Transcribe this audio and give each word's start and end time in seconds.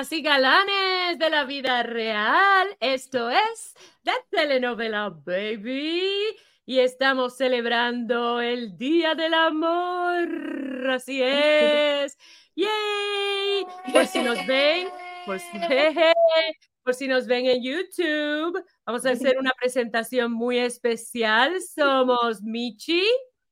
Divas 0.00 0.12
y 0.12 0.22
galanes 0.22 1.18
de 1.18 1.28
la 1.28 1.44
vida 1.44 1.82
real. 1.82 2.68
Esto 2.80 3.28
es 3.28 3.74
la 4.02 4.14
telenovela 4.30 5.10
Baby 5.10 6.22
y 6.64 6.78
estamos 6.78 7.36
celebrando 7.36 8.40
el 8.40 8.78
Día 8.78 9.14
del 9.14 9.34
Amor. 9.34 10.90
Así 10.90 11.20
es. 11.22 12.16
¡Yay! 12.56 13.66
Por 13.92 14.06
si 14.06 14.22
nos 14.22 14.46
ven, 14.46 14.88
por 15.26 15.38
si, 15.38 15.58
por 16.82 16.94
si 16.94 17.06
nos 17.06 17.26
ven 17.26 17.44
en 17.44 17.62
YouTube, 17.62 18.64
vamos 18.86 19.04
a 19.04 19.10
hacer 19.10 19.36
una 19.38 19.52
presentación 19.52 20.32
muy 20.32 20.56
especial. 20.56 21.60
Somos 21.60 22.40
Michi, 22.40 23.04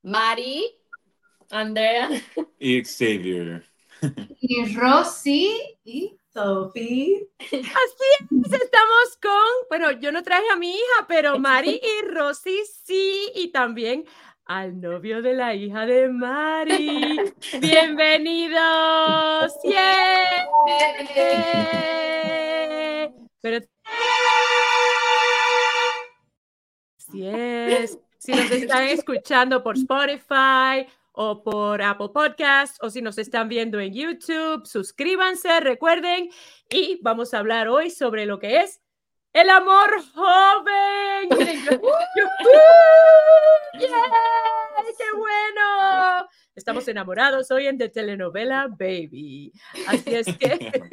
Mari, 0.02 0.65
Andrea 1.51 2.09
y 2.59 2.83
Xavier. 2.83 3.69
Y 4.41 4.74
Rosy 4.74 5.51
y 5.85 6.18
Sophie. 6.38 7.28
Así 7.41 7.59
es, 7.60 8.52
estamos 8.52 9.19
con, 9.20 9.33
bueno, 9.69 9.91
yo 9.92 10.12
no 10.12 10.23
traje 10.23 10.48
a 10.52 10.56
mi 10.56 10.70
hija, 10.70 11.06
pero 11.09 11.37
Mari 11.38 11.80
y 11.83 12.06
Rosy 12.06 12.60
sí, 12.84 13.33
y 13.34 13.48
también 13.51 14.05
al 14.45 14.80
novio 14.80 15.20
de 15.20 15.34
la 15.34 15.55
hija 15.55 15.84
de 15.84 16.09
Mari. 16.09 17.34
Bienvenidos. 17.60 19.52
¡Yeah! 19.65 20.46
Pero 23.41 23.59
Así 26.98 27.26
es. 27.26 27.98
Si 28.18 28.30
nos 28.32 28.51
están 28.51 28.85
escuchando 28.85 29.63
por 29.63 29.76
Spotify 29.76 30.87
o 31.21 31.43
por 31.43 31.83
Apple 31.83 32.11
Podcast 32.15 32.80
o 32.80 32.91
si 32.91 33.02
nos 33.02 33.19
están 33.19 33.49
viendo 33.49 33.80
en 33.80 33.93
YouTube, 33.93 34.65
suscríbanse, 34.65 35.59
recuerden 35.59 36.30
y 36.71 37.01
vamos 37.02 37.35
a 37.35 37.41
hablar 37.41 37.66
hoy 37.66 37.91
sobre 37.91 38.25
lo 38.25 38.38
que 38.38 38.60
es 38.60 38.80
el 39.33 39.51
amor 39.51 40.01
joven. 40.15 41.29
¡Qué 43.73 45.10
bueno! 45.16 46.29
Estamos 46.55 46.87
enamorados 46.87 47.51
hoy 47.51 47.66
en 47.66 47.79
The 47.79 47.88
Telenovela 47.88 48.69
Baby. 48.69 49.53
Así 49.88 50.15
es 50.15 50.27
que. 50.38 50.73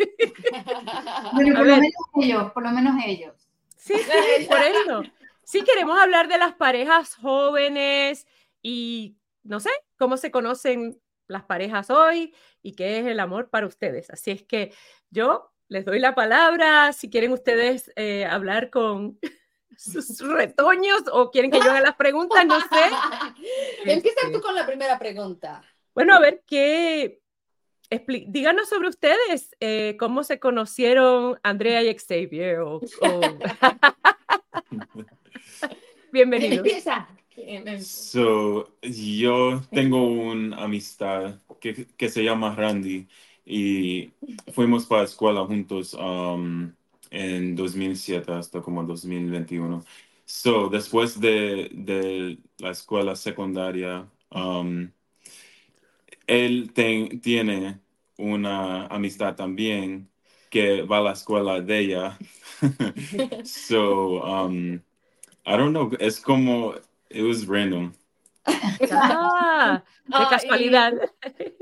Bueno, 1.34 1.56
por 1.56 1.68
lo 1.68 1.76
menos 1.76 1.92
ellos, 2.22 2.52
por 2.52 2.64
lo 2.64 2.72
menos 2.72 2.96
ellos. 3.06 3.48
Sí, 3.76 3.94
sí, 3.96 4.46
por 4.48 4.60
eso. 4.60 5.04
Sí, 5.44 5.64
queremos 5.64 6.00
hablar 6.00 6.28
de 6.28 6.38
las 6.38 6.54
parejas 6.54 7.16
jóvenes 7.16 8.26
y 8.62 9.18
no 9.46 9.60
sé, 9.60 9.70
cómo 9.98 10.18
se 10.18 10.32
conocen 10.32 11.00
las 11.28 11.44
parejas 11.44 11.90
hoy 11.90 12.36
y 12.62 12.76
qué 12.76 13.00
es 13.00 13.06
el 13.06 13.20
amor 13.20 13.50
para 13.50 13.68
ustedes. 13.68 14.10
Así 14.10 14.32
es 14.32 14.44
que 14.44 14.74
yo 15.10 15.52
les 15.68 15.86
doy 15.86 16.00
la 16.00 16.14
palabra 16.14 16.94
si 16.94 17.10
quieren 17.10 17.32
ustedes 17.32 17.92
eh, 17.96 18.26
hablar 18.26 18.70
con 18.70 19.20
sus 19.78 20.20
retoños 20.20 21.04
o 21.12 21.32
quieren 21.32 21.52
que 21.52 21.60
yo 21.60 21.70
haga 21.72 21.82
las 21.82 21.96
preguntas, 21.96 22.46
no 22.46 22.60
sé. 22.60 22.66
Empieza 23.86 24.22
Este, 24.26 24.34
tú 24.34 24.42
con 24.42 24.56
la 24.56 24.66
primera 24.66 25.00
pregunta. 25.00 25.64
Bueno, 25.94 26.16
a 26.16 26.20
ver, 26.20 26.44
¿qué? 26.46 27.22
Díganos 28.28 28.68
sobre 28.68 28.90
ustedes, 28.90 29.56
eh, 29.60 29.96
cómo 30.00 30.24
se 30.24 30.40
conocieron 30.40 31.40
Andrea 31.44 31.84
y 31.84 31.96
Xavier. 31.98 32.60
O, 32.60 32.78
o- 32.78 32.82
Bienvenidos. 36.12 36.66
Empieza. 36.66 37.08
So, 37.80 38.78
yo 38.82 39.62
tengo 39.72 40.04
una 40.08 40.64
amistad 40.64 41.40
que, 41.60 41.88
que 41.98 42.10
se 42.10 42.24
llama 42.24 42.56
Randy 42.56 43.08
y 43.46 44.12
fuimos 44.54 44.86
para 44.86 45.02
la 45.02 45.08
escuela 45.08 45.46
juntos 45.46 45.94
um, 45.94 46.74
en 47.12 47.56
2007 47.56 48.32
hasta 48.32 48.62
como 48.62 48.84
2021. 48.84 49.84
So, 50.26 50.70
después 50.70 51.20
de, 51.20 51.70
de 51.74 52.40
la 52.58 52.72
escuela 52.72 53.16
secundaria, 53.16 54.10
um, 54.32 54.90
él 56.28 56.72
tiene 57.22 57.80
una 58.18 58.88
amistad 58.88 59.36
también 59.36 60.10
que 60.50 60.84
va 60.84 60.98
a 61.00 61.02
la 61.02 61.12
escuela 61.14 61.62
de 61.62 61.80
ella. 61.80 62.18
so, 63.44 64.24
um, 64.24 64.76
I 65.46 65.58
don't 65.58 65.72
know, 65.72 65.92
es 66.00 66.20
como, 66.20 66.76
it 67.16 67.24
was 67.24 67.48
random. 67.48 67.94
Ah, 68.92 69.84
de 70.16 70.28
Ah, 70.28 70.28
casualidad. 70.28 70.94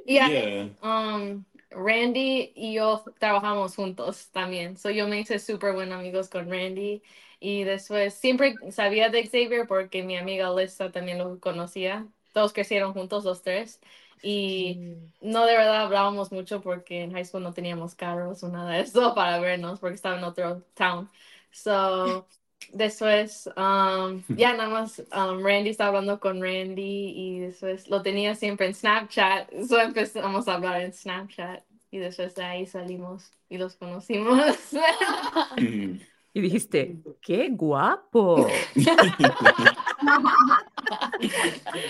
Y 0.06 0.20
Yeah. 0.20 0.70
um, 0.82 1.46
Randy 1.72 2.54
y 2.56 2.74
yo 2.76 3.04
trabajamos 3.20 3.76
juntos 3.76 4.32
también. 4.32 4.78
So 4.78 4.90
yo 4.92 5.08
me 5.08 5.20
hice 5.20 5.40
súper 5.40 5.74
buenos 5.74 6.00
amigos 6.00 6.30
con 6.30 6.50
Randy. 6.50 7.02
Y 7.40 7.64
después 7.64 8.14
siempre 8.16 8.56
sabía 8.72 9.10
de 9.10 9.24
Xavier 9.26 9.68
porque 9.68 10.04
mi 10.04 10.18
amiga 10.18 10.54
Lisa 10.56 10.92
también 10.92 11.18
lo 11.20 11.40
conocía. 11.40 12.08
Todos 12.34 12.54
crecieron 12.54 12.94
juntos, 12.94 13.26
los 13.26 13.42
tres. 13.44 13.82
Y 14.22 14.80
no 15.22 15.46
de 15.46 15.58
verdad 15.58 15.84
hablábamos 15.86 16.32
mucho 16.32 16.62
porque 16.62 17.02
en 17.04 17.12
high 17.14 17.26
school 17.26 17.44
no 17.44 17.54
teníamos 17.54 17.96
carros 17.96 18.44
o 18.44 18.50
nada 18.50 18.72
de 18.74 18.82
eso 18.82 19.14
para 19.16 19.40
vernos 19.40 19.80
porque 19.80 19.96
estaba 19.96 20.18
en 20.18 20.24
otro 20.26 20.64
town. 20.76 21.10
So, 21.52 22.28
después, 22.72 23.50
um, 23.58 24.24
ya 24.30 24.54
nada 24.54 24.70
más, 24.70 25.00
um, 25.00 25.44
Randy 25.44 25.70
estaba 25.70 25.90
hablando 25.90 26.20
con 26.20 26.42
Randy 26.42 27.14
y 27.16 27.40
después 27.40 27.90
lo 27.90 28.02
tenía 28.02 28.36
siempre 28.36 28.68
en 28.68 28.74
Snapchat. 28.74 29.52
So 29.68 29.80
empezamos 29.80 30.48
a 30.48 30.56
hablar 30.56 30.82
en 30.82 30.94
Snapchat 30.94 31.64
y 31.92 31.98
después 31.98 32.36
de 32.36 32.44
ahí 32.44 32.66
salimos 32.66 33.32
y 33.50 33.58
los 33.58 33.76
conocimos. 33.76 34.40
Y 36.36 36.42
dijiste, 36.42 36.98
qué 37.22 37.50
guapo. 37.52 38.48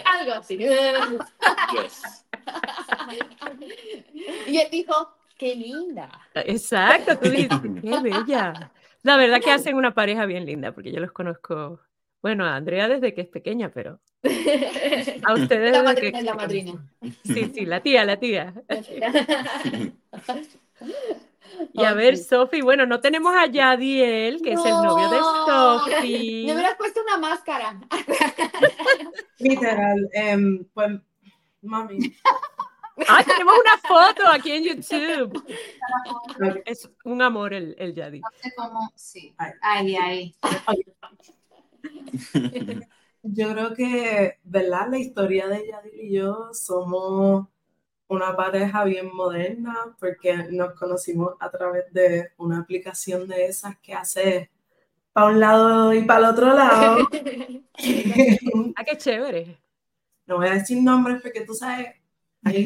Algo 0.06 0.34
así. 0.34 0.58
Yes. 0.58 2.26
Y 4.48 4.58
él 4.58 4.68
dijo, 4.70 4.94
qué 5.38 5.56
linda. 5.56 6.10
Exacto, 6.36 7.18
tú 7.18 7.30
dijiste, 7.30 7.72
qué 7.82 8.00
bella. 8.02 8.72
La 9.04 9.18
verdad 9.18 9.42
que 9.42 9.52
hacen 9.52 9.76
una 9.76 9.94
pareja 9.94 10.26
bien 10.26 10.46
linda, 10.46 10.72
porque 10.72 10.92
yo 10.92 11.00
los 11.00 11.12
conozco, 11.12 11.80
bueno, 12.22 12.46
a 12.46 12.56
Andrea 12.56 12.88
desde 12.88 13.14
que 13.14 13.22
es 13.22 13.28
pequeña, 13.28 13.70
pero 13.70 14.00
a 15.24 15.34
ustedes 15.34 15.72
La 15.72 15.80
que... 15.80 15.84
madrina 15.84 16.20
es 16.20 16.26
la 16.26 16.34
madrina. 16.34 16.86
Sí, 17.24 17.52
sí, 17.54 17.66
la 17.66 17.82
tía, 17.82 18.06
la 18.06 18.18
tía. 18.18 18.54
Y 21.74 21.84
a 21.84 21.94
ver, 21.94 22.18
Sofi, 22.18 22.62
bueno, 22.62 22.86
no 22.86 23.00
tenemos 23.00 23.34
a 23.36 23.46
Yadiel, 23.46 24.42
que 24.42 24.54
es 24.54 24.66
el 24.66 24.72
novio 24.72 25.10
de 25.10 25.18
No. 25.18 25.80
Sofi. 25.80 26.44
Me 26.48 26.54
hubieras 26.54 26.76
puesto 26.78 27.02
una 27.02 27.18
máscara. 27.18 27.80
Literal, 29.40 30.10
em, 30.14 30.66
pues, 30.74 30.92
mami. 31.62 32.16
¡Ay, 33.08 33.26
tenemos 33.26 33.56
una 33.60 33.78
foto 33.78 34.28
aquí 34.32 34.52
en 34.52 34.64
YouTube! 34.64 35.44
Es 36.66 36.90
un 37.04 37.22
amor 37.22 37.54
el, 37.54 37.76
el 37.80 37.94
Yadi. 37.94 38.20
No 38.20 38.30
sé 38.42 38.54
cómo, 38.56 38.92
sí. 38.96 39.34
Ay. 39.38 39.52
Ahí, 39.62 39.96
ahí. 39.96 40.36
Yo 43.24 43.52
creo 43.54 43.74
que, 43.74 44.40
¿verdad? 44.44 44.90
La 44.90 44.98
historia 44.98 45.48
de 45.48 45.68
Yadil 45.68 46.00
y 46.02 46.14
yo 46.14 46.50
somos 46.54 47.48
una 48.08 48.36
pareja 48.36 48.84
bien 48.84 49.14
moderna 49.16 49.96
porque 50.00 50.36
nos 50.52 50.74
conocimos 50.74 51.34
a 51.40 51.50
través 51.50 51.92
de 51.94 52.32
una 52.38 52.60
aplicación 52.60 53.28
de 53.28 53.46
esas 53.46 53.78
que 53.80 53.94
hace 53.94 54.52
para 55.14 55.28
un 55.28 55.40
lado 55.40 55.94
y 55.94 56.04
para 56.04 56.20
el 56.20 56.26
otro 56.26 56.54
lado. 56.54 57.10
¡Ah, 58.76 58.84
qué 58.84 58.98
chévere! 58.98 59.58
No 60.26 60.38
voy 60.38 60.48
a 60.48 60.54
decir 60.54 60.82
nombres 60.82 61.22
porque 61.22 61.42
tú 61.42 61.54
sabes, 61.54 61.96
hay, 62.46 62.66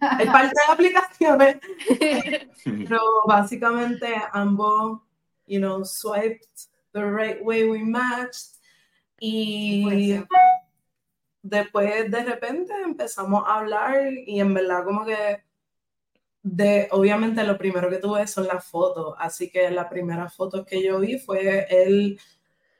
hay 0.00 0.26
parte 0.26 0.54
de 0.54 0.72
aplicaciones, 0.72 1.56
pero 2.64 3.00
básicamente 3.26 4.14
ambos, 4.32 5.00
you 5.46 5.58
know, 5.58 5.84
swiped 5.84 6.68
the 6.92 7.04
right 7.04 7.38
way 7.42 7.68
we 7.68 7.82
matched. 7.84 8.58
Y 9.20 9.84
Pues, 9.84 10.24
después 11.42 12.10
de 12.10 12.24
repente 12.24 12.72
empezamos 12.84 13.44
a 13.46 13.58
hablar 13.58 14.12
y 14.26 14.40
en 14.40 14.54
verdad 14.54 14.84
como 14.84 15.04
que 15.04 15.42
de 16.42 16.88
obviamente 16.92 17.44
lo 17.44 17.58
primero 17.58 17.90
que 17.90 17.98
tuve 17.98 18.26
son 18.26 18.46
las 18.46 18.64
fotos, 18.64 19.14
así 19.18 19.50
que 19.50 19.70
la 19.70 19.88
primera 19.88 20.28
foto 20.30 20.64
que 20.64 20.82
yo 20.82 21.00
vi 21.00 21.18
fue 21.18 21.66
él 21.70 22.18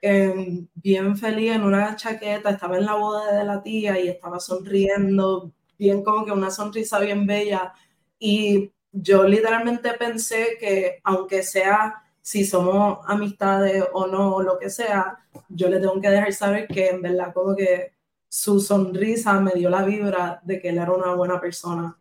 eh, 0.01 0.65
bien 0.75 1.17
feliz 1.17 1.53
en 1.53 1.63
una 1.63 1.97
chaqueta, 1.97 2.51
estaba 2.51 2.79
en 2.79 2.87
la 2.87 2.95
boda 2.95 3.37
de 3.39 3.45
la 3.45 3.63
tía 3.63 3.99
y 3.99 4.09
estaba 4.09 4.39
sonriendo, 4.41 5.53
bien 5.79 6.03
como 6.03 6.25
que 6.25 6.33
una 6.33 6.51
sonrisa 6.51 6.99
bien 7.01 7.27
bella. 7.27 7.73
Y 8.19 8.73
yo 8.93 9.25
literalmente 9.25 9.93
pensé 9.95 10.57
que 10.59 11.01
aunque 11.05 11.43
sea 11.43 12.03
si 12.21 12.45
somos 12.45 12.99
amistades 13.07 13.85
o 13.93 14.07
no, 14.07 14.35
o 14.37 14.43
lo 14.43 14.59
que 14.59 14.69
sea, 14.71 15.19
yo 15.49 15.69
le 15.69 15.81
tengo 15.81 16.01
que 16.01 16.11
dejar 16.11 16.33
saber 16.33 16.69
que 16.69 16.89
en 16.91 17.01
verdad 17.01 17.33
como 17.33 17.57
que 17.57 17.95
su 18.29 18.61
sonrisa 18.61 19.41
me 19.41 19.53
dio 19.53 19.71
la 19.71 19.83
vibra 19.85 20.41
de 20.45 20.61
que 20.61 20.69
él 20.69 20.79
era 20.79 20.93
una 20.93 21.15
buena 21.15 21.41
persona. 21.41 21.99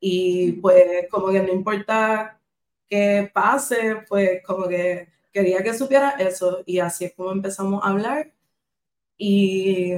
Y 0.00 0.52
pues 0.52 1.06
como 1.10 1.28
que 1.28 1.42
no 1.42 1.52
importa 1.52 2.40
qué 2.88 3.30
pase, 3.32 4.04
pues 4.08 4.42
como 4.44 4.66
que 4.66 5.08
quería 5.32 5.62
que 5.62 5.74
supiera 5.74 6.10
eso. 6.10 6.62
Y 6.66 6.80
así 6.80 7.04
es 7.04 7.14
como 7.14 7.32
empezamos 7.32 7.84
a 7.84 7.88
hablar. 7.88 8.32
Y 9.16 9.92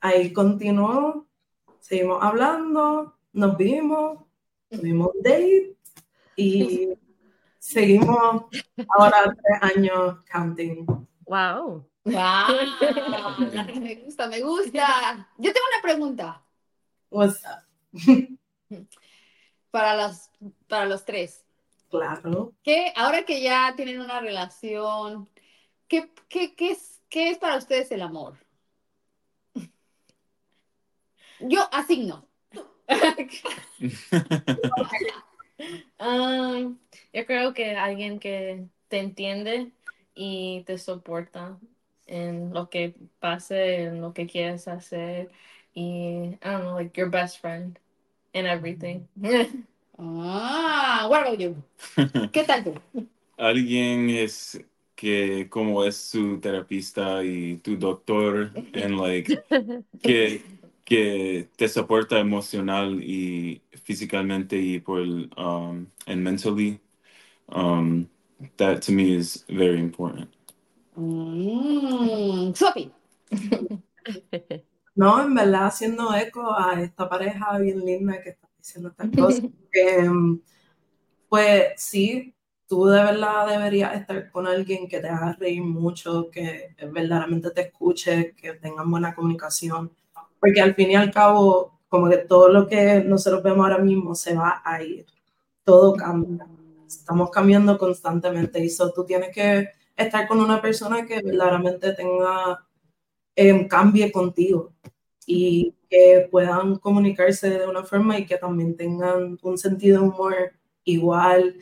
ahí 0.00 0.32
continuó, 0.32 1.26
seguimos 1.84 2.22
hablando, 2.22 3.14
nos 3.34 3.56
vimos, 3.58 4.24
tuvimos 4.70 5.10
un 5.14 5.22
date 5.22 5.76
y 6.34 6.88
seguimos 7.58 8.44
ahora 8.88 9.24
tres 9.24 9.76
años 9.76 10.24
counting. 10.32 10.86
Wow. 11.26 11.86
Wow. 12.04 12.14
Me 13.80 13.96
gusta, 13.96 14.28
me 14.28 14.40
gusta. 14.40 15.28
Yo 15.38 15.52
tengo 15.52 15.66
una 15.72 15.82
pregunta 15.82 16.44
What's 17.10 17.42
up? 17.44 17.64
para 19.70 19.94
los, 19.96 20.30
para 20.66 20.86
los 20.86 21.04
tres. 21.04 21.44
Claro. 21.90 22.54
¿Qué, 22.62 22.92
ahora 22.96 23.24
que 23.24 23.42
ya 23.42 23.74
tienen 23.76 24.00
una 24.00 24.20
relación, 24.20 25.28
¿qué, 25.86 26.10
qué, 26.28 26.54
qué 26.54 26.70
es, 26.72 27.02
qué 27.08 27.30
es 27.30 27.38
para 27.38 27.56
ustedes 27.56 27.90
el 27.92 28.02
amor? 28.02 28.43
Yo 31.46 31.68
asigno. 31.72 32.26
Yo 37.12 37.26
creo 37.26 37.54
que 37.54 37.76
alguien 37.76 38.18
que 38.18 38.64
te 38.88 38.98
entiende 38.98 39.70
y 40.14 40.62
te 40.66 40.78
soporta 40.78 41.58
en 42.06 42.52
lo 42.52 42.68
que 42.70 42.94
pase, 43.18 43.84
en 43.84 44.00
lo 44.00 44.12
que 44.12 44.26
quieres 44.26 44.68
hacer 44.68 45.30
y 45.74 45.80
I 45.80 46.38
don't 46.42 46.62
know, 46.62 46.74
like 46.74 46.96
your 46.96 47.10
best 47.10 47.40
friend 47.40 47.78
in 48.32 48.46
everything. 48.46 49.06
Ah, 49.96 51.06
what 51.08 51.22
about 51.22 51.38
you? 51.38 51.54
¿Qué 52.32 52.42
tal 52.44 52.64
tú? 52.64 52.74
Alguien 53.38 54.10
es 54.10 54.60
que 54.96 55.48
como 55.48 55.84
es 55.84 55.96
su 55.96 56.40
terapista 56.40 57.22
y 57.24 57.58
tu 57.58 57.76
doctor 57.76 58.50
en 58.72 58.96
like 58.96 59.40
que 60.02 60.42
que 60.84 61.48
te 61.56 61.68
soporta 61.68 62.18
emocional 62.18 63.02
y 63.02 63.62
físicamente 63.82 64.56
y 64.56 64.80
por 64.80 65.00
um 65.00 65.86
and 66.06 66.22
mentally 66.22 66.80
um 67.48 68.08
that 68.56 68.80
to 68.82 68.92
me 68.92 69.14
is 69.16 69.44
very 69.48 69.78
important. 69.78 70.28
Mm, 70.96 72.54
Sophie. 72.54 72.90
No, 74.96 75.20
en 75.24 75.34
verdad, 75.34 75.66
haciendo 75.66 76.14
eco 76.14 76.52
a 76.56 76.80
esta 76.80 77.08
pareja 77.08 77.58
bien 77.58 77.84
linda 77.84 78.22
que 78.22 78.30
está 78.30 78.48
diciendo 78.56 78.90
estas 78.90 79.10
cosas. 79.10 79.50
que, 79.72 80.08
pues 81.28 81.72
sí, 81.76 82.32
tú 82.68 82.86
de 82.86 83.02
verdad 83.02 83.48
deberías 83.48 83.94
estar 83.94 84.30
con 84.30 84.46
alguien 84.46 84.86
que 84.86 85.00
te 85.00 85.08
haga 85.08 85.32
reír 85.32 85.62
mucho, 85.62 86.30
que 86.30 86.76
verdaderamente 86.92 87.50
te 87.50 87.62
escuche, 87.62 88.34
que 88.36 88.54
tengan 88.54 88.88
buena 88.88 89.14
comunicación. 89.14 89.90
Porque 90.44 90.60
al 90.60 90.74
fin 90.74 90.90
y 90.90 90.94
al 90.94 91.10
cabo, 91.10 91.80
como 91.88 92.10
que 92.10 92.18
todo 92.18 92.50
lo 92.50 92.68
que 92.68 93.02
nosotros 93.02 93.42
vemos 93.42 93.64
ahora 93.64 93.78
mismo 93.78 94.14
se 94.14 94.34
va 94.34 94.60
a 94.62 94.82
ir. 94.82 95.06
Todo 95.64 95.94
cambia. 95.94 96.46
Estamos 96.86 97.30
cambiando 97.30 97.78
constantemente 97.78 98.60
y 98.60 98.66
eso 98.66 98.92
tú 98.92 99.06
tienes 99.06 99.30
que 99.34 99.70
estar 99.96 100.28
con 100.28 100.40
una 100.40 100.60
persona 100.60 101.06
que 101.06 101.22
verdaderamente 101.22 101.94
tenga 101.94 102.62
eh, 103.34 103.66
cambie 103.68 104.12
contigo 104.12 104.74
y 105.26 105.74
que 105.88 106.28
puedan 106.30 106.76
comunicarse 106.76 107.48
de 107.48 107.66
una 107.66 107.84
forma 107.84 108.18
y 108.18 108.26
que 108.26 108.36
también 108.36 108.76
tengan 108.76 109.38
un 109.40 109.56
sentido 109.56 110.02
de 110.02 110.08
humor 110.08 110.52
igual. 110.84 111.56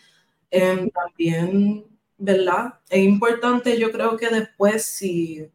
Eh, 0.50 0.90
también, 0.92 1.84
¿verdad? 2.18 2.80
Es 2.90 3.04
importante, 3.04 3.78
yo 3.78 3.92
creo 3.92 4.16
que 4.16 4.28
después, 4.28 4.84
si, 4.84 5.48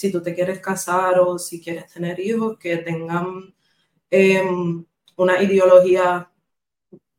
si 0.00 0.10
tú 0.10 0.22
te 0.22 0.34
quieres 0.34 0.60
casar 0.60 1.18
o 1.20 1.38
si 1.38 1.60
quieres 1.60 1.92
tener 1.92 2.18
hijos, 2.20 2.56
que 2.58 2.78
tengan 2.78 3.54
eh, 4.10 4.42
una 5.14 5.42
ideología 5.42 6.30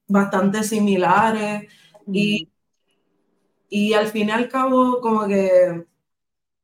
bastante 0.07 0.63
similares 0.63 1.72
y, 2.12 2.50
y 3.69 3.94
al 3.94 4.07
fin 4.07 4.30
y 4.30 4.31
al 4.31 4.50
cabo, 4.50 5.00
como 5.00 5.28
que 5.28 5.86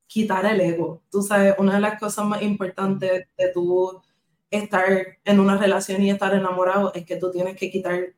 quitar 0.08 0.48
el 0.48 0.60
ego. 0.60 1.04
Tú 1.12 1.22
sabes, 1.22 1.54
una 1.60 1.76
de 1.76 1.82
las 1.82 2.00
cosas 2.00 2.26
más 2.26 2.42
importantes 2.42 3.28
de 3.38 3.52
tú 3.54 4.02
estar 4.50 5.20
en 5.24 5.40
una 5.40 5.56
relación 5.56 6.02
y 6.02 6.10
estar 6.10 6.34
enamorado 6.34 6.92
es 6.96 7.06
que 7.06 7.18
tú 7.18 7.30
tienes 7.30 7.56
que 7.56 7.70
quitar 7.70 8.16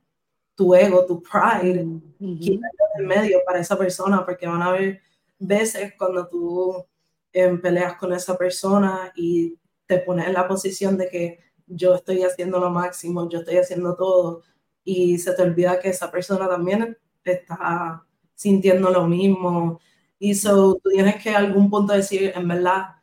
tu 0.56 0.74
ego, 0.74 1.06
tu 1.06 1.22
pride, 1.22 1.86
quitarlo 2.18 2.86
del 2.96 3.08
medio 3.08 3.40
para 3.46 3.60
esa 3.60 3.78
persona, 3.78 4.26
porque 4.26 4.48
van 4.48 4.62
a 4.62 4.68
haber 4.68 5.02
veces 5.38 5.96
cuando 5.98 6.30
tú 6.30 6.86
eh, 7.34 7.50
peleas 7.62 7.96
con 7.96 8.14
esa 8.14 8.38
persona 8.38 9.12
y 9.16 9.58
te 9.86 10.00
pones 10.00 10.28
en 10.28 10.34
la 10.34 10.48
posición 10.48 10.98
de 10.98 11.10
que 11.10 11.40
yo 11.68 11.96
estoy 11.96 12.24
haciendo 12.24 12.60
lo 12.60 12.70
máximo, 12.70 13.30
yo 13.30 13.40
estoy 13.40 13.58
haciendo 13.58 13.96
todo, 13.96 14.44
y 14.84 15.18
se 15.20 15.34
te 15.34 15.42
olvida 15.44 15.80
que 15.80 15.90
esa 15.90 16.12
persona 16.12 16.48
también 16.48 16.98
está 17.24 18.04
sintiendo 18.36 18.90
lo 18.90 19.08
mismo, 19.08 19.80
y 20.20 20.36
so, 20.36 20.76
tú 20.84 20.90
tienes 20.90 21.22
que 21.24 21.30
a 21.30 21.38
algún 21.38 21.70
punto 21.70 21.94
decir, 21.94 22.34
en 22.36 22.48
verdad, 22.48 22.98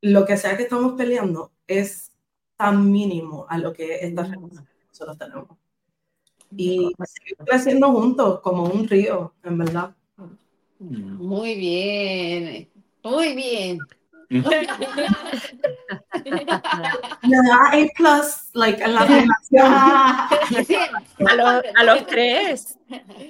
lo 0.00 0.24
que 0.24 0.36
sea 0.36 0.56
que 0.56 0.62
estamos 0.62 0.92
peleando 0.92 1.52
es 1.66 2.12
tan 2.56 2.90
mínimo 2.90 3.46
a 3.48 3.58
lo 3.58 3.72
que 3.72 3.96
esta 3.96 4.22
relación 4.22 4.64
que 4.64 4.86
nosotros 4.86 5.18
tenemos. 5.18 5.48
Y 6.56 6.92
seguir 7.04 7.36
creciendo 7.44 7.90
juntos 7.92 8.40
como 8.40 8.64
un 8.64 8.86
río, 8.86 9.34
en 9.42 9.58
verdad. 9.58 9.96
Muy 10.78 11.56
bien. 11.56 12.75
Muy 13.10 13.34
bien. 13.34 13.78
Me 14.28 14.40
da 17.36 17.70
A 17.72 17.86
plus, 17.96 18.50
like, 18.54 18.82
en 18.82 18.94
la. 18.94 19.02
A 21.18 21.34
los, 21.36 21.62
a 21.76 21.84
los 21.84 22.06
tres. 22.06 22.78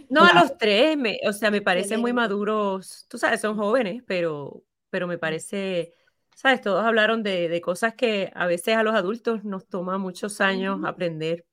No, 0.09 0.25
a 0.25 0.33
los 0.33 0.57
tres. 0.57 0.97
Me, 0.97 1.21
o 1.27 1.33
sea, 1.33 1.51
me 1.51 1.61
parecen 1.61 2.01
muy 2.01 2.15
maduros. 2.15 3.07
Tú 3.09 3.19
sabes, 3.19 3.43
son 3.43 3.57
jóvenes, 3.57 4.03
pero, 4.07 4.63
pero 4.89 5.07
me 5.07 5.19
parece, 5.19 5.93
sabes, 6.35 6.63
todos 6.63 6.83
hablaron 6.85 7.23
de, 7.23 7.51
de 7.51 7.61
cosas 7.61 7.95
que 7.95 8.33
a 8.35 8.47
veces 8.47 8.77
a 8.77 8.83
los 8.83 8.95
adultos 8.95 9.45
nos 9.45 9.67
toma 9.67 9.99
muchos 9.99 10.41
años 10.41 10.81
aprender 10.85 11.45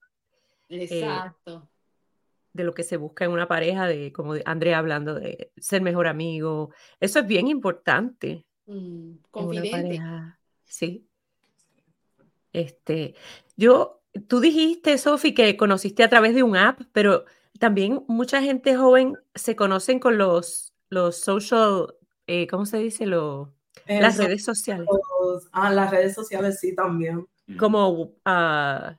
Exacto. 0.69 1.69
De 2.53 2.63
lo 2.63 2.73
que 2.73 2.83
se 2.83 2.97
busca 2.97 3.25
en 3.25 3.31
una 3.31 3.47
pareja, 3.47 3.87
de 3.87 4.11
como 4.13 4.33
de 4.35 4.43
Andrea 4.45 4.77
hablando 4.77 5.15
de 5.15 5.51
ser 5.57 5.81
mejor 5.81 6.07
amigo. 6.07 6.71
Eso 6.99 7.19
es 7.19 7.27
bien 7.27 7.47
importante 7.47 8.45
Mm, 8.65 9.15
confidente. 9.29 9.71
pareja. 9.71 10.39
Sí. 10.63 11.05
Este, 12.53 13.15
yo, 13.57 14.01
tú 14.27 14.39
dijiste, 14.39 14.97
Sofi, 14.97 15.33
que 15.33 15.57
conociste 15.57 16.03
a 16.03 16.09
través 16.09 16.35
de 16.35 16.43
un 16.43 16.55
app, 16.55 16.81
pero 16.91 17.25
también 17.59 18.03
mucha 18.07 18.41
gente 18.41 18.75
joven 18.75 19.17
se 19.33 19.55
conocen 19.55 19.99
con 19.99 20.17
los, 20.17 20.73
los 20.89 21.17
social, 21.17 21.95
eh, 22.27 22.47
¿cómo 22.47 22.65
se 22.65 22.77
dice? 22.77 23.05
Los, 23.05 23.49
las 23.87 24.17
redes 24.17 24.43
sociales, 24.45 24.87
ah, 25.51 25.71
las 25.71 25.89
redes 25.91 26.13
sociales 26.13 26.59
sí 26.59 26.75
también. 26.75 27.27
como 27.57 28.13
ah, 28.23 28.97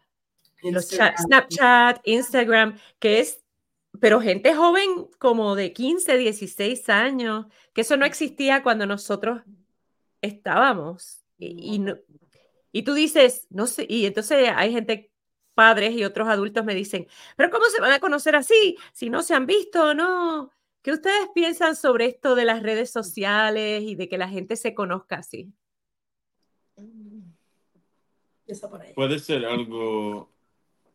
los 0.63 0.89
cha- 0.91 1.11
Instagram. 1.11 1.17
Snapchat, 1.27 2.01
Instagram, 2.05 2.79
que 2.99 3.21
es, 3.21 3.44
pero 4.01 4.21
gente 4.21 4.55
joven 4.55 5.09
como 5.19 5.55
de 5.55 5.73
15, 5.73 6.17
16 6.19 6.89
años, 6.89 7.47
que 7.73 7.83
eso 7.83 7.97
no 7.97 8.05
existía 8.07 8.63
cuando 8.63 8.87
nosotros 8.87 9.43
estábamos. 10.21 11.23
Y, 11.39 11.75
y 11.75 11.79
no- 11.79 11.97
y 12.73 12.83
tú 12.83 12.95
dices, 12.95 13.47
no 13.51 13.67
sé, 13.67 13.87
y 13.89 14.07
entonces 14.07 14.51
hay 14.55 14.73
gente, 14.73 15.13
padres 15.55 15.95
y 15.95 16.05
otros 16.05 16.29
adultos 16.29 16.65
me 16.65 16.75
dicen, 16.75 17.07
pero 17.37 17.51
¿cómo 17.51 17.65
se 17.67 17.81
van 17.81 17.93
a 17.93 18.01
conocer 18.01 18.35
así? 18.35 18.77
Si 18.93 19.11
no 19.11 19.23
se 19.23 19.35
han 19.35 19.47
visto, 19.47 19.95
no. 19.95 20.51
¿Qué 20.83 20.91
ustedes 20.93 21.29
piensan 21.35 21.77
sobre 21.77 22.07
esto 22.07 22.35
de 22.35 22.45
las 22.45 22.63
redes 22.63 22.91
sociales 22.91 23.83
y 23.85 23.95
de 23.95 24.09
que 24.09 24.19
la 24.19 24.29
gente 24.29 24.57
se 24.57 24.75
conozca 24.75 25.17
así? 25.17 25.53
Ahí. 26.77 27.23
Puede 28.95 29.19
ser 29.21 29.47
algo 29.47 30.29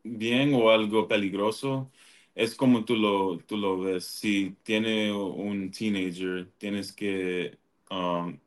bien 0.03 0.53
o 0.53 0.69
algo 0.69 1.07
peligroso. 1.07 1.89
Es 2.35 2.55
como 2.55 2.85
tú 2.85 2.95
lo, 2.95 3.37
tú 3.39 3.57
lo 3.57 3.79
ves. 3.79 4.05
Si 4.05 4.55
tiene 4.63 5.11
un 5.11 5.71
teenager, 5.71 6.47
tienes 6.57 6.93
que, 6.93 7.57
um, 7.89 8.37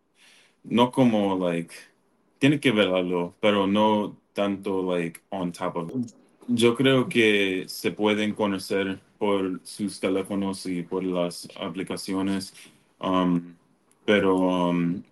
no 0.65 0.91
como, 0.91 1.37
like, 1.37 1.75
tiene 2.39 2.59
que 2.59 2.73
verlo, 2.73 3.35
pero 3.41 3.67
no 3.67 4.17
tanto, 4.33 4.83
like, 4.83 5.21
on 5.31 5.53
top 5.53 5.77
of 5.77 5.91
it. 5.91 6.13
Yo 6.49 6.75
creo 6.75 7.09
que 7.09 7.65
se 7.69 7.93
pueden 7.93 8.35
conocer 8.35 8.99
por 9.19 9.61
sus 9.63 10.01
teléfonos 10.01 10.67
y 10.67 10.83
por 10.83 11.05
las 11.05 11.49
aplicaciones, 11.61 12.53
um, 13.01 13.55
pero 14.05 14.37
um, 14.37 15.03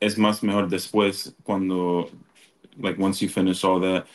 es 0.00 0.18
más 0.18 0.42
mejor 0.42 0.68
después 0.68 1.34
cuando, 1.42 2.10
like, 2.78 3.00
once 3.00 3.24
you 3.24 3.28
finish 3.28 3.64
all 3.64 3.80
that, 3.80 4.06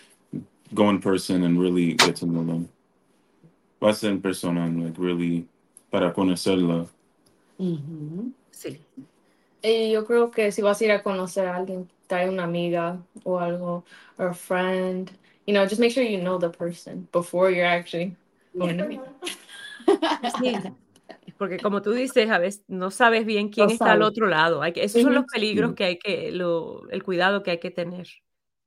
go 0.73 0.89
in 0.89 0.99
person 0.99 1.43
and 1.43 1.59
really 1.59 1.95
get 1.95 2.15
to 2.17 2.25
know 2.27 2.45
them. 2.45 2.69
Va 3.81 3.91
a 3.91 3.93
ser 3.93 4.11
en 4.11 4.21
persona, 4.21 4.67
like 4.67 4.99
really, 4.99 5.47
para 5.89 6.11
conocerla. 6.11 6.85
Ujú. 7.57 8.31
Sí. 8.51 8.79
Y 9.61 9.91
yo 9.91 10.05
creo 10.05 10.31
que 10.31 10.51
si 10.51 10.61
vas 10.61 10.81
a 10.81 10.85
ir 10.85 10.91
a 10.91 11.03
conocer 11.03 11.47
a 11.47 11.55
alguien, 11.55 11.89
trae 12.07 12.29
una 12.29 12.43
amiga 12.43 12.97
o 13.23 13.39
algo, 13.39 13.83
or 14.17 14.27
a 14.27 14.33
friend. 14.33 15.11
You 15.45 15.53
know, 15.53 15.63
just 15.63 15.79
make 15.79 15.91
sure 15.91 16.03
you 16.03 16.19
know 16.19 16.37
the 16.37 16.49
person 16.49 17.07
before 17.11 17.51
you're 17.51 17.65
actually 17.65 18.15
going 18.53 18.77
to 18.77 18.85
meet. 18.85 19.01
Sí, 20.39 20.53
porque 21.37 21.57
como 21.57 21.81
tú 21.81 21.91
dices, 21.91 22.29
a 22.29 22.37
veces 22.37 22.63
no 22.67 22.91
sabes 22.91 23.25
bien 23.25 23.49
quién 23.49 23.67
No 23.67 23.73
está 23.73 23.91
al 23.93 23.99
sabes. 23.99 24.07
otro 24.09 24.27
lado. 24.27 24.61
Hay 24.61 24.73
que, 24.73 24.83
esos 24.83 25.01
son 25.01 25.13
los 25.13 25.25
peligros 25.25 25.73
que 25.73 25.83
hay 25.85 25.97
que, 25.97 26.31
lo, 26.31 26.87
el 26.89 27.03
cuidado 27.03 27.43
que 27.43 27.51
hay 27.51 27.59
que 27.59 27.71
tener. 27.71 28.07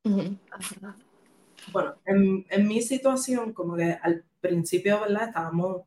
Ujú. 0.04 0.37
Bueno, 1.71 1.95
en, 2.04 2.45
en 2.49 2.66
mi 2.66 2.83
situación, 2.83 3.52
como 3.52 3.76
que 3.76 3.97
al 4.02 4.25
principio, 4.40 5.00
¿verdad? 5.00 5.28
Estábamos 5.28 5.83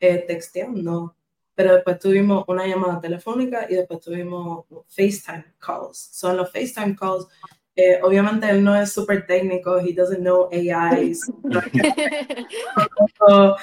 eh, 0.00 0.24
texteando, 0.26 1.14
pero 1.54 1.74
después 1.74 1.98
tuvimos 1.98 2.44
una 2.48 2.66
llamada 2.66 3.00
telefónica 3.00 3.66
y 3.68 3.74
después 3.74 4.00
tuvimos 4.00 4.66
FaceTime 4.88 5.54
calls. 5.58 5.98
Son 6.12 6.36
los 6.36 6.50
FaceTime 6.50 6.96
calls. 6.96 7.28
eh, 7.76 7.98
obviamente 8.02 8.48
él 8.48 8.62
no 8.62 8.74
es 8.76 8.92
súper 8.92 9.26
técnico, 9.26 9.78
he 9.80 9.92
doesn't 9.92 10.20
know 10.20 10.48
AIs. 10.52 11.20
so, 13.18 13.56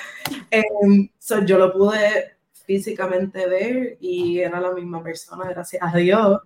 em, 0.52 1.10
so 1.18 1.44
yo 1.46 1.58
lo 1.58 1.72
pude 1.72 2.36
físicamente 2.66 3.48
ver 3.48 3.98
y 4.00 4.40
era 4.40 4.60
la 4.60 4.72
misma 4.72 5.02
persona, 5.04 5.50
gracias 5.50 5.82
a 5.84 5.96
Dios. 5.98 6.40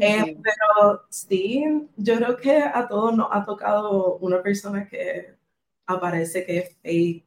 Eh, 0.00 0.22
Sí. 0.24 0.38
pero 0.42 1.02
sí, 1.10 1.64
yo 1.96 2.16
creo 2.16 2.36
que 2.36 2.56
a 2.62 2.86
todos 2.88 3.14
nos 3.16 3.28
ha 3.30 3.44
tocado 3.44 4.16
una 4.16 4.42
persona 4.42 4.88
que 4.88 5.34
aparece 5.86 6.44
que 6.44 6.58
es 6.58 6.76
fake 6.82 7.24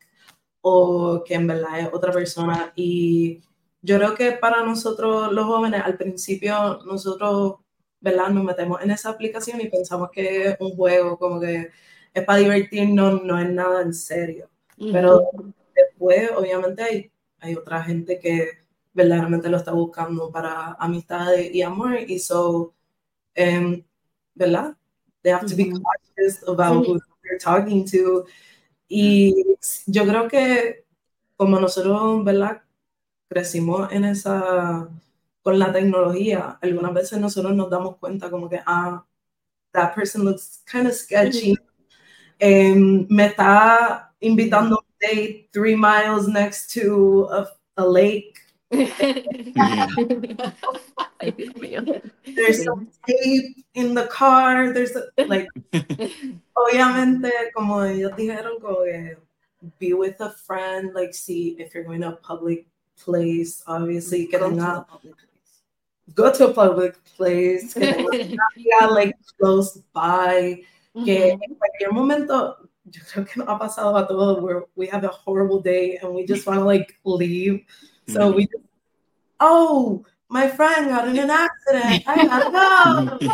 o 0.61 1.23
que 1.25 1.33
en 1.35 1.47
verdad 1.47 1.79
es 1.79 1.89
otra 1.93 2.11
persona. 2.11 2.71
Y 2.75 3.41
yo 3.81 3.97
creo 3.97 4.15
que 4.15 4.31
para 4.33 4.63
nosotros 4.63 5.31
los 5.31 5.45
jóvenes, 5.45 5.81
al 5.83 5.97
principio 5.97 6.79
nosotros, 6.85 7.55
¿verdad? 8.01 8.29
Nos 8.29 8.43
metemos 8.43 8.81
en 8.81 8.91
esa 8.91 9.09
aplicación 9.09 9.61
y 9.61 9.69
pensamos 9.69 10.09
que 10.11 10.47
es 10.49 10.57
un 10.59 10.75
juego, 10.75 11.17
como 11.17 11.39
que 11.39 11.69
es 12.13 12.23
para 12.25 12.39
divertirnos, 12.39 13.23
no 13.23 13.39
es 13.39 13.49
nada 13.49 13.81
en 13.81 13.93
serio. 13.93 14.49
Pero 14.91 15.29
después, 15.75 16.31
obviamente, 16.37 16.83
hay, 16.83 17.11
hay 17.41 17.55
otra 17.55 17.83
gente 17.83 18.19
que 18.19 18.59
verdaderamente 18.93 19.49
lo 19.49 19.57
está 19.57 19.71
buscando 19.71 20.31
para 20.31 20.73
amistades 20.79 21.53
y 21.53 21.61
amor. 21.61 21.99
Y 22.07 22.19
so, 22.19 22.73
em, 23.35 23.83
¿verdad? 24.35 24.75
They 25.21 25.31
have 25.31 25.47
to 25.47 25.55
be 25.55 25.71
cautious 25.71 26.43
about 26.47 26.87
who 26.87 26.99
they're 27.23 27.39
talking 27.39 27.85
to. 27.91 28.25
Y 28.87 29.33
yo 29.85 30.05
creo 30.05 30.27
que 30.27 30.85
como 31.35 31.59
nosotros, 31.59 32.23
¿verdad? 32.25 32.63
Crecimos 33.29 33.91
en 33.91 34.05
esa, 34.05 34.89
con 35.41 35.59
la 35.59 35.71
tecnología, 35.71 36.57
algunas 36.61 36.93
veces 36.93 37.19
nosotros 37.19 37.55
nos 37.55 37.69
damos 37.69 37.97
cuenta 37.97 38.29
como 38.29 38.49
que, 38.49 38.59
ah, 38.65 39.05
that 39.71 39.93
person 39.95 40.25
looks 40.25 40.63
kind 40.69 40.87
of 40.87 40.93
sketchy. 40.93 41.55
Em, 42.39 43.07
me 43.09 43.27
está 43.27 44.13
invitando 44.19 44.83
date 45.01 45.49
three 45.53 45.75
miles 45.75 46.27
next 46.27 46.71
to 46.71 47.27
a, 47.31 47.47
a 47.77 47.87
lake. 47.87 48.39
Ay, 51.19 51.31
Dios 51.31 51.53
mío. 51.55 52.01
There's 52.35 52.63
some 52.63 52.87
tape 53.07 53.65
in 53.73 53.93
the 53.93 54.07
car. 54.07 54.71
There's 54.73 54.95
a- 54.95 55.09
like, 55.27 55.47
obviamente, 56.55 57.31
como 57.55 57.79
ellos 57.83 58.13
dijeron, 58.15 58.61
como 58.61 58.83
que 58.85 59.17
be 59.79 59.93
with 59.93 60.19
a 60.21 60.29
friend, 60.29 60.93
like, 60.93 61.13
see 61.13 61.55
if 61.59 61.73
you're 61.73 61.83
going 61.83 62.01
to 62.01 62.09
a 62.09 62.15
public 62.15 62.65
place, 63.03 63.63
obviously, 63.67 64.27
que 64.27 64.39
tenga, 64.39 64.85
go 66.15 66.31
to 66.31 66.49
a 66.49 66.53
public 66.53 66.95
place, 67.15 67.73
que 67.73 67.81
tenga, 67.81 68.87
like, 68.91 69.15
close 69.39 69.77
by, 69.93 70.61
que 71.05 71.31
en 71.31 71.55
cualquier 71.57 71.91
momento, 71.91 72.68
yo 72.91 73.01
creo 73.03 73.25
que 73.25 73.39
nos 73.39 73.47
ha 73.47 73.57
pasado 73.59 73.95
a 73.95 74.07
todos, 74.07 74.41
where 74.41 74.65
we 74.75 74.87
have 74.87 75.03
a 75.03 75.09
horrible 75.09 75.61
day 75.61 75.97
and 76.01 76.13
we 76.13 76.25
just 76.25 76.45
want 76.47 76.59
to, 76.59 76.65
like, 76.65 76.97
leave. 77.03 77.63
So 78.07 78.31
we 78.31 78.45
just, 78.45 78.63
oh, 79.39 80.03
my 80.29 80.47
friend 80.47 80.89
got 80.89 81.07
in 81.07 81.17
an 81.17 81.29
accident. 81.29 82.03
I 82.07 82.25
gotta 82.25 82.51
go. 82.51 83.19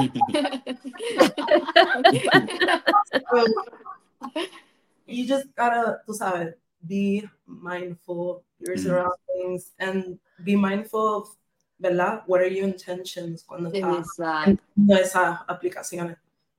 you 5.06 5.28
just 5.28 5.54
gotta, 5.56 6.00
tú 6.08 6.14
sabes, 6.14 6.54
be 6.86 7.28
mindful 7.46 8.38
of 8.38 8.44
your 8.60 8.76
Mm. 8.76 8.84
surroundings 8.84 9.72
and 9.80 10.20
be 10.44 10.56
mindful 10.56 11.18
of, 11.18 11.38
¿verdad? 11.82 12.24
What 12.28 12.42
are 12.42 12.48
your 12.48 12.68
intentions 12.68 13.44
cuando 13.44 13.70
estás 13.72 14.00
Exacto. 14.00 14.60
en 14.78 14.90
esas 14.98 15.40
aplicaciones? 15.48 16.18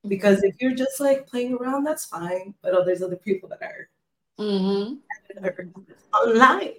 Because 0.08 0.42
if 0.42 0.54
you're 0.60 0.74
just 0.74 1.00
like 1.00 1.26
playing 1.26 1.54
around, 1.54 1.84
that's 1.84 2.04
fine. 2.06 2.54
But 2.62 2.74
oh, 2.74 2.84
there's 2.84 3.02
other 3.02 3.16
people 3.16 3.48
that 3.50 3.62
are, 3.62 3.88
mm-hmm. 4.38 4.94
Ujú. 4.94 5.42
are 5.42 5.68
online. 6.14 6.74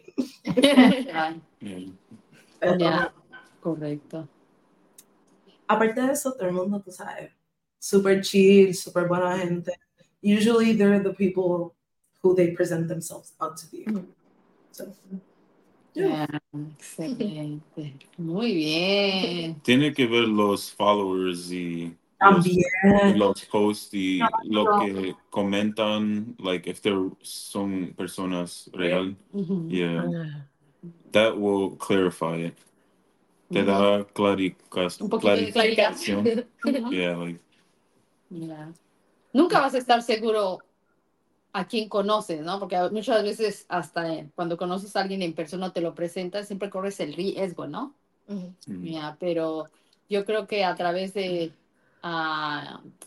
Ay, 1.15 1.37
Yeah. 1.61 1.91
Pero, 2.59 2.77
Ya. 2.79 3.09
Correcto. 3.61 4.27
aparte 5.67 6.01
de 6.01 6.11
eso, 6.11 6.33
todo 6.33 6.47
el 6.47 6.53
mundo, 6.53 6.79
tú 6.79 6.91
sabes, 6.91 7.31
super 7.79 8.21
chill, 8.21 8.73
super 8.73 9.07
buena 9.07 9.35
mm-hmm. 9.35 9.47
gente. 9.47 9.71
Usually 10.21 10.73
they're 10.73 10.99
the 10.99 11.13
people 11.13 11.75
who 12.21 12.33
they 12.33 12.51
present 12.51 12.87
themselves 12.87 13.33
out 13.39 13.57
to 13.57 13.67
be. 13.67 13.85
Mm-hmm. 13.85 14.05
So, 14.71 14.93
yeah. 15.93 16.27
Ya, 16.27 16.39
Excelente. 16.77 17.93
Muy 18.17 18.53
bien. 18.53 19.61
Tiene 19.63 19.93
que 19.93 20.05
ver 20.07 20.27
los 20.27 20.71
followers 20.71 21.51
y 21.51 21.91
los, 21.91 22.06
También. 22.19 23.17
los 23.19 23.45
posts 23.45 23.93
y 23.93 24.19
lo 24.45 24.65
que 24.79 25.15
comentan, 25.29 26.35
like 26.39 26.67
if 26.69 26.81
they're 26.81 27.09
son 27.21 27.93
personas 27.95 28.69
real. 28.73 29.15
Ujú. 29.33 29.67
Yeah, 29.69 30.03
Ah, 30.03 30.45
that 31.11 31.37
will 31.37 31.77
clarify 31.77 32.47
it. 32.47 32.57
Te 33.51 33.63
da 33.63 34.03
clarica- 34.13 34.87
Un 34.99 35.09
poquito 35.09 35.35
de 35.35 35.51
clarificación. 35.51 36.45
Yeah, 36.91 37.15
like. 37.17 37.39
Nunca 39.33 39.59
vas 39.59 39.73
a 39.75 39.77
estar 39.77 40.01
seguro 40.01 40.59
a 41.53 41.65
quién 41.67 41.87
conoces, 41.87 42.41
¿no? 42.41 42.59
Porque 42.59 42.77
muchas 42.91 43.23
veces 43.23 43.65
hasta 43.69 44.25
cuando 44.35 44.57
conoces 44.57 44.95
a 44.95 45.01
alguien 45.01 45.21
en 45.21 45.33
persona 45.33 45.71
te 45.71 45.81
lo 45.81 45.93
presentas, 45.95 46.47
siempre 46.47 46.69
corres 46.69 46.99
el 46.99 47.13
riesgo, 47.13 47.67
¿no? 47.67 47.93
Mm, 48.27 48.95
pero 49.19 49.65
yo 50.09 50.25
creo 50.25 50.45
que 50.47 50.65
a 50.65 50.75
través 50.75 51.13
de 51.13 51.51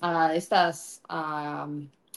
ah, 0.00 0.32
estas, 0.34 1.02
ah, 1.08 1.68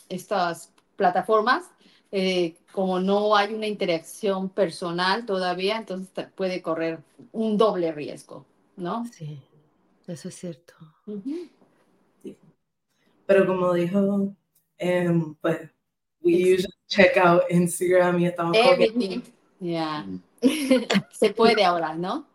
estas 0.09 0.71
plataformas, 0.95 1.69
eh, 2.11 2.55
como 2.71 2.99
no 2.99 3.35
hay 3.35 3.53
una 3.53 3.67
interacción 3.67 4.49
personal 4.49 5.25
todavía, 5.25 5.77
entonces 5.77 6.09
te 6.13 6.23
puede 6.23 6.61
correr 6.61 6.99
un 7.31 7.57
doble 7.57 7.91
riesgo, 7.91 8.45
¿no? 8.75 9.05
sí, 9.11 9.39
eso 10.07 10.29
es 10.29 10.35
cierto. 10.35 10.73
Pero 13.25 13.47
como 13.47 13.73
dijo, 13.73 14.35
em, 14.77 15.33
pues, 15.35 15.69
we 16.21 16.53
usually 16.53 16.73
check 16.87 17.17
out 17.17 17.43
Instagram 17.49 18.19
y 18.19 18.27
estamos 18.27 18.55
Everything. 18.57 19.21
Ya. 19.59 20.05
Se 21.11 21.33
puede 21.33 21.63
ahora, 21.63 21.95
¿no? 21.95 22.27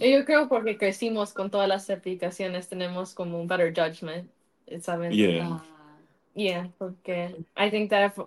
Yo 0.00 0.24
creo 0.24 0.48
porque 0.48 0.78
crecimos 0.78 1.32
con 1.32 1.50
todas 1.50 1.68
las 1.68 1.88
aplicaciones, 1.90 2.68
tenemos 2.68 3.14
como 3.14 3.40
un 3.40 3.46
better 3.48 3.72
judgment, 3.74 4.30
¿saben? 4.80 5.12
yeah. 5.12 5.48
Ah, 5.50 5.64
Yeah, 6.34 6.70
porque 6.78 7.36
I 7.56 7.70
think 7.70 7.90
that 7.90 8.12
if- 8.16 8.24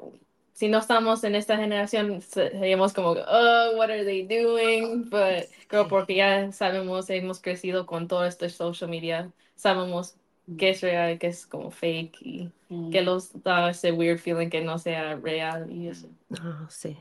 si 0.54 0.70
no 0.70 0.78
estamos 0.80 1.24
en 1.24 1.36
esta 1.36 1.58
generación, 1.58 2.22
se- 2.22 2.52
seríamos 2.52 2.94
como, 2.94 3.12
oh, 3.12 3.76
what 3.78 3.90
are 3.90 4.06
they 4.06 4.24
doing? 4.28 5.10
But 5.10 5.50
creo 5.68 5.88
porque 5.88 6.16
ya 6.16 6.52
sabemos, 6.52 7.10
hemos 7.10 7.40
crecido 7.42 7.86
con 7.86 8.08
todo 8.08 8.26
este 8.26 8.50
social 8.50 8.90
media, 8.90 9.32
sabemos 9.56 10.16
qué 10.58 10.70
es 10.70 10.82
real, 10.82 11.18
qué 11.20 11.28
es 11.28 11.46
como 11.48 11.72
fake 11.72 12.18
y 12.22 12.52
mm, 12.70 12.92
que 12.92 13.02
los 13.02 13.32
da 13.44 13.70
ese 13.72 13.92
weird 13.92 14.20
feeling 14.20 14.50
que 14.50 14.62
no 14.62 14.78
sea 14.78 15.16
real 15.16 15.72
y 15.72 15.88
eso. 15.88 16.08
Ah, 16.40 16.68
sí. 16.70 16.96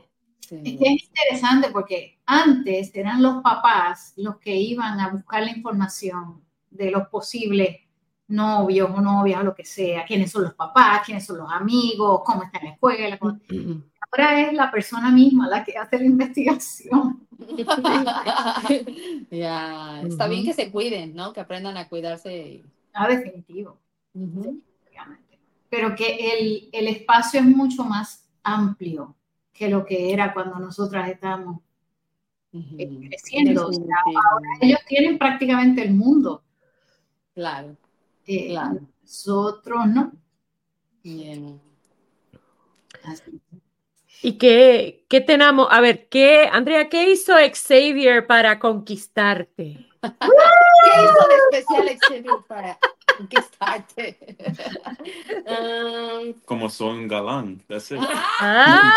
Sí. 0.47 0.55
Es 0.63 0.79
que 0.79 0.93
es 0.93 1.03
interesante 1.03 1.69
porque 1.71 2.19
antes 2.25 2.91
eran 2.95 3.21
los 3.21 3.41
papás 3.41 4.13
los 4.17 4.37
que 4.37 4.55
iban 4.55 4.99
a 4.99 5.09
buscar 5.09 5.43
la 5.43 5.51
información 5.51 6.41
de 6.69 6.91
los 6.91 7.07
posibles 7.07 7.77
novios 8.27 8.89
o 8.89 9.01
novias 9.01 9.39
o 9.41 9.43
lo 9.43 9.53
que 9.55 9.65
sea, 9.65 10.03
quiénes 10.05 10.31
son 10.31 10.43
los 10.43 10.53
papás, 10.55 11.01
quiénes 11.05 11.25
son 11.25 11.37
los 11.37 11.51
amigos, 11.51 12.21
cómo 12.25 12.43
está 12.43 12.57
en 12.59 12.65
la 12.65 12.71
escuela. 12.71 13.17
cómo- 13.19 13.39
Ahora 14.11 14.41
es 14.41 14.53
la 14.53 14.71
persona 14.71 15.11
misma 15.11 15.47
la 15.47 15.63
que 15.63 15.77
hace 15.77 15.97
la 15.99 16.05
investigación. 16.05 17.27
ya, 19.31 20.01
está 20.01 20.27
bien 20.27 20.41
Ujú. 20.41 20.47
que 20.49 20.53
se 20.53 20.71
cuiden, 20.71 21.15
¿no? 21.15 21.33
Que 21.33 21.39
aprendan 21.41 21.77
a 21.77 21.87
cuidarse. 21.87 22.63
Ah, 22.93 23.07
definitivo, 23.07 23.77
Ujú. 24.13 24.61
obviamente. 24.89 25.39
pero 25.69 25.95
que 25.95 26.15
el, 26.39 26.69
el 26.71 26.87
espacio 26.87 27.39
es 27.41 27.45
mucho 27.45 27.83
más 27.83 28.25
amplio 28.43 29.15
que 29.55 29.69
lo 29.69 29.85
que 29.85 30.11
era 30.13 30.33
cuando 30.33 30.59
nosotras 30.59 31.09
estábamos 31.09 31.61
eh, 32.53 33.07
creciendo. 33.07 33.67
O 33.67 33.73
sea, 33.73 33.85
ahora 34.05 34.49
ellos 34.61 34.79
tienen 34.87 35.17
prácticamente 35.17 35.81
el 35.81 35.93
mundo. 35.93 36.43
Claro, 37.33 37.75
Eh, 38.27 38.49
Claro. 38.49 38.81
Nosotros 39.01 39.87
no. 39.87 40.11
bien. 41.03 41.61
Así. 43.03 43.39
¿Y 44.21 44.33
qué, 44.33 45.05
qué 45.07 45.21
tenemos? 45.21 45.67
A 45.69 45.79
ver, 45.79 46.07
¿qué, 46.09 46.49
Andrea, 46.51 46.89
qué 46.89 47.11
hizo 47.11 47.33
Xavier 47.33 48.25
para 48.25 48.59
conquistarte? 48.59 49.87
¿Qué 50.01 51.01
hizo 51.01 51.27
de 51.27 51.57
especial 51.57 51.97
Xavier 52.07 52.35
para 52.47 52.79
conquistarte? 53.17 54.17
Um, 55.47 56.33
Como 56.45 56.69
soy 56.69 56.99
un 56.99 57.07
galán. 57.07 57.61
That's 57.67 57.91
it. 57.91 57.99
¡Ah! 58.01 58.93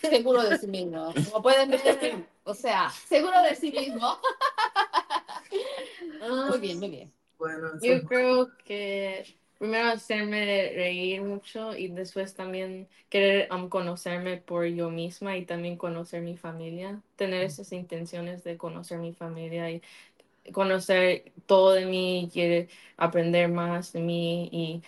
Seguro 0.00 0.42
de 0.42 0.58
sí 0.58 0.66
mismo. 0.66 1.12
Como 1.30 1.42
pueden 1.42 1.70
ver, 1.70 2.26
o 2.44 2.54
sea, 2.54 2.90
seguro 2.90 3.42
de 3.42 3.54
sí 3.54 3.70
mismo. 3.72 4.18
Muy 6.48 6.58
bien, 6.58 6.78
muy 6.78 6.90
bien. 6.90 7.12
Bueno, 7.38 7.70
Yo 7.80 8.02
creo 8.04 8.48
que 8.64 9.24
primero 9.58 9.88
hacerme 9.88 10.72
reír 10.74 11.22
mucho 11.22 11.76
y 11.76 11.88
después 11.88 12.34
también 12.34 12.88
querer 13.08 13.52
um, 13.52 13.68
conocerme 13.68 14.38
por 14.38 14.64
yo 14.66 14.90
misma 14.90 15.36
y 15.36 15.44
también 15.44 15.76
conocer 15.76 16.22
mi 16.22 16.36
familia, 16.36 17.02
tener 17.16 17.42
esas 17.42 17.72
intenciones 17.72 18.44
de 18.44 18.56
conocer 18.56 18.98
mi 18.98 19.12
familia 19.12 19.70
y 19.70 19.82
conocer 20.52 21.32
todo 21.46 21.72
de 21.72 21.86
mí, 21.86 22.30
quiere 22.32 22.68
aprender 22.96 23.48
más 23.50 23.92
de 23.92 24.00
mí 24.00 24.48
y 24.52 24.82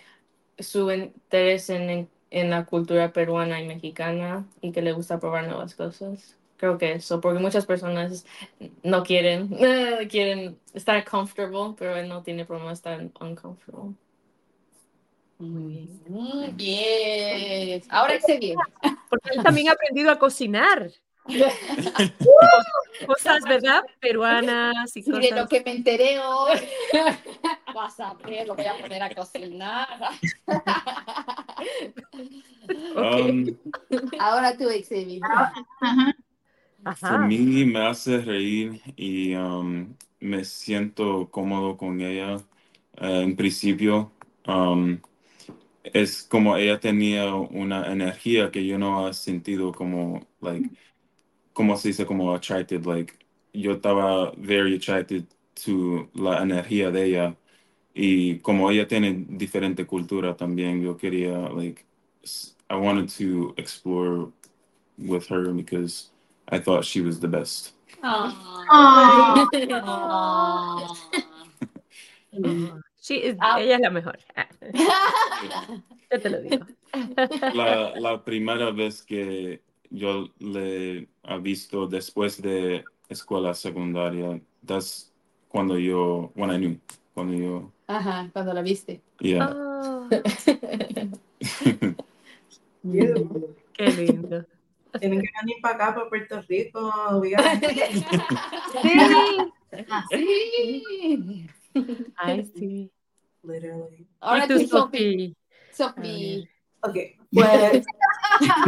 su 0.59 0.91
interés 0.91 1.69
en, 1.69 2.09
en, 2.31 2.49
la 2.49 2.65
cultura 2.65 3.13
peruana 3.13 3.61
y 3.61 3.67
mexicana 3.67 4.45
y 4.61 4.71
que 4.71 4.81
le 4.81 4.93
gusta 4.93 5.19
probar 5.19 5.47
nuevas 5.47 5.75
cosas. 5.75 6.37
Creo 6.57 6.77
que 6.77 6.93
eso, 6.93 7.21
porque 7.21 7.39
muchas 7.39 7.65
personas 7.65 8.25
no 8.83 9.03
quieren, 9.03 9.49
quieren 10.09 10.57
estar 10.73 11.03
comfortable, 11.05 11.75
pero 11.77 11.95
él 11.97 12.07
no 12.07 12.23
tiene 12.23 12.45
problema 12.45 12.73
estar 12.73 13.01
uncomfortable. 13.19 13.95
Muy 15.41 15.73
bien. 15.73 16.01
Muy 16.07 16.47
bien. 16.51 17.81
Ahora 17.89 18.19
Xavier. 18.19 18.55
Porque 19.09 19.29
él 19.35 19.43
también 19.43 19.69
ha 19.69 19.71
aprendido 19.71 20.11
a 20.11 20.19
cocinar. 20.19 20.91
Cosas, 23.07 23.43
¿verdad? 23.47 23.81
Peruanas 23.99 24.95
y 24.95 24.99
Y 24.99 25.03
de 25.03 25.31
lo 25.31 25.43
cosas. 25.43 25.49
que 25.49 25.61
me 25.63 25.71
enteré 25.71 26.19
hoy, 26.19 26.59
vas 27.73 27.99
a 27.99 28.13
ver, 28.15 28.47
lo 28.47 28.55
voy 28.55 28.65
a 28.65 28.75
poner 28.77 29.01
a 29.03 29.09
cocinar. 29.13 29.87
Um, 32.95 33.45
Ahora 34.19 34.55
tú, 34.57 34.65
Xavier. 34.65 35.21
Ajá. 36.83 37.15
A 37.15 37.17
mí 37.19 37.65
me 37.65 37.85
hace 37.87 38.19
reír 38.19 38.81
y 38.95 39.35
um, 39.35 39.95
me 40.19 40.43
siento 40.43 41.29
cómodo 41.29 41.77
con 41.77 42.01
ella. 42.01 42.37
Eh, 42.97 43.21
en 43.23 43.35
principio, 43.35 44.11
um, 44.47 44.99
es 45.83 46.23
como 46.23 46.55
ella 46.57 46.79
tenía 46.79 47.33
una 47.33 47.91
energía 47.91 48.51
que 48.51 48.65
yo 48.65 48.77
no 48.77 49.07
he 49.09 49.13
sentido 49.13 49.71
como, 49.71 50.27
like, 50.41 50.69
como 51.53 51.77
se 51.77 51.89
dice, 51.89 52.05
como 52.05 52.33
attracted, 52.33 52.85
like, 52.85 53.13
yo 53.53 53.73
estaba 53.73 54.31
very 54.37 54.75
attracted 54.75 55.25
to 55.65 56.09
la 56.13 56.41
energía 56.41 56.91
de 56.91 57.05
ella. 57.05 57.35
Y 57.93 58.39
como 58.39 58.71
ella 58.71 58.87
tiene 58.87 59.25
diferente 59.29 59.85
cultura 59.85 60.35
también, 60.37 60.81
yo 60.81 60.95
quería, 60.97 61.49
like, 61.49 61.83
s- 62.23 62.55
I 62.69 62.75
wanted 62.75 63.09
to 63.17 63.53
explore 63.57 64.31
with 64.97 65.27
her 65.29 65.51
because 65.53 66.09
I 66.49 66.59
thought 66.59 66.85
she 66.85 67.01
was 67.01 67.19
the 67.19 67.27
best. 67.27 67.73
es- 73.23 73.35
Ah. 73.39 73.59
ella 73.59 73.75
es 73.75 73.81
la 73.81 73.89
mejor. 73.89 74.17
Ah, 74.35 74.47
Yo 76.11 76.19
te 76.19 76.29
lo 76.29 76.41
digo. 76.41 76.65
La, 77.53 77.93
la 77.99 78.23
primera 78.23 78.69
vez 78.71 79.01
que 79.03 79.61
yo 79.89 80.29
le 80.39 81.07
he 81.23 81.37
visto 81.39 81.87
después 81.87 82.41
de 82.41 82.83
escuela 83.09 83.53
secundaria, 83.53 84.39
that's 84.65 85.11
cuando 85.49 85.77
yo, 85.77 86.31
when 86.35 86.51
I 86.51 86.57
knew, 86.57 86.77
cuando 87.13 87.33
yo, 87.33 87.71
Ajá, 87.87 88.29
cuando 88.33 88.53
la 88.53 88.61
viste. 88.61 89.01
yeah. 89.19 89.49
Oh, 89.49 90.07
qué 93.73 93.87
lindo. 93.97 94.45
Tienen 94.99 95.21
que 95.21 95.29
venir 95.41 95.55
para 95.61 95.75
acá, 95.75 95.95
para 95.95 96.09
Puerto 96.09 96.41
Rico. 96.47 96.91
we 97.21 97.29
gotta- 97.31 97.59
Sí. 100.09 101.47
Ay, 102.15 102.45
sí. 102.55 102.91
Literally. 103.43 104.07
Ahora 104.19 104.45
¿Y 104.45 104.47
tú, 104.47 104.59
Sophie. 104.67 105.35
Sophie? 105.71 106.49
Ok, 106.81 106.97
pues 107.31 107.85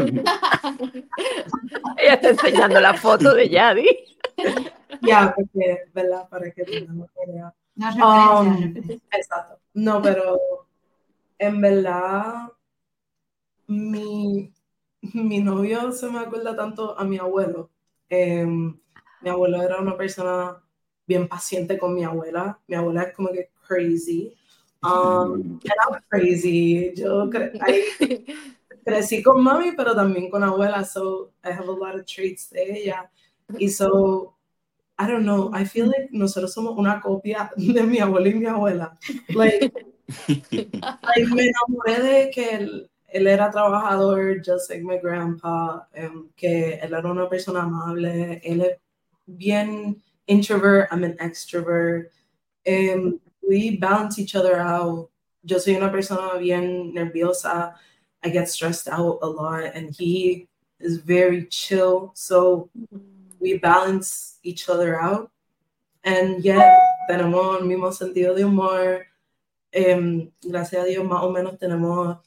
Ella 1.98 2.14
está 2.14 2.30
enseñando 2.30 2.80
la 2.80 2.94
foto 2.94 3.34
de 3.34 3.50
Yadi. 3.50 3.88
ya, 5.02 5.34
porque, 5.36 5.86
¿verdad? 5.94 6.30
Para 6.30 6.52
que 6.52 6.64
tengamos 6.64 7.10
idea. 7.28 7.54
No 7.76 8.40
Um. 8.40 8.74
Exacto. 9.12 9.60
No, 9.74 10.02
pero 10.02 10.40
en 11.40 11.62
verdad, 11.62 12.52
mi, 13.68 14.54
mi 15.02 15.40
novio 15.40 15.92
se 15.92 16.10
me 16.10 16.20
acuerda 16.20 16.56
tanto 16.56 16.98
a 16.98 17.04
mi 17.04 17.18
abuelo. 17.18 17.72
Em, 18.10 18.80
mi 19.22 19.30
abuelo 19.30 19.62
era 19.62 19.80
una 19.80 19.98
persona 19.98 20.63
bien 21.06 21.28
paciente 21.28 21.78
con 21.78 21.94
mi 21.94 22.04
abuela. 22.04 22.60
Mi 22.68 22.76
abuela 22.76 23.04
es 23.04 23.14
como 23.16 23.30
que 23.30 23.50
crazy. 23.68 24.34
Um, 24.84 25.60
I'm 25.64 26.02
crazy. 26.10 26.94
Yo 26.96 27.30
cre- 27.30 27.54
I- 27.56 28.26
crecí 28.86 29.24
con 29.24 29.42
mami, 29.42 29.72
pero 29.76 29.96
también 29.96 30.30
con 30.30 30.44
abuela, 30.44 30.84
so 30.84 31.32
I 31.44 31.52
have 31.52 31.68
a 31.68 31.72
lot 31.72 31.96
of 31.96 32.06
traits 32.06 32.50
de 32.50 32.64
ella. 32.64 33.10
Y 33.58 33.70
so, 33.70 34.36
I 34.98 35.08
don't 35.08 35.24
know, 35.24 35.52
I 35.54 35.66
feel 35.66 35.88
like 35.88 36.10
nosotros 36.12 36.54
somos 36.54 36.78
una 36.78 37.00
copia 37.02 37.52
de 37.56 37.84
mi 37.84 38.00
abuelo 38.00 38.30
y 38.30 38.34
mi 38.36 38.46
abuela. 38.46 38.98
Like, 39.30 39.72
like, 40.52 41.28
me 41.30 41.50
enamoré 41.50 42.02
de 42.02 42.32
que 42.32 42.56
él, 42.56 42.90
él 43.08 43.28
era 43.28 43.50
trabajador, 43.52 44.42
just 44.44 44.70
like 44.70 44.84
my 44.84 44.98
grandpa, 44.98 45.88
em, 45.94 46.30
que 46.36 46.74
él 46.82 46.94
era 46.94 47.10
una 47.12 47.30
persona 47.30 47.64
amable, 47.64 48.42
él 48.44 48.62
es 48.62 48.78
bien 49.26 50.02
introvert, 50.28 50.88
I'm 50.92 51.04
an 51.04 51.18
extrovert. 51.18 52.10
Em, 52.66 53.20
we 53.48 53.78
balance 53.78 54.20
each 54.20 54.36
other 54.36 54.60
out. 54.60 55.10
Yo 55.44 55.58
soy 55.58 55.76
una 55.76 55.90
persona 55.90 56.40
bien 56.40 56.94
nerviosa. 56.94 57.76
I 58.24 58.30
get 58.30 58.50
stressed 58.50 58.88
out 58.88 59.20
a 59.22 59.28
lot, 59.28 59.66
and 59.76 59.94
he 59.94 60.48
is 60.80 60.98
very 60.98 61.46
chill. 61.46 62.12
So 62.16 62.70
we 63.40 63.58
balance 63.58 64.40
each 64.44 64.70
other 64.70 65.00
out. 65.00 65.30
And 66.04 66.44
yet, 66.44 66.80
tenemos 67.10 67.60
el 67.60 67.68
mismo 67.68 67.92
sentido 67.92 68.36
de 68.36 68.44
humor. 68.44 69.06
Em, 69.72 70.32
gracias 70.42 70.84
a 70.84 70.86
Dios, 70.86 71.06
más 71.06 71.24
o 71.24 71.32
menos 71.32 71.58
tenemos, 71.58 72.18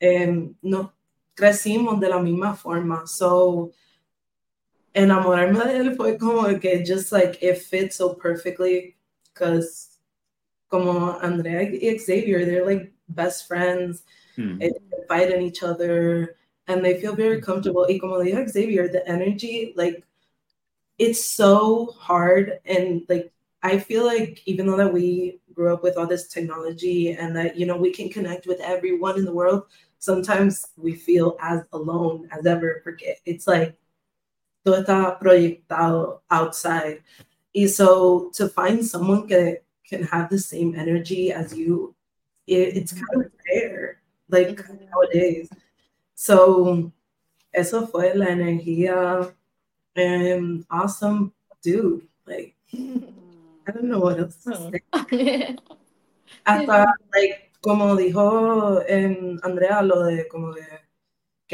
em, 0.00 0.54
nos 0.62 0.90
crecimos 1.34 2.00
de 2.00 2.08
la 2.08 2.18
misma 2.18 2.54
forma. 2.54 3.06
So, 3.06 3.72
enamorarme 4.94 5.64
de 5.64 5.76
él 5.78 5.96
fue 5.96 6.18
como 6.18 6.58
que 6.60 6.84
just 6.84 7.12
like 7.12 7.38
it 7.42 7.58
fits 7.58 7.96
so 7.96 8.14
perfectly 8.14 8.96
because 9.32 9.98
como 10.70 11.18
Andrea 11.20 11.62
y 11.70 11.98
Xavier, 11.98 12.44
they're 12.44 12.66
like 12.66 12.92
best 13.08 13.46
friends 13.46 14.04
Hmm. 14.36 14.58
they 14.58 14.72
confide 14.90 15.30
in 15.30 15.42
each 15.42 15.62
other 15.62 16.36
and 16.66 16.84
they 16.84 17.00
feel 17.00 17.14
very 17.14 17.40
comfortable. 17.40 17.86
Y 17.88 17.98
como 18.00 18.18
dijo 18.18 18.48
Xavier, 18.48 18.88
the 18.88 19.06
energy, 19.08 19.72
like, 19.76 20.02
it's 20.98 21.24
so 21.24 21.94
hard. 21.98 22.58
And 22.66 23.02
like, 23.08 23.32
I 23.62 23.78
feel 23.78 24.04
like 24.04 24.42
even 24.46 24.66
though 24.66 24.76
that 24.76 24.92
we 24.92 25.40
grew 25.54 25.72
up 25.72 25.82
with 25.82 25.96
all 25.96 26.06
this 26.06 26.28
technology 26.28 27.12
and 27.12 27.36
that, 27.36 27.56
you 27.56 27.66
know, 27.66 27.76
we 27.76 27.92
can 27.92 28.08
connect 28.08 28.46
with 28.46 28.60
everyone 28.60 29.18
in 29.18 29.24
the 29.24 29.32
world, 29.32 29.64
sometimes 29.98 30.66
we 30.76 30.94
feel 30.94 31.36
as 31.40 31.62
alone 31.72 32.28
as 32.32 32.46
ever. 32.46 32.80
Forget 32.84 33.18
it's 33.26 33.46
like, 33.46 33.76
todo 34.64 34.76
está 34.76 35.18
proyectado 35.18 36.22
outside. 36.28 37.02
Y 37.52 37.68
so 37.68 38.30
to 38.34 38.48
find 38.48 38.84
someone 38.84 39.26
que 39.28 39.62
can 39.88 40.02
have 40.02 40.28
the 40.30 40.38
same 40.38 40.74
energy 40.74 41.30
as 41.30 41.54
you, 41.54 41.94
it, 42.46 42.76
it's 42.76 42.92
mm-hmm. 42.92 43.04
kind 43.04 43.26
of 43.26 43.32
rare 43.46 44.00
like 44.28 44.56
mm-hmm. 44.56 44.84
nowadays. 44.90 45.48
So 46.14 46.90
eso 47.52 47.86
fue 47.86 48.14
la 48.14 48.26
energía. 48.26 49.32
And 49.96 50.64
awesome 50.70 51.32
dude. 51.62 52.08
Like 52.26 52.56
I 52.72 53.70
don't 53.72 53.84
know 53.84 54.00
what 54.00 54.18
else 54.18 54.36
to 54.44 54.56
oh. 54.56 54.70
say. 54.70 55.56
Hasta, 56.46 56.86
like, 57.14 57.52
como 57.62 57.96
dijo 57.96 58.84
em, 58.88 59.38
Andrea, 59.42 59.82
lo 59.82 60.04
de 60.04 60.26
como 60.28 60.52
de 60.52 60.66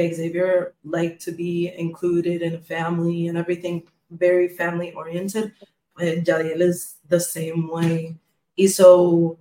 Xavier 0.09 0.75
liked 0.85 1.21
to 1.25 1.33
be 1.33 1.73
included 1.77 2.43
in 2.43 2.55
a 2.55 2.61
family 2.61 3.29
and 3.29 3.37
everything, 3.37 3.83
very 4.11 4.49
family 4.49 4.93
oriented. 4.93 5.53
Jadiel 5.99 6.61
is 6.63 6.97
the 7.09 7.21
same 7.21 7.69
way. 7.69 8.17
Y 8.57 8.67
so, 8.67 9.39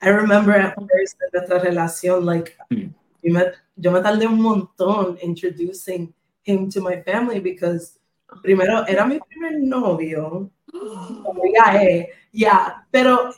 I 0.00 0.08
remember 0.10 0.52
at 0.52 0.74
first 0.74 1.16
en 1.20 1.28
nuestra 1.32 1.58
relación, 1.60 2.24
like, 2.24 2.56
Hmm. 2.70 2.94
yo 3.22 3.32
me, 3.32 3.42
yo 3.76 3.90
me 3.90 4.00
tardé 4.00 4.26
un 4.26 4.40
montón 4.40 5.18
introducing 5.22 6.12
him 6.44 6.70
to 6.70 6.80
my 6.80 7.02
family 7.02 7.40
because 7.40 7.98
primero 8.42 8.84
era 8.88 9.06
mi 9.06 9.18
primer 9.20 9.58
novio. 9.60 10.50
Como 10.72 11.42
ya, 11.52 11.82
eh, 11.82 12.08
yeah, 12.32 12.84
pero 12.90 13.32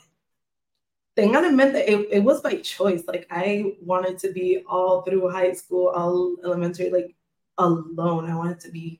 tengan 1.15 1.45
en 1.45 1.55
mente, 1.55 1.79
it, 1.79 2.07
it 2.11 2.23
was 2.23 2.41
by 2.41 2.55
choice. 2.57 3.03
Like 3.07 3.27
I 3.29 3.75
wanted 3.81 4.17
to 4.19 4.31
be 4.31 4.63
all 4.67 5.01
through 5.01 5.29
high 5.29 5.53
school, 5.53 5.87
all 5.89 6.35
elementary, 6.43 6.89
like 6.89 7.15
alone. 7.57 8.29
I 8.29 8.35
wanted 8.35 8.59
to 8.61 8.71
be. 8.71 8.99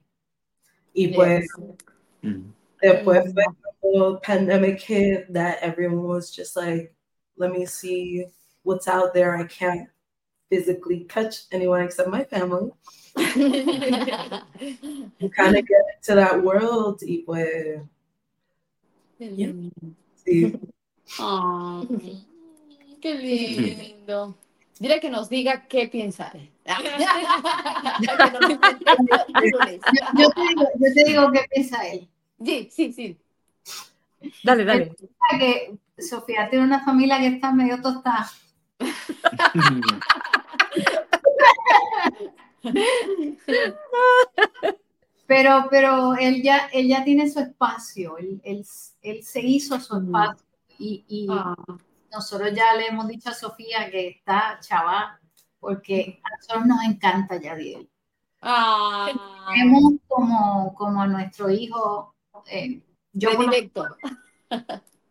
Y 0.95 1.12
pues, 1.15 1.47
Mm. 2.24 2.54
después 2.84 3.34
fue 3.34 3.43
cuando 3.82 4.19
pandemic 4.19 4.80
hit 4.80 5.34
that 5.34 5.58
everyone 5.62 6.04
was 6.04 6.30
just 6.30 6.56
like, 6.56 6.93
let 7.36 7.52
me 7.52 7.65
see 7.65 8.26
what's 8.63 8.88
out 8.88 9.12
there. 9.13 9.36
I 9.36 9.45
can't 9.45 9.89
physically 10.50 11.06
touch 11.06 11.45
anyone 11.52 11.82
except 11.82 12.10
my 12.10 12.24
family. 12.24 12.71
You 13.17 13.26
kind 15.36 15.58
of 15.58 15.67
get 15.67 15.82
into 15.95 16.15
that 16.15 16.43
world. 16.43 17.02
Y 17.02 17.24
pues, 17.26 17.82
sí. 19.19 20.60
Qué 23.02 23.15
lindo. 23.15 24.36
Dile 24.80 25.00
que 25.00 25.10
nos 25.10 25.30
diga 25.30 25.67
qué 25.67 25.88
piensa 25.88 26.32
Yo, 26.65 26.74
yo 30.17 30.30
te 30.30 30.41
digo, 30.41 30.65
yo 30.80 30.93
te 30.93 31.04
digo 31.06 31.32
qué 31.32 31.45
piensa 31.54 31.88
él. 31.88 32.08
Sí, 32.43 32.69
sí, 32.71 32.93
sí. 32.93 33.17
Dale, 34.43 34.65
dale. 34.65 34.95
Que 35.39 35.76
Sofía 35.97 36.50
tiene 36.50 36.65
una 36.65 36.84
familia 36.84 37.19
que 37.19 37.28
está 37.28 37.52
medio 37.52 37.82
tostada. 37.82 38.30
Pero, 45.28 45.67
pero 45.69 46.15
él 46.15 46.43
ya, 46.43 46.69
él 46.74 46.88
ya 46.89 47.04
tiene 47.06 47.30
su 47.30 47.39
espacio, 47.39 48.17
él, 48.17 48.41
él, 48.43 48.65
él 49.02 49.24
se 49.24 49.39
hizo 49.39 49.80
su 49.80 49.95
Mm. 49.95 50.06
espacio 50.13 50.45
y, 50.82 51.06
y 51.08 51.28
Ah, 51.30 51.56
nosotros 52.12 52.52
ya 52.54 52.74
le 52.76 52.88
hemos 52.88 53.08
dicho 53.08 53.30
a 53.30 53.34
Sofía 53.34 53.89
que 53.89 54.08
está 54.10 54.60
chava 54.62 55.20
porque 55.60 56.20
a 56.24 56.36
nosotros 56.36 56.65
nos 56.65 56.84
encanta 56.84 57.39
Yadiel. 57.39 57.88
ah, 58.41 59.12
Vemos 59.56 59.94
como, 60.08 60.74
como 60.76 61.02
a 61.02 61.08
nuestro 61.08 61.50
hijo, 61.52 62.15
eh, 62.48 62.82
yo 63.13 63.32
por 63.36 63.46
lo- 63.46 63.98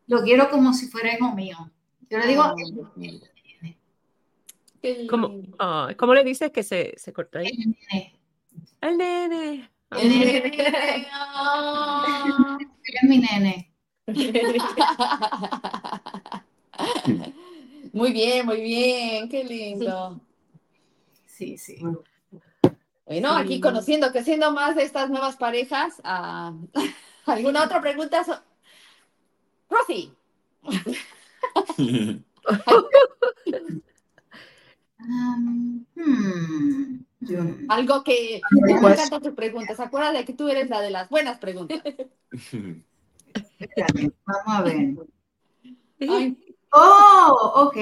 lo 0.08 0.22
quiero 0.22 0.50
como 0.50 0.72
si 0.74 0.88
fuera 0.88 1.14
hijo 1.14 1.32
mío. 1.34 1.56
Yo 2.10 2.18
le 2.18 2.26
digo, 2.26 2.42
Ah, 2.42 2.54
el, 4.82 5.06
¿Cómo, 5.08 5.42
ah, 5.58 5.88
¿cómo 5.96 6.14
le 6.14 6.24
dices 6.24 6.50
que 6.52 6.62
se, 6.62 6.94
se 6.96 7.12
cortó 7.12 7.38
ahí? 7.38 7.48
el 7.48 7.58
nene, 7.58 8.20
El 8.80 8.98
nene. 8.98 9.70
El 9.90 10.08
nene, 10.08 10.36
él 12.58 12.94
es 13.02 13.08
mi 13.08 13.18
nene. 13.18 13.69
Muy 17.92 18.12
bien, 18.12 18.46
muy 18.46 18.60
bien, 18.60 19.28
qué 19.28 19.42
lindo. 19.44 20.20
Sí, 21.26 21.58
sí. 21.58 21.78
Bueno, 23.06 23.32
aquí 23.32 23.60
conociendo, 23.60 24.12
creciendo 24.12 24.52
más 24.52 24.76
de 24.76 24.84
estas 24.84 25.10
nuevas 25.10 25.36
parejas. 25.36 26.00
ah, 26.04 26.52
¿Alguna 27.26 27.64
otra 27.64 27.80
pregunta? 27.80 28.22
So- 28.24 28.40
Rosy, 29.68 30.12
Um, 35.02 35.86
hmm, 35.94 36.98
Yo- 37.20 37.40
algo 37.68 38.04
que 38.04 38.40
me 38.50 38.72
encantan 38.72 39.22
tus 39.22 39.32
preguntas. 39.34 39.80
Acuérdate 39.80 40.24
que 40.26 40.34
tú 40.34 40.46
eres 40.48 40.68
la 40.68 40.80
de 40.82 40.90
las 40.90 41.08
buenas 41.08 41.38
preguntas. 41.38 41.80
Espérate, 43.60 44.12
Vamos 44.26 44.42
a 44.46 44.62
ver. 44.62 44.94
Ay, 46.00 46.36
Oh, 46.72 47.52
ok. 47.66 47.76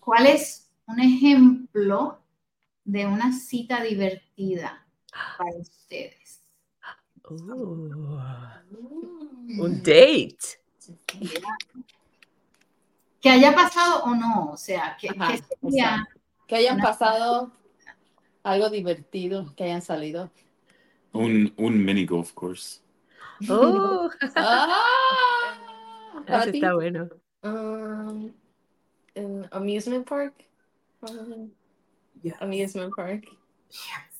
¿Cuál 0.00 0.26
es 0.26 0.68
un 0.86 0.98
ejemplo 1.00 2.20
de 2.84 3.06
una 3.06 3.32
cita 3.32 3.80
divertida 3.82 4.84
para 5.38 5.56
ustedes? 5.56 6.42
Uh, 7.30 7.38
un 9.60 9.76
date. 9.78 10.36
Que 13.20 13.30
haya 13.30 13.54
pasado 13.54 14.04
o 14.04 14.14
no, 14.14 14.50
o 14.52 14.56
sea, 14.56 14.96
que, 15.00 15.08
Ajá, 15.08 15.32
que 15.32 15.42
sería- 15.60 16.06
que 16.46 16.56
hayan 16.56 16.74
Una- 16.74 16.84
pasado 16.84 17.52
algo 18.42 18.68
divertido, 18.68 19.54
que 19.56 19.64
hayan 19.64 19.80
salido. 19.82 20.30
un, 21.12 21.54
un 21.56 21.84
mini 21.84 22.04
golf 22.04 22.32
course. 22.32 22.80
Oh, 23.48 24.10
¡Ah! 24.36 25.54
Está 26.46 26.74
bueno. 26.74 27.08
Um, 27.42 28.32
an 29.16 29.48
amusement 29.52 30.06
park. 30.06 30.34
Um, 31.02 31.50
Yes. 32.22 32.36
amusement 32.40 32.94
park. 32.94 33.26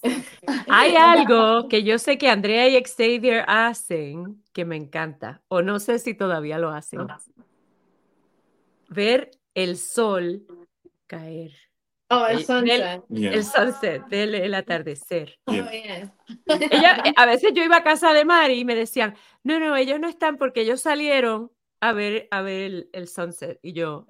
Hay 0.69 0.95
algo 0.97 1.69
que 1.69 1.83
yo 1.83 1.99
sé 1.99 2.19
que 2.19 2.29
Andrea 2.29 2.69
y 2.69 2.83
Xavier 2.85 3.45
hacen 3.49 4.43
que 4.53 4.65
me 4.67 4.77
encanta, 4.77 5.41
o 5.49 5.63
no 5.63 5.79
sé 5.79 5.99
si 5.99 6.13
todavía 6.13 6.59
lo 6.59 6.69
hacen. 6.71 7.07
Ver 8.89 9.31
el 9.55 9.79
sol 9.79 10.47
caer, 11.07 11.53
Oh, 12.23 12.27
El- 12.27 12.39
el 12.39 12.45
sunset. 12.45 13.03
Yeah. 13.09 13.33
el 13.33 13.45
sunset, 13.45 14.09
ver 14.09 14.35
el 14.35 14.55
atardecer. 14.55 15.39
Oh, 15.47 15.53
Yeah. 15.53 16.13
Ella, 16.47 16.47
a 17.17 17.27
veces 17.27 17.53
yo 17.55 17.63
iba 17.63 17.77
a 17.79 17.83
casa 17.83 18.13
de 18.13 18.25
Mari 18.25 18.61
y 18.61 18.65
me 18.65 18.75
decían, 18.75 19.15
no, 19.43 19.59
no, 19.61 19.77
ellos 19.77 20.01
no 20.01 20.09
están 20.09 20.37
porque 20.39 20.63
ellos 20.63 20.81
salieron 20.81 21.51
a 21.81 21.93
ver, 21.93 22.29
a 22.31 22.43
ver 22.43 22.63
el, 22.63 22.89
el 22.93 23.09
sunset. 23.09 23.59
Y 23.63 23.73
yo, 23.73 24.07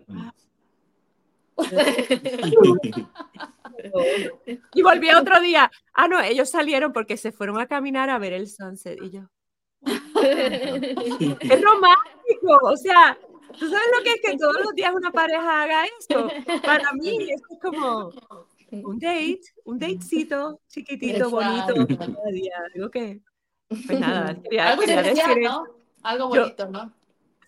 y 4.75 4.83
volví 4.83 5.11
otro 5.11 5.41
día, 5.41 5.71
ah, 5.93 6.09
no, 6.09 6.21
ellos 6.21 6.51
salieron 6.51 6.93
porque 6.93 7.17
se 7.17 7.33
fueron 7.33 7.61
a 7.61 7.67
caminar 7.67 8.11
a 8.11 8.19
ver 8.19 8.33
el 8.33 8.49
sunset. 8.49 8.99
Y 9.03 9.11
yo, 9.11 9.23
es 9.85 11.63
romántico, 11.63 12.59
o 12.63 12.77
sea, 12.77 13.19
¿tú 13.59 13.69
sabes 13.69 13.87
lo 13.97 14.03
que 14.05 14.13
es 14.13 14.21
que 14.23 14.37
todos 14.39 14.57
los 14.63 14.75
días 14.75 14.93
una 14.95 15.11
pareja 15.11 15.63
haga 15.63 15.85
esto? 15.99 16.29
Para 16.63 16.93
mí 16.93 17.17
esto 17.31 17.47
es 17.53 17.61
como 17.61 18.13
un 18.71 18.99
date, 18.99 19.41
un 19.65 19.79
datecito 19.79 20.61
chiquitito, 20.69 21.31
bonito, 21.31 21.73
Exacto. 21.77 22.15
cada 22.15 22.31
día, 22.33 22.55
algo 22.75 22.91
que, 22.91 23.21
pues 23.69 24.01
nada, 24.01 24.35
quería, 24.43 24.69
Algo 24.71 24.81
quería 24.83 25.01
especial, 25.01 25.29
decir 25.29 25.43
¿no? 25.45 25.65
Algo 26.03 26.35
Yo- 26.35 26.41
bonito, 26.43 26.69
¿no? 26.71 26.93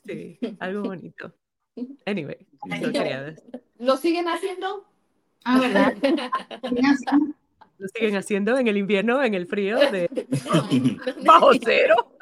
Sí, 0.05 0.39
algo 0.61 0.83
bonito. 0.85 1.33
Anyway, 2.07 2.47
eso 2.71 2.93
quería 2.93 3.23
decir. 3.25 3.63
¿Lo 3.79 3.97
siguen 3.97 4.29
haciendo? 4.29 4.87
Ah, 5.45 5.59
¿verdad? 5.61 5.95
Lo 7.79 7.89
siguen 7.89 8.17
haciendo 8.17 8.57
en 8.57 8.69
el 8.69 8.77
invierno, 8.79 9.23
en 9.23 9.35
el 9.35 9.47
frío, 9.47 9.77
de 9.79 10.09
bajo 11.25 11.51
cero. 11.63 12.13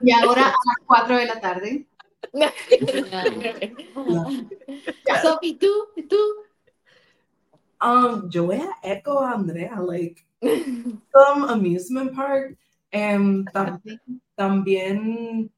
Y 0.00 0.10
ahora 0.12 0.42
a 0.42 0.50
las 0.50 0.86
4 0.86 1.16
de 1.16 1.26
la 1.26 1.40
tarde. 1.40 1.86
Sophie, 5.22 5.58
¿tú? 5.58 5.68
¿Tú? 6.08 6.16
Um, 7.80 8.28
yo 8.30 8.44
voy 8.46 8.56
a 8.56 8.70
echo 8.82 9.18
a 9.20 9.32
Andrea, 9.32 9.78
like, 9.80 10.24
some 11.12 11.44
amusement 11.48 12.14
park, 12.14 12.56
em, 12.92 13.44
tam- 13.52 13.80
también, 14.36 15.50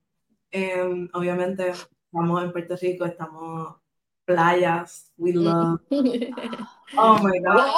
em, 0.50 1.08
obviamente, 1.12 1.68
estamos 1.70 2.42
en 2.42 2.52
Puerto 2.52 2.76
Rico, 2.80 3.04
estamos 3.04 3.76
playas, 4.24 5.12
we 5.18 5.32
love, 5.32 5.80
oh 6.96 7.18
my 7.22 7.38
God, 7.40 7.70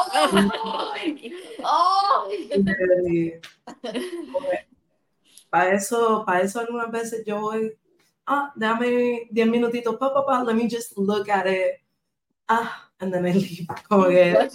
really. 2.79 3.41
Para 5.51 5.75
eso, 5.75 6.25
para 6.27 6.41
eso 6.43 6.61
algunas 6.61 6.91
veces 6.91 7.25
yo 7.25 7.41
voy, 7.41 7.73
ah, 8.27 8.53
dame 8.59 9.29
10 9.33 9.51
minutitos, 9.51 9.99
pa, 9.99 10.11
pa, 10.11 10.23
pa, 10.23 10.43
let 10.43 10.57
me 10.57 10.69
just 10.69 10.97
look 10.99 11.29
at 11.29 11.47
it, 11.47 11.81
ah, 12.49 12.89
and 13.01 13.13
then 13.13 13.27
I 13.27 13.33
leave, 13.33 13.67
como 13.89 14.09
que, 14.09 14.51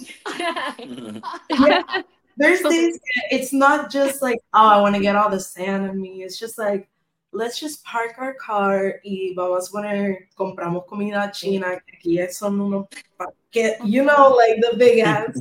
there's 2.36 2.62
days 2.62 2.98
it's 3.30 3.52
not 3.52 3.90
just 3.90 4.22
like 4.22 4.38
oh 4.54 4.66
I 4.66 4.80
want 4.80 4.94
to 4.94 5.02
get 5.02 5.16
all 5.16 5.28
the 5.28 5.38
sand 5.38 5.84
in 5.90 6.00
me. 6.00 6.22
It's 6.22 6.38
just 6.38 6.56
like 6.56 6.88
let's 7.32 7.58
just 7.58 7.84
park 7.84 8.14
our 8.18 8.34
car 8.34 9.00
y 9.04 9.32
vamos 9.36 9.68
a 9.68 9.72
poner, 9.72 10.28
compramos 10.38 10.86
comida 10.86 11.32
china, 11.32 11.80
que 11.86 11.96
aquí 11.96 12.32
son 12.32 12.60
unos, 12.60 12.86
pa- 13.18 13.32
que, 13.50 13.76
you 13.84 14.04
know, 14.04 14.36
like 14.36 14.60
the 14.60 14.76
big 14.76 14.98
ass. 15.00 15.40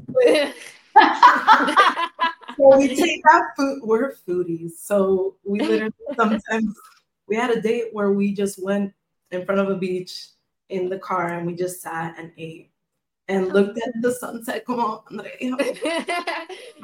so 2.57 2.77
we 2.77 2.87
take 2.95 3.21
that 3.23 3.43
food, 3.57 3.81
we're 3.83 4.13
foodies. 4.13 4.71
So 4.79 5.35
we 5.43 5.59
literally 5.59 5.93
sometimes, 6.15 6.75
we 7.31 7.37
had 7.37 7.49
a 7.49 7.61
date 7.61 7.85
where 7.93 8.11
we 8.11 8.33
just 8.33 8.61
went 8.61 8.91
in 9.31 9.45
front 9.45 9.61
of 9.61 9.69
a 9.69 9.75
beach 9.75 10.27
in 10.67 10.89
the 10.89 10.99
car 10.99 11.29
and 11.29 11.47
we 11.47 11.55
just 11.55 11.81
sat 11.81 12.13
and 12.19 12.29
ate 12.37 12.69
and 13.29 13.53
looked 13.53 13.77
at 13.77 13.93
the 14.01 14.11
sunset. 14.11 14.65
Como 14.65 15.01
Andrea 15.09 15.31
dijo. 15.39 15.55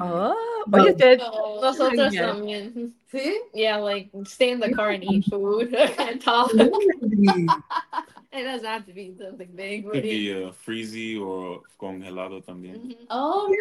Oh, 0.00 0.64
oye, 0.72 0.92
usted, 0.92 1.18
Nosotros 1.60 2.14
Yeah. 2.14 2.32
también. 2.32 2.92
¿Sí? 3.12 3.36
Yeah, 3.52 3.76
like 3.76 4.08
stay 4.24 4.50
in 4.52 4.60
the 4.60 4.72
car 4.72 4.88
and 4.90 5.04
eat 5.04 5.26
food 5.26 5.74
and 5.98 6.18
talk. 6.18 6.50
It 6.54 8.44
doesn't 8.44 8.64
have 8.66 8.86
to 8.86 8.92
be 8.94 9.14
something 9.20 9.50
big. 9.54 9.84
Could 9.90 10.02
be 10.02 10.32
uh, 10.32 10.52
freezy 10.64 11.20
or 11.20 11.60
congelado 11.78 12.40
también. 12.42 12.76
Mhm. 12.80 13.06
Oh, 13.10 13.52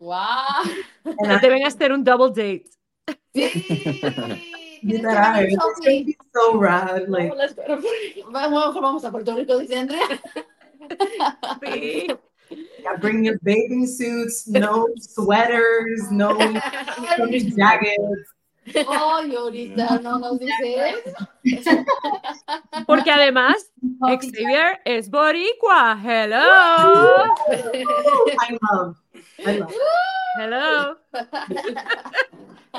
wow. 0.00 0.64
And 1.04 1.30
I 1.32 1.38
deben 1.38 1.62
hacer 1.64 1.92
un 1.92 2.02
double 2.02 2.30
date. 2.30 2.66
Sí. 3.36 4.50
Gonna 4.84 5.46
be 5.82 6.16
so 6.34 6.56
rad. 6.58 7.08
Like, 7.08 7.34
let's 7.34 7.54
go 7.54 7.66
to 7.66 7.82
Vamos, 8.30 8.74
vamos 8.74 9.04
a 9.04 9.10
Puerto 9.10 9.34
Rico, 9.34 9.58
dice 9.58 9.76
Andrea. 9.76 10.20
Sí. 11.62 12.08
yeah, 12.82 12.96
bring 13.00 13.24
your 13.24 13.38
bathing 13.42 13.86
suits, 13.86 14.46
no 14.46 14.86
sweaters, 15.00 16.10
no 16.10 16.36
jackets. 17.56 18.34
Ahorita 18.86 20.00
no 20.02 20.18
nos 20.18 20.38
dice 20.38 20.90
eso. 20.90 21.28
Porque 22.86 23.10
además, 23.10 23.70
Xavier 24.00 24.80
es 24.84 25.10
boricua. 25.10 25.98
Hello. 26.02 27.34
I 27.50 28.58
love, 28.60 28.96
I 29.46 29.58
love. 29.58 29.74
Hello. 30.36 30.96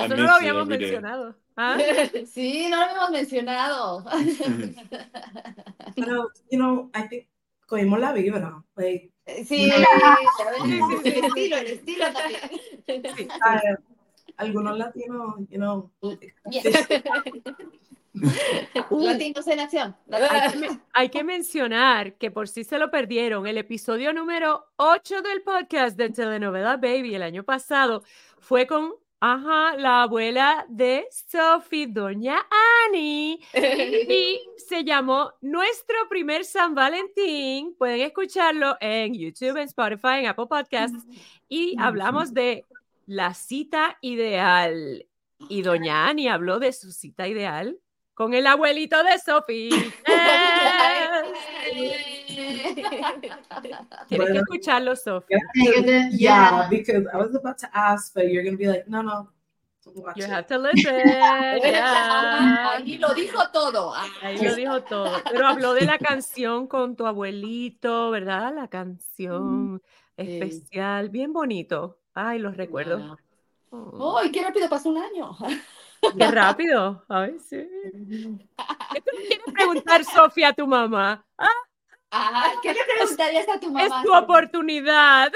No 0.08 0.16
lo 0.16 0.30
habíamos 0.30 0.66
mencionado. 0.66 1.36
¿Ah? 1.56 1.78
Sí, 2.26 2.68
no 2.68 2.76
lo 2.76 2.82
habíamos 2.82 3.10
mencionado. 3.10 4.04
Pero, 5.96 6.30
you 6.50 6.58
know, 6.58 6.90
I 6.94 7.08
think 7.08 7.28
cogimos 7.66 7.98
la 7.98 8.12
vibra. 8.12 8.62
Like, 8.76 9.10
Sí, 9.44 9.68
el 9.70 9.82
estilo, 11.04 11.56
el 11.56 11.66
estilo 11.66 12.04
también. 12.12 13.30
uh, 13.42 13.76
algunos 14.36 14.78
latinos, 14.78 15.34
you 15.48 15.56
know, 15.58 15.90
Yes. 16.50 16.86
Latinos 18.90 19.46
en 19.48 19.60
acción. 19.60 19.96
Hay 20.10 20.52
que, 20.52 20.80
hay 20.92 21.08
que 21.10 21.24
mencionar 21.24 22.14
que 22.14 22.30
por 22.30 22.48
si 22.48 22.64
se 22.64 22.78
lo 22.78 22.90
perdieron, 22.90 23.46
el 23.46 23.58
episodio 23.58 24.12
número 24.12 24.66
8 24.76 25.22
del 25.22 25.42
podcast 25.42 25.96
de 25.96 26.10
telenovela 26.10 26.76
Baby 26.76 27.14
el 27.14 27.22
año 27.22 27.42
pasado 27.44 28.02
fue 28.38 28.66
con 28.66 28.94
ajá, 29.20 29.76
la 29.76 30.02
abuela 30.02 30.66
de 30.68 31.06
Sophie, 31.10 31.86
doña 31.86 32.38
Annie, 32.86 33.40
y 33.54 34.40
se 34.56 34.84
llamó 34.84 35.32
Nuestro 35.40 35.96
primer 36.08 36.44
San 36.44 36.74
Valentín. 36.74 37.74
Pueden 37.76 38.02
escucharlo 38.02 38.76
en 38.80 39.14
YouTube, 39.14 39.56
en 39.56 39.68
Spotify, 39.68 40.20
en 40.20 40.26
Apple 40.26 40.46
Podcasts, 40.46 41.04
y 41.48 41.76
hablamos 41.78 42.34
de 42.34 42.64
la 43.06 43.34
cita 43.34 43.96
ideal. 44.00 45.06
Y 45.48 45.62
doña 45.62 46.08
Annie 46.08 46.28
habló 46.28 46.58
de 46.58 46.72
su 46.72 46.92
cita 46.92 47.28
ideal 47.28 47.78
con 48.14 48.32
el 48.32 48.46
abuelito 48.46 49.02
de 49.02 49.18
Sophie. 49.18 49.70
Tienes 54.08 54.30
que 54.32 54.38
escucharlo, 54.38 54.96
Sophie. 54.96 55.36
yeah, 56.12 56.66
because 56.70 57.06
I 57.12 57.16
was 57.16 57.34
about 57.34 57.58
to 57.58 57.68
ask, 57.72 58.12
but 58.14 58.24
you're 58.28 58.44
gonna 58.44 58.56
be 58.56 58.66
like, 58.66 58.86
no, 58.88 59.02
no, 59.02 59.28
watch 59.94 60.16
You 60.18 60.24
it. 60.24 60.30
have 60.30 60.46
to 60.48 60.58
listen. 60.58 60.94
Yeah. 61.62 62.72
Ahí 62.76 62.98
lo 62.98 63.14
dijo 63.14 63.50
todo. 63.52 63.92
Ah, 63.94 64.06
Ahí 64.22 64.38
lo 64.38 64.54
dijo 64.54 64.82
todo. 64.82 65.10
Pero 65.30 65.46
habló 65.46 65.74
de 65.74 65.84
la 65.86 65.98
canción 65.98 66.66
con 66.66 66.96
tu 66.96 67.06
abuelito, 67.06 68.10
¿verdad? 68.10 68.54
La 68.54 68.68
canción 68.68 69.82
Sí. 70.18 70.22
especial, 70.40 71.08
bien 71.10 71.32
bonito. 71.32 71.98
Ay, 72.14 72.38
los 72.38 72.56
recuerdo. 72.56 72.98
wow. 72.98 73.90
Oh, 73.98 74.18
¡Ay, 74.18 74.30
qué 74.30 74.42
rápido 74.42 74.68
pasó 74.68 74.88
un 74.88 74.98
año! 74.98 75.36
qué 76.16 76.30
rápido. 76.30 77.04
Ay, 77.08 77.36
sí. 77.38 77.56
¿Qué 78.92 79.00
tú 79.00 79.10
quieres 79.16 79.44
preguntar, 79.52 80.04
Sofía, 80.04 80.48
a 80.48 80.52
tu 80.54 80.66
mamá? 80.66 81.24
Ah, 81.36 81.48
Ah, 82.18 82.52
¿Qué 82.62 82.72
le 82.72 82.80
preguntarías 82.96 83.48
a 83.48 83.60
tu 83.60 83.66
mamá? 83.70 83.84
es 83.84 83.92
tu 84.04 84.14
oportunidad. 84.14 85.32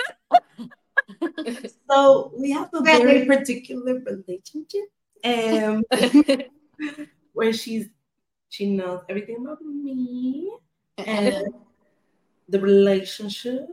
So 1.88 2.32
we 2.36 2.52
have 2.52 2.70
a 2.72 2.80
Very- 2.82 3.26
particular 3.26 4.00
relationship, 4.04 4.90
um, 5.24 5.82
where 7.34 7.52
she's 7.52 7.90
she 8.48 8.66
knows 8.66 9.02
everything 9.08 9.36
about 9.44 9.60
me 9.62 10.50
and 10.96 11.52
the 12.48 12.58
relationship. 12.60 13.68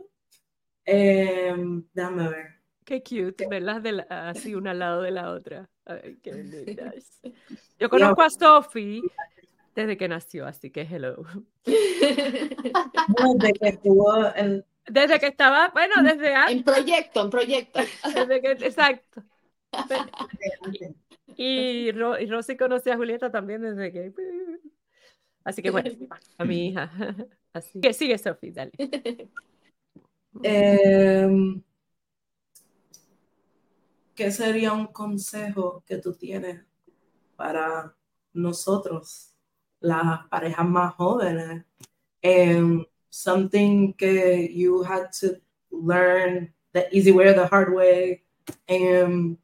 Um, 0.86 1.84
déjame 1.94 2.28
ver. 2.28 2.54
Qué 2.84 3.02
cute, 3.02 3.46
verlas 3.48 3.82
de 3.82 3.92
la- 3.92 4.30
así 4.30 4.54
una 4.54 4.70
al 4.72 4.78
lado 4.78 5.02
de 5.02 5.10
la 5.10 5.30
otra. 5.32 5.68
Ay, 5.84 6.18
qué 6.22 6.32
lindas. 6.42 7.20
Yo 7.78 7.88
conozco 7.88 8.22
a 8.22 8.30
Sophie 8.30 9.02
desde 9.78 9.96
que 9.96 10.08
nació, 10.08 10.46
así 10.46 10.70
que 10.70 10.80
hello. 10.82 11.16
No, 13.18 13.34
de 13.34 13.52
que 13.52 13.68
estuvo 13.68 14.34
en- 14.34 14.64
Desde 14.86 15.20
que 15.20 15.26
estaba, 15.28 15.68
bueno, 15.68 15.94
desde 16.02 16.34
antes, 16.34 16.56
En 16.56 16.64
proyecto, 16.64 17.20
en 17.22 17.30
proyecto. 17.30 17.80
desde 18.14 18.40
que, 18.40 18.50
exacto. 18.66 19.22
Y, 21.36 21.92
Ro- 21.92 22.18
y 22.18 22.26
Rosy 22.26 22.56
conocí 22.56 22.90
a 22.90 22.96
Julieta 22.96 23.30
también 23.30 23.62
desde 23.62 23.92
que. 23.92 24.12
Así 25.44 25.62
que 25.62 25.70
bueno, 25.70 25.90
a 26.38 26.44
mi 26.44 26.68
hija. 26.68 26.90
Así 27.52 27.80
que 27.80 27.92
sigue, 27.92 28.18
Sophie, 28.18 28.50
dale. 28.52 28.72
Em, 30.42 31.62
¿Qué 34.14 34.30
sería 34.32 34.72
un 34.72 34.88
consejo 34.88 35.84
que 35.86 35.98
tú 35.98 36.12
tienes 36.14 36.64
para 37.36 37.94
nosotros, 38.32 39.32
las 39.80 40.26
parejas 40.28 40.66
más 40.66 40.94
jóvenes? 40.94 41.64
Em, 42.22 42.84
something 43.10 43.92
que 43.94 44.48
you 44.52 44.82
had 44.84 45.08
to 45.20 45.38
learn 45.70 46.52
the 46.72 46.86
easy 46.92 47.12
way 47.12 47.28
or 47.28 47.34
the 47.34 47.46
hard 47.46 47.72
way. 47.74 48.22
Em, 48.66 49.36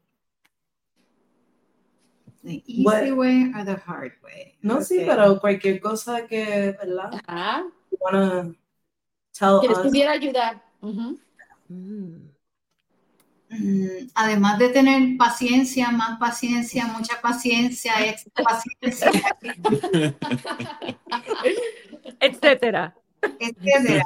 The 2.43 2.61
easy 2.67 2.83
What- 2.85 3.17
way 3.17 3.51
or 3.55 3.63
the 3.65 3.75
hard 3.75 4.11
way. 4.23 4.55
no, 4.61 4.79
sí, 4.81 4.97
Okay. 4.97 5.07
pero 5.07 5.39
cualquier 5.39 5.79
cosa 5.81 6.27
que, 6.27 6.75
¿verdad? 6.79 7.19
Ajá. 7.25 7.63
You 7.89 7.97
wanna 7.99 8.53
tell 9.31 9.61
Que 9.61 9.67
les 9.69 9.77
us. 9.79 9.83
pudiera 9.83 10.11
ayudar. 10.11 10.61
Ujú. 10.81 11.17
Mm. 11.67 11.73
Mm, 11.73 12.29
además 14.13 14.59
de 14.59 14.69
tener 14.69 15.17
paciencia, 15.17 15.91
más 15.91 16.17
paciencia, 16.19 16.87
mucha 16.87 17.19
paciencia, 17.21 17.93
extra 18.05 18.43
paciencia, 18.43 19.11
Etcétera. 22.19 22.95
etcétera. 23.39 24.03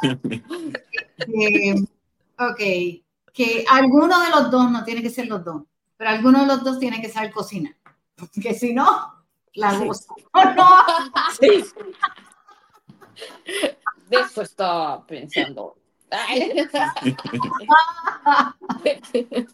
Eh, 1.27 1.75
ok, 2.37 2.59
que 3.33 3.65
alguno 3.69 4.21
de 4.21 4.29
los 4.29 4.49
dos, 4.51 4.71
no 4.71 4.83
tiene 4.83 5.01
que 5.01 5.09
ser 5.09 5.27
los 5.27 5.43
dos, 5.43 5.63
pero 5.97 6.11
alguno 6.11 6.41
de 6.41 6.47
los 6.47 6.63
dos 6.63 6.79
tiene 6.79 7.01
que 7.01 7.09
saber 7.09 7.31
cocinar. 7.31 7.75
Porque 8.15 8.53
si 8.53 8.73
no, 8.73 9.13
la 9.53 9.77
goza. 9.77 10.13
¿O 10.33 10.43
no? 10.43 10.69
Sí. 11.39 11.65
De 14.09 14.17
eso 14.17 14.41
estaba 14.41 15.05
pensando. 15.05 15.77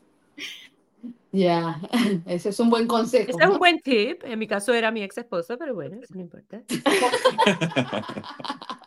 Ya, 1.32 1.80
ese 2.28 2.50
es 2.50 2.60
un 2.62 2.70
buen 2.70 2.88
consejo. 2.88 3.30
Ese 3.30 3.42
es 3.42 3.48
un 3.48 3.56
¿no? 3.56 3.60
buen 3.60 3.82
tip. 3.82 4.24
En 4.24 4.40
mi 4.40 4.48
caso 4.48 4.74
era 4.74 4.90
mi 4.90 5.04
ex 5.04 5.18
esposo, 5.18 5.58
pero 5.58 5.76
bueno, 5.76 5.98
eso 6.02 6.14
no 6.16 6.22
importa. 6.22 6.62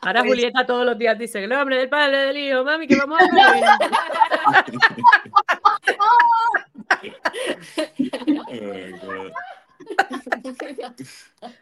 Ahora 0.00 0.24
Julieta 0.24 0.64
todos 0.64 0.86
los 0.86 0.96
días 0.96 1.18
dice: 1.18 1.44
el 1.44 1.50
nombre 1.50 1.76
del 1.76 1.90
padre 1.90 2.16
del 2.16 2.38
hijo, 2.38 2.64
mami, 2.64 2.86
que 2.86 2.96
vamos 2.96 3.20
a 3.20 3.26
God. 3.26 3.32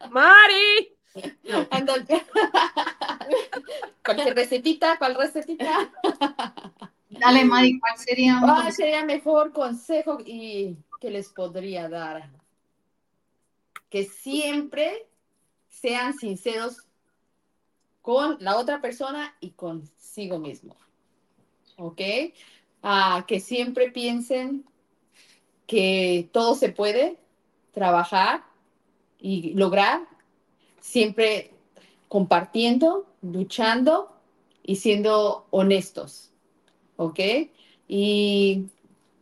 Mari. 0.11 0.93
Anda. 1.71 1.95
Cualquier 4.05 4.37
recetita, 4.37 4.99
¿cuál 4.99 5.15
recetita? 5.17 5.91
Dale, 7.35 7.79
¿cuál 7.81 7.99
sería 7.99 8.39
¿Cuál 8.41 8.73
sería 8.73 9.05
mejor 9.05 9.53
consejo 9.53 10.19
y 10.25 10.77
que 11.01 11.11
les 11.11 11.29
podría 11.29 11.89
dar? 11.89 12.31
que 13.89 14.05
siempre 14.05 15.07
sean 15.69 16.15
sinceros 16.15 16.83
con 18.03 18.37
la 18.41 18.57
otra 18.57 18.81
persona 18.81 19.35
y 19.41 19.51
consigo 19.51 20.39
mismo. 20.39 20.77
¿Ok? 21.77 22.01
Ah, 22.83 23.25
que 23.27 23.41
siempre 23.41 23.91
piensen 23.91 24.65
que 25.67 26.29
todo 26.33 26.55
se 26.55 26.69
puede 26.69 27.19
trabajar 27.73 28.45
y 29.19 29.55
lograr, 29.55 30.07
siempre 30.81 31.51
compartiendo, 32.09 33.07
luchando 33.23 34.15
y 34.63 34.77
siendo 34.77 35.47
honestos. 35.51 36.33
¿Ok? 36.97 37.21
Y, 37.89 38.67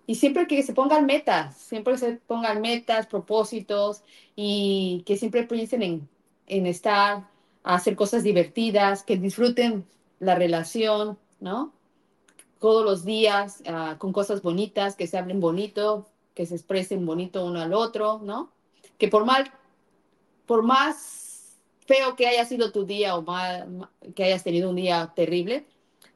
y 0.07 0.15
siempre 0.17 0.47
que 0.47 0.63
se 0.63 0.75
pongan 0.75 1.07
metas, 1.07 1.57
siempre 1.57 1.95
que 1.95 1.99
se 1.99 2.13
pongan 2.27 2.61
metas, 2.61 3.07
propósitos 3.07 4.03
y 4.37 5.03
que 5.07 5.17
siempre 5.17 5.45
piensen 5.45 5.83
en, 5.83 6.09
en 6.47 6.67
estar, 6.67 7.29
a 7.63 7.75
hacer 7.75 7.97
cosas 7.97 8.23
divertidas, 8.23 9.03
que 9.03 9.17
disfruten 9.17 9.87
la 10.21 10.35
relación, 10.35 11.19
¿no? 11.41 11.73
Todos 12.61 12.85
los 12.85 13.05
días 13.05 13.63
ah, 13.67 13.97
con 13.99 14.13
cosas 14.13 14.43
bonitas, 14.43 14.97
que 14.97 15.07
se 15.07 15.19
hablen 15.19 15.41
bonito, 15.41 16.07
que 16.35 16.47
se 16.47 16.55
expresen 16.55 17.07
bonito 17.07 17.45
uno 17.45 17.61
al 17.61 17.73
otro, 17.73 18.21
¿no? 18.23 18.51
Que 18.99 19.09
por 19.09 19.25
mal, 19.25 19.51
por 20.47 20.63
más 20.63 21.57
feo 21.87 22.17
que 22.17 22.27
haya 22.27 22.45
sido 22.45 22.73
tu 22.73 22.85
día 22.85 23.17
o 23.17 23.23
mal, 23.23 23.89
que 24.15 24.25
hayas 24.25 24.45
tenido 24.45 24.71
un 24.71 24.77
día 24.77 25.13
terrible, 25.15 25.65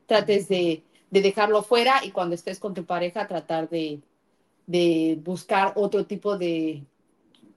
trates 0.06 0.48
de, 0.48 0.82
de 1.10 1.22
dejarlo 1.22 1.62
fuera 1.62 2.04
y 2.04 2.10
cuando 2.10 2.34
estés 2.34 2.58
con 2.58 2.74
tu 2.74 2.84
pareja 2.84 3.26
tratar 3.26 3.68
de, 3.68 4.00
de 4.66 5.18
buscar 5.22 5.72
otro 5.76 6.04
tipo 6.06 6.36
de, 6.36 6.82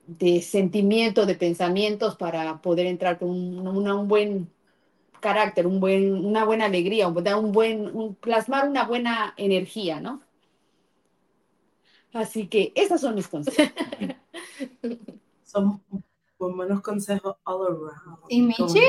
de 0.07 0.41
sentimiento, 0.41 1.25
de 1.25 1.35
pensamientos 1.35 2.15
para 2.15 2.61
poder 2.61 2.85
entrar 2.87 3.19
con 3.19 3.29
un, 3.29 3.67
una- 3.67 3.95
un 3.95 4.07
buen 4.07 4.49
carácter, 5.19 5.67
un 5.67 5.79
buen, 5.79 6.13
una 6.25 6.45
buena 6.45 6.65
alegría, 6.65 7.07
un, 7.07 7.51
buen, 7.51 7.95
un- 7.95 8.15
plasmar 8.15 8.67
una 8.67 8.85
buena 8.85 9.33
energía, 9.37 9.99
¿no? 9.99 10.21
Así 12.13 12.47
que 12.47 12.71
esos 12.75 12.99
son 13.01 13.15
mis 13.15 13.27
consejos. 13.27 13.73
Son 15.43 15.81
buenos 16.39 16.81
consejos 16.81 17.35
all 17.43 17.67
around. 17.67 18.19
¿Y 18.29 18.41
Michi? 18.41 18.79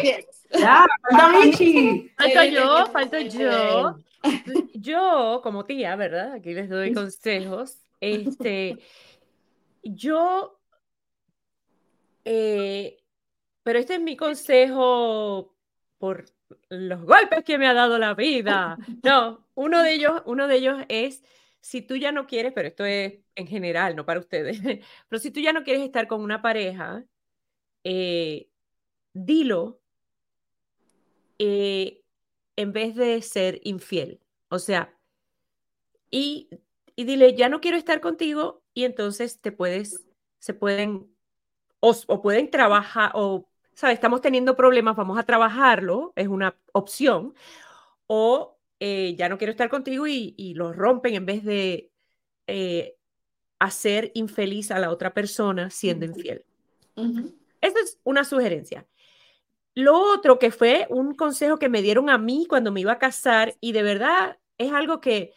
Ya, 0.56 0.86
falta 1.02 1.28
Michi. 1.32 2.10
Falto 2.16 2.42
yo, 2.44 2.86
falto 2.92 3.18
yo. 3.20 3.96
Yo, 4.74 5.40
como 5.42 5.64
tía, 5.64 5.96
¿verdad? 5.96 6.32
Aquí 6.32 6.54
les 6.54 6.68
doy 6.68 6.92
consejos. 6.92 7.78
Este, 8.00 8.78
yo, 9.82 10.60
eh, 12.24 13.02
pero 13.62 13.78
este 13.78 13.94
es 13.94 14.00
mi 14.00 14.16
consejo 14.16 15.54
por 15.98 16.24
los 16.68 17.02
golpes 17.04 17.44
que 17.44 17.58
me 17.58 17.66
ha 17.66 17.74
dado 17.74 17.98
la 17.98 18.14
vida. 18.14 18.76
No, 19.02 19.46
uno 19.54 19.82
de 19.82 19.94
ellos, 19.94 20.22
uno 20.26 20.48
de 20.48 20.56
ellos 20.56 20.82
es, 20.88 21.22
si 21.60 21.82
tú 21.82 21.96
ya 21.96 22.12
no 22.12 22.26
quieres, 22.26 22.52
pero 22.52 22.68
esto 22.68 22.84
es 22.84 23.20
en 23.34 23.46
general, 23.46 23.96
no 23.96 24.04
para 24.04 24.20
ustedes, 24.20 24.60
pero 25.08 25.20
si 25.20 25.30
tú 25.30 25.40
ya 25.40 25.52
no 25.52 25.62
quieres 25.62 25.82
estar 25.82 26.06
con 26.06 26.20
una 26.20 26.42
pareja, 26.42 27.04
eh, 27.84 28.48
dilo 29.12 29.82
eh, 31.38 32.01
en 32.56 32.72
vez 32.72 32.94
de 32.94 33.20
ser 33.22 33.60
infiel. 33.64 34.20
O 34.48 34.58
sea, 34.58 34.94
y, 36.10 36.48
y 36.94 37.04
dile, 37.04 37.34
ya 37.34 37.48
no 37.48 37.60
quiero 37.60 37.76
estar 37.76 38.00
contigo 38.00 38.62
y 38.74 38.84
entonces 38.84 39.40
te 39.40 39.52
puedes, 39.52 40.06
se 40.38 40.54
pueden, 40.54 41.10
o, 41.80 41.96
o 42.06 42.22
pueden 42.22 42.50
trabajar, 42.50 43.12
o, 43.14 43.48
¿sabes? 43.74 43.94
Estamos 43.94 44.20
teniendo 44.20 44.56
problemas, 44.56 44.96
vamos 44.96 45.18
a 45.18 45.24
trabajarlo, 45.24 46.12
es 46.16 46.28
una 46.28 46.56
opción, 46.72 47.34
o 48.06 48.58
eh, 48.80 49.14
ya 49.16 49.28
no 49.28 49.38
quiero 49.38 49.52
estar 49.52 49.70
contigo 49.70 50.06
y, 50.06 50.34
y 50.36 50.54
lo 50.54 50.72
rompen 50.72 51.14
en 51.14 51.26
vez 51.26 51.44
de 51.44 51.90
eh, 52.46 52.96
hacer 53.58 54.10
infeliz 54.14 54.70
a 54.70 54.78
la 54.78 54.90
otra 54.90 55.14
persona 55.14 55.70
siendo 55.70 56.04
infiel. 56.04 56.44
Ujú. 56.96 57.34
Esa 57.60 57.78
es 57.80 57.98
una 58.04 58.24
sugerencia. 58.24 58.86
Lo 59.74 59.98
otro 59.98 60.38
que 60.38 60.50
fue 60.50 60.86
un 60.90 61.14
consejo 61.14 61.58
que 61.58 61.68
me 61.68 61.82
dieron 61.82 62.10
a 62.10 62.18
mí 62.18 62.46
cuando 62.48 62.72
me 62.72 62.80
iba 62.80 62.92
a 62.92 62.98
casar 62.98 63.56
y 63.60 63.72
de 63.72 63.82
verdad 63.82 64.38
es 64.58 64.72
algo 64.72 65.00
que, 65.00 65.32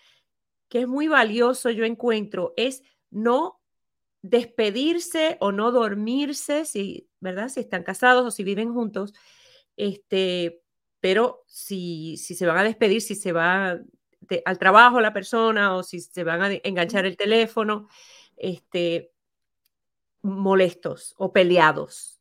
que 0.69 0.81
es 0.81 0.87
muy 0.87 1.07
valioso, 1.07 1.69
yo 1.71 1.85
encuentro, 1.85 2.53
es 2.57 2.83
no 3.11 3.61
despedirse 4.21 5.37
o 5.41 5.51
no 5.51 5.71
dormirse, 5.71 6.65
si, 6.65 7.09
¿verdad? 7.21 7.49
Si 7.49 7.61
están 7.61 7.83
casados 7.83 8.25
o 8.25 8.31
si 8.31 8.43
viven 8.43 8.73
juntos, 8.73 9.13
este, 9.77 10.61
pero 11.01 11.43
si, 11.47 12.17
si 12.17 12.35
se 12.35 12.45
van 12.45 12.57
a 12.59 12.63
despedir, 12.63 13.01
si 13.01 13.15
se 13.15 13.31
va 13.33 13.79
de- 14.21 14.41
al 14.45 14.57
trabajo 14.59 15.01
la 15.01 15.13
persona 15.13 15.75
o 15.75 15.83
si 15.83 16.01
se 16.01 16.23
van 16.23 16.41
a 16.43 16.53
enganchar 16.63 17.05
el 17.05 17.17
teléfono, 17.17 17.87
este, 18.37 19.11
molestos 20.21 21.13
o 21.17 21.31
peleados, 21.31 22.14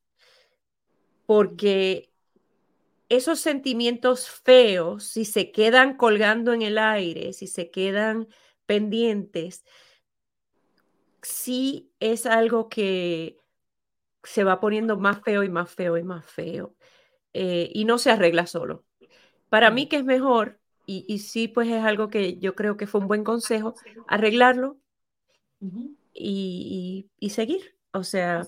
porque 1.26 2.10
esos 3.08 3.40
sentimientos 3.40 4.28
feos, 4.30 5.04
si 5.08 5.24
se 5.24 5.52
quedan 5.52 5.96
colgando 5.96 6.52
en 6.52 6.62
el 6.62 6.78
aire, 6.78 7.32
si 7.32 7.46
se 7.46 7.70
quedan 7.70 8.28
pendientes, 8.66 9.64
sí 11.22 11.92
es 12.00 12.26
algo 12.26 12.68
que 12.68 13.38
se 14.24 14.44
va 14.44 14.60
poniendo 14.60 14.98
más 14.98 15.22
feo 15.22 15.42
y 15.44 15.50
más 15.50 15.70
feo 15.72 15.98
y 15.98 16.04
más 16.04 16.26
feo. 16.26 16.76
eh, 17.34 17.70
y 17.74 17.84
no 17.87 17.98
se 17.98 18.10
arregla 18.12 18.46
solo. 18.46 18.84
Para 19.50 19.70
mí 19.70 19.88
que 19.88 19.96
es 19.98 20.04
mejor, 20.04 20.60
y, 20.87 21.04
y 21.08 21.20
sí, 21.20 21.48
pues 21.48 21.68
es 21.70 21.84
algo 21.84 22.10
que 22.10 22.38
yo 22.38 22.54
creo 22.56 22.76
que 22.78 22.87
fue 22.88 23.00
un 23.02 23.08
buen 23.08 23.24
consejo, 23.24 23.76
arreglarlo 24.08 24.78
y, 26.12 27.08
y- 27.20 27.26
y 27.26 27.30
seguir. 27.30 27.76
O 27.92 28.04
sea. 28.04 28.46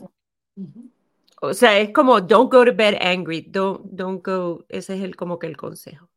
O 1.41 1.55
sea, 1.55 1.79
es 1.79 1.93
como 1.93 2.21
don't 2.21 2.53
go 2.53 2.65
to 2.65 2.75
bed 2.75 2.97
angry, 3.01 3.43
don't, 3.43 3.83
don't 3.91 4.25
go, 4.27 4.65
ese 4.69 4.97
es 4.97 5.03
el 5.03 5.15
como 5.17 5.39
que 5.39 5.47
el 5.47 5.57
consejo. 5.57 6.09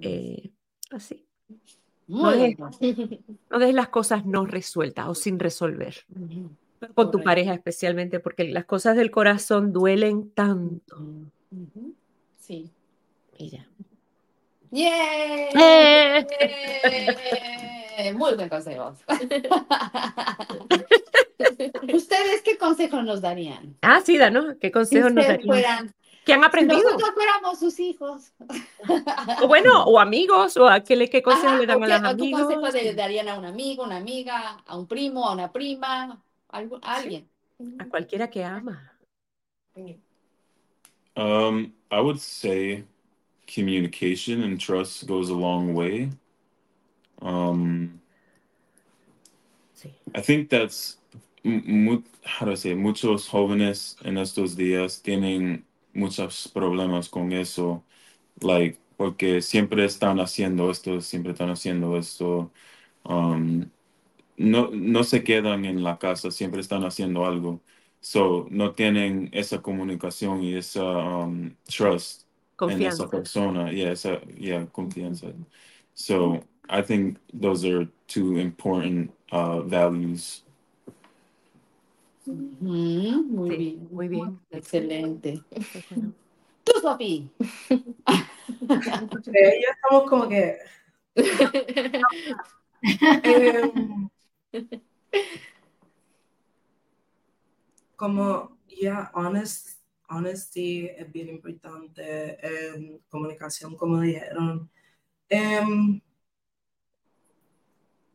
Eh, 0.00 0.50
así. 0.90 1.24
Muy 2.06 2.22
no 2.22 2.30
es- 2.44 2.56
bueno. 2.56 2.76
No 3.50 3.58
dejes 3.58 3.74
las 3.74 3.88
cosas 3.88 4.24
no 4.26 4.46
resueltas 4.46 5.08
o 5.08 5.14
sin 5.14 5.38
resolver. 5.38 5.94
Con 6.94 7.10
tu 7.10 7.22
pareja 7.22 7.52
especialmente, 7.54 8.20
porque 8.20 8.44
las 8.44 8.64
cosas 8.64 8.96
del 8.96 9.10
corazón 9.10 9.72
duelen 9.72 10.30
tanto. 10.30 10.96
Ujú. 10.96 11.94
Sí. 12.38 12.70
Y 13.36 13.50
ya. 13.50 13.66
¡Yay! 14.72 15.48
¡Yay! 15.54 16.26
Muy 18.14 18.34
buen 18.34 18.48
consejo. 18.48 18.94
¿Ustedes 21.92 22.42
qué 22.42 22.56
consejo 22.58 23.02
nos 23.02 23.20
darían? 23.20 23.76
Ah, 23.82 24.00
sí, 24.04 24.16
Dano, 24.18 24.56
¿qué 24.60 24.68
Si 24.68 24.72
consejos 24.72 25.12
nos 25.12 25.26
darían? 25.26 25.46
fueran, 25.46 25.94
¿Qué 26.24 26.32
han 26.34 26.40
si 26.40 26.46
aprendido? 26.46 26.82
nosotros 26.82 27.10
fuéramos 27.14 27.58
sus 27.58 27.80
hijos. 27.80 28.32
O 29.42 29.48
bueno, 29.48 29.84
o 29.84 29.98
amigos, 29.98 30.56
o 30.56 30.68
a 30.68 30.80
qué, 30.80 30.96
le- 30.96 31.08
qué 31.10 31.22
consejos 31.22 31.52
Ajá, 31.52 31.60
le 31.60 31.66
dan 31.66 31.76
¿o 31.80 31.84
a 31.84 31.86
qué- 31.86 31.92
los 31.92 31.98
o 32.00 32.02
qué 32.02 32.08
amigos. 32.22 32.40
consejo 32.42 32.68
le 32.84 32.94
darían 32.94 33.28
a 33.28 33.38
un 33.38 33.44
amigo, 33.44 33.84
una 33.84 33.96
amiga, 33.96 34.62
a 34.66 34.76
un 34.76 34.86
primo, 34.86 35.26
a 35.26 35.32
una 35.32 35.50
prima, 35.52 36.22
a 36.48 36.60
algu- 36.60 36.78
a 36.82 36.96
alguien? 36.96 37.28
A 37.78 37.84
cualquiera 37.88 38.28
que 38.30 38.44
ama. 38.44 38.92
Um, 41.16 41.72
I 41.90 42.00
would 42.00 42.18
say 42.18 42.84
communication 43.52 44.42
and 44.42 44.58
trust 44.60 45.06
goes 45.06 45.28
a 45.30 45.34
long 45.34 45.74
way. 45.74 46.10
Um, 47.20 48.00
Sí. 49.74 49.90
I 50.14 50.20
think 50.20 50.50
that's 50.50 50.98
mu- 51.44 52.02
how 52.24 52.46
do 52.46 52.52
I 52.52 52.54
say 52.56 52.74
muchos 52.74 53.28
jóvenes 53.28 53.96
en 54.04 54.18
estos 54.18 54.56
días 54.56 55.02
tienen 55.02 55.66
muchos 55.94 56.48
problemas 56.48 57.08
con 57.08 57.32
eso, 57.32 57.84
like 58.42 58.78
porque 58.96 59.42
siempre 59.42 59.84
están 59.86 60.20
haciendo 60.20 60.70
esto, 60.70 61.00
siempre 61.00 61.32
están 61.32 61.50
haciendo 61.50 61.96
esto. 61.98 62.52
Um, 63.04 63.70
no, 64.36 64.70
no 64.72 65.04
se 65.04 65.22
quedan 65.24 65.64
en 65.64 65.82
la 65.82 65.98
casa, 65.98 66.30
siempre 66.30 66.60
están 66.60 66.84
haciendo 66.84 67.26
algo. 67.26 67.62
So, 68.00 68.46
no 68.50 68.72
tienen 68.74 69.28
esa 69.32 69.60
comunicación 69.62 70.42
y 70.42 70.54
esa 70.56 70.82
um, 70.84 71.54
trust 71.64 72.26
en 72.66 72.82
esa 72.84 73.04
Confianza. 73.04 73.10
persona. 73.10 73.72
Yeah, 73.72 73.92
esa, 73.92 74.20
yeah, 74.38 74.66
confianza. 74.72 75.32
So, 75.94 76.42
I 76.68 76.82
think 76.82 77.18
those 77.32 77.64
are 77.66 77.86
two 78.06 78.38
important 78.38 79.12
uh, 79.32 79.60
values. 79.62 80.44
Muy 82.30 83.50
Sí, 83.50 83.56
bien. 83.56 83.88
muy 83.90 84.08
bien. 84.08 84.38
Excelente. 84.50 85.42
Tú, 86.64 86.72
Sofi. 86.80 87.30
Entre 88.68 89.58
ellos 89.58 89.70
estamos 89.76 90.08
como 90.08 90.28
que. 90.28 90.58
como, 97.96 98.56
yeah, 98.68 99.10
honest, 99.14 99.80
honesty 100.08 100.88
es 100.96 101.10
bien 101.12 101.28
importante, 101.28 102.38
em, 102.40 102.98
comunicación, 103.08 103.76
como 103.76 104.00
dijeron. 104.00 104.70
Em, 105.28 106.00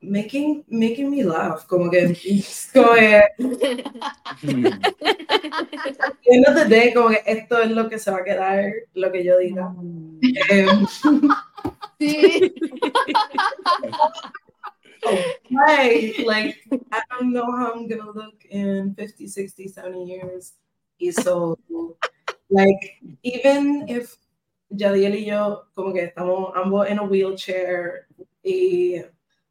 making, 0.10 0.64
making 0.70 1.12
me 1.12 1.24
laugh, 1.24 1.68
como 1.68 1.90
que, 1.90 2.16
como 2.74 2.96
que, 2.96 3.22
end 6.26 6.46
of 6.48 6.56
the 6.56 6.66
day, 6.68 6.94
como 6.94 7.10
que 7.10 7.22
esto 7.26 7.62
es 7.62 7.72
lo 7.72 7.90
que 7.90 8.00
se 8.00 8.12
va 8.12 8.18
a 8.18 8.24
quedar, 8.24 8.74
lo 8.94 9.12
que 9.12 9.24
yo 9.24 9.38
diga. 9.38 9.74
Sí. 12.00 12.54
like, 16.26 16.58
I 16.92 17.02
don't 17.12 17.32
know 17.32 17.46
how 17.46 17.74
I'm 17.74 17.88
gonna 17.88 18.12
look 18.12 18.46
in 18.50 18.96
50, 18.96 19.28
60, 19.28 19.68
70 19.68 20.04
years. 20.04 20.54
Y 21.00 21.12
so, 21.12 21.58
like, 22.50 22.98
even 23.24 23.88
if 23.88 24.18
Yadiel 24.70 25.16
y 25.16 25.26
yo, 25.26 25.66
como 25.76 25.94
que 25.94 26.04
estamos 26.04 26.52
ambos 26.56 26.90
en 26.90 27.00
a 27.00 27.04
wheelchair, 27.04 28.08
y 28.44 29.02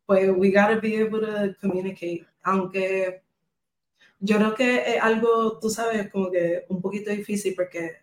pues, 0.06 0.30
we 0.36 0.50
gotta 0.50 0.80
be 0.80 0.96
able 0.96 1.20
to 1.20 1.54
communicate. 1.60 2.26
Aunque 2.44 3.22
yo 4.20 4.36
creo 4.38 4.54
que 4.54 4.96
es 4.96 5.02
algo, 5.02 5.58
tú 5.58 5.70
sabes, 5.70 6.10
como 6.10 6.30
que 6.30 6.64
un 6.68 6.80
poquito 6.80 7.10
difícil 7.10 7.54
porque 7.54 7.96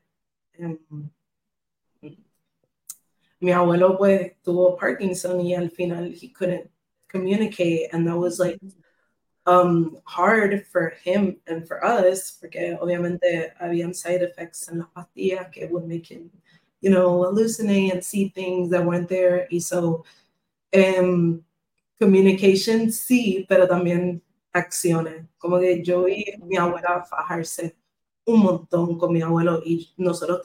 em, 0.54 0.78
mi 3.40 3.52
abuelo 3.52 3.98
pues 3.98 4.34
tuvo 4.44 4.78
Parkinson 4.78 5.42
y 5.42 5.56
al 5.56 5.72
final 5.72 6.14
he 6.14 6.32
couldn't 6.32 6.70
communicate 7.08 7.90
and 7.92 8.08
that 8.08 8.16
was 8.16 8.40
like 8.40 8.60
um 9.48 9.98
hard 10.06 10.66
for 10.68 10.94
him 11.04 11.38
and 11.48 11.68
for 11.68 11.84
us 11.84 12.38
porque 12.40 12.78
obviamente 12.80 13.52
habían 13.60 13.94
side 13.94 14.22
effects 14.22 14.70
en 14.70 14.80
las 14.80 14.88
pastillas 14.94 15.50
que 15.52 15.66
would 15.66 15.88
make 15.88 16.06
him 16.06 16.30
you 16.82 16.92
know 16.92 17.24
hallucinate 17.24 17.92
and 17.92 18.04
see 18.04 18.30
things 18.30 18.70
that 18.70 18.86
weren't 18.86 19.10
there 19.10 19.48
y 19.52 19.58
so 19.58 20.06
um, 20.74 21.44
communication 22.02 22.92
sí 22.92 23.46
pero 23.48 23.68
también 23.68 24.22
acciones 24.52 25.26
como 25.38 25.60
que 25.60 25.84
yo 25.84 26.06
vi 26.06 26.26
a 26.34 26.46
mi 26.46 26.58
abuela 26.58 27.06
fajarse 27.10 27.78
un 28.26 28.40
montón 28.42 28.98
con 28.98 29.14
mi 29.14 29.22
abuelo 29.22 29.62
y 29.66 29.94
nosotros 29.98 30.42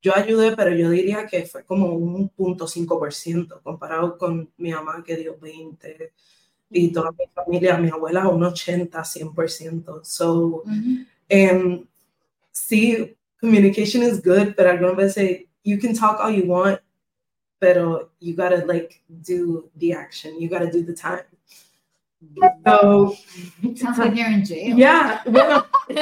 yo 0.00 0.14
ayudé, 0.14 0.54
pero 0.56 0.74
yo 0.74 0.90
diría 0.90 1.26
que 1.26 1.44
fue 1.44 1.64
como 1.64 1.88
un 1.92 2.28
punto 2.28 2.66
5% 2.66 3.60
comparado 3.62 4.16
con 4.16 4.50
mi 4.56 4.72
mamá 4.72 5.02
que 5.04 5.16
dio 5.16 5.36
20 5.38 6.12
y 6.70 6.92
toda 6.92 7.10
mi 7.12 7.26
familia, 7.34 7.78
mi 7.78 7.88
abuela 7.88 8.28
un 8.28 8.44
80, 8.44 9.02
100%. 9.02 10.04
So, 10.04 10.62
Ujú. 10.64 11.04
um, 11.30 11.86
sí, 12.52 13.16
communication 13.40 14.02
is 14.02 14.22
good, 14.22 14.54
pero 14.56 14.70
algunas 14.70 14.96
veces 14.96 15.46
you 15.64 15.78
can 15.78 15.94
talk 15.94 16.20
all 16.20 16.32
you 16.32 16.46
want, 16.46 16.80
pero 17.60 18.10
you 18.20 18.34
gotta 18.34 18.64
like 18.66 19.02
do 19.22 19.70
the 19.76 19.92
action, 19.92 20.40
you 20.40 20.48
gotta 20.48 20.70
do 20.70 20.82
the 20.82 20.94
time. 20.94 21.24
So, 22.66 23.14
Sounds 23.76 23.98
like 23.98 24.16
you're 24.16 24.26
in 24.30 24.44
jail. 24.44 24.76
yeah, 24.76 25.22
bueno, 25.24 25.64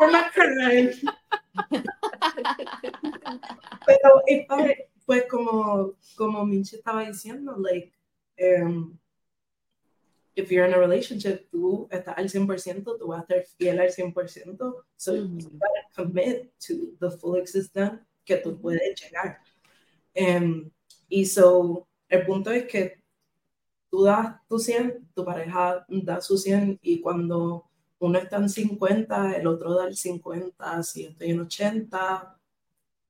I'm 0.00 0.12
not 0.12 0.32
crying. 0.32 0.94
Pero 3.86 4.22
es 4.28 4.46
padre, 4.46 4.88
pues 5.06 5.24
como, 5.28 5.94
como 6.16 6.46
Minchi 6.46 6.76
estaba 6.76 7.04
diciendo, 7.04 7.56
like, 7.58 7.92
um, 8.40 8.96
if 10.36 10.50
you're 10.52 10.66
in 10.66 10.74
a 10.74 10.78
relationship, 10.78 11.50
tú 11.50 11.88
estás 11.90 12.16
al 12.16 12.28
100%, 12.28 12.98
tú 12.98 13.06
vas 13.08 13.20
a 13.20 13.22
estar 13.22 13.44
fiel 13.58 13.80
al 13.80 13.90
100%, 13.90 14.74
so 14.96 15.14
you 15.14 15.50
gotta 15.58 15.82
commit 15.94 16.52
to 16.60 16.94
the 17.00 17.10
full 17.10 17.34
extent 17.36 18.00
que 18.24 18.36
tú 18.38 18.60
puedes 18.60 19.00
llegar. 19.00 19.38
Um, 20.16 20.70
y 21.08 21.26
so, 21.26 21.86
el 22.08 22.24
punto 22.26 22.50
es 22.50 22.64
que 22.66 23.02
tú 23.90 24.04
das 24.04 24.36
tu 24.48 24.58
100, 24.58 25.08
tu 25.14 25.24
pareja 25.24 25.84
da 25.88 26.20
su 26.20 26.36
100 26.36 26.78
y 26.82 27.00
cuando 27.00 27.64
uno 27.98 28.18
está 28.18 28.36
en 28.36 28.48
50, 28.48 29.36
el 29.36 29.46
otro 29.46 29.74
da 29.74 29.86
el 29.86 29.96
50, 29.96 30.82
si 30.82 31.04
estoy 31.06 31.30
en 31.30 31.40
80, 31.40 32.38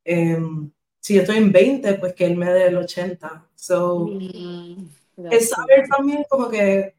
em, 0.04 0.70
si 1.00 1.18
estoy 1.18 1.36
en 1.38 1.52
20, 1.52 1.94
pues 1.94 2.14
que 2.14 2.26
él 2.26 2.36
me 2.36 2.52
dé 2.52 2.66
el 2.68 2.76
80. 2.76 3.46
So, 3.54 4.06
Mm, 4.06 4.86
es 5.30 5.48
saber 5.50 5.86
también 5.88 6.24
como 6.28 6.48
que, 6.48 6.94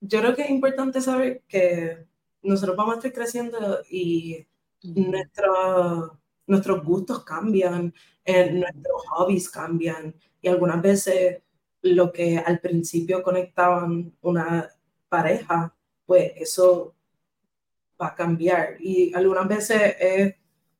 yo 0.00 0.20
creo 0.20 0.34
que 0.34 0.42
es 0.42 0.50
importante 0.50 1.00
saber 1.00 1.42
que 1.46 2.06
nosotros 2.42 2.76
vamos 2.76 2.94
a 2.94 2.96
estar 2.98 3.12
creciendo 3.12 3.80
y 3.88 4.44
nuestro- 4.82 6.18
nuestros 6.46 6.84
gustos 6.84 7.24
cambian, 7.24 7.92
eh, 8.24 8.50
nuestros 8.50 9.06
hobbies 9.08 9.50
cambian. 9.50 10.14
Y 10.40 10.48
algunas 10.48 10.80
veces 10.82 11.42
lo 11.82 12.12
que 12.12 12.38
al 12.38 12.60
principio 12.60 13.22
conectaban 13.22 14.12
una 14.22 14.68
pareja, 15.08 15.74
pues 16.06 16.32
eso 16.36 16.94
va 18.00 18.08
a 18.08 18.14
cambiar. 18.14 18.76
Y 18.80 19.12
algunas 19.14 19.48
veces 19.48 19.96
es 19.98 20.34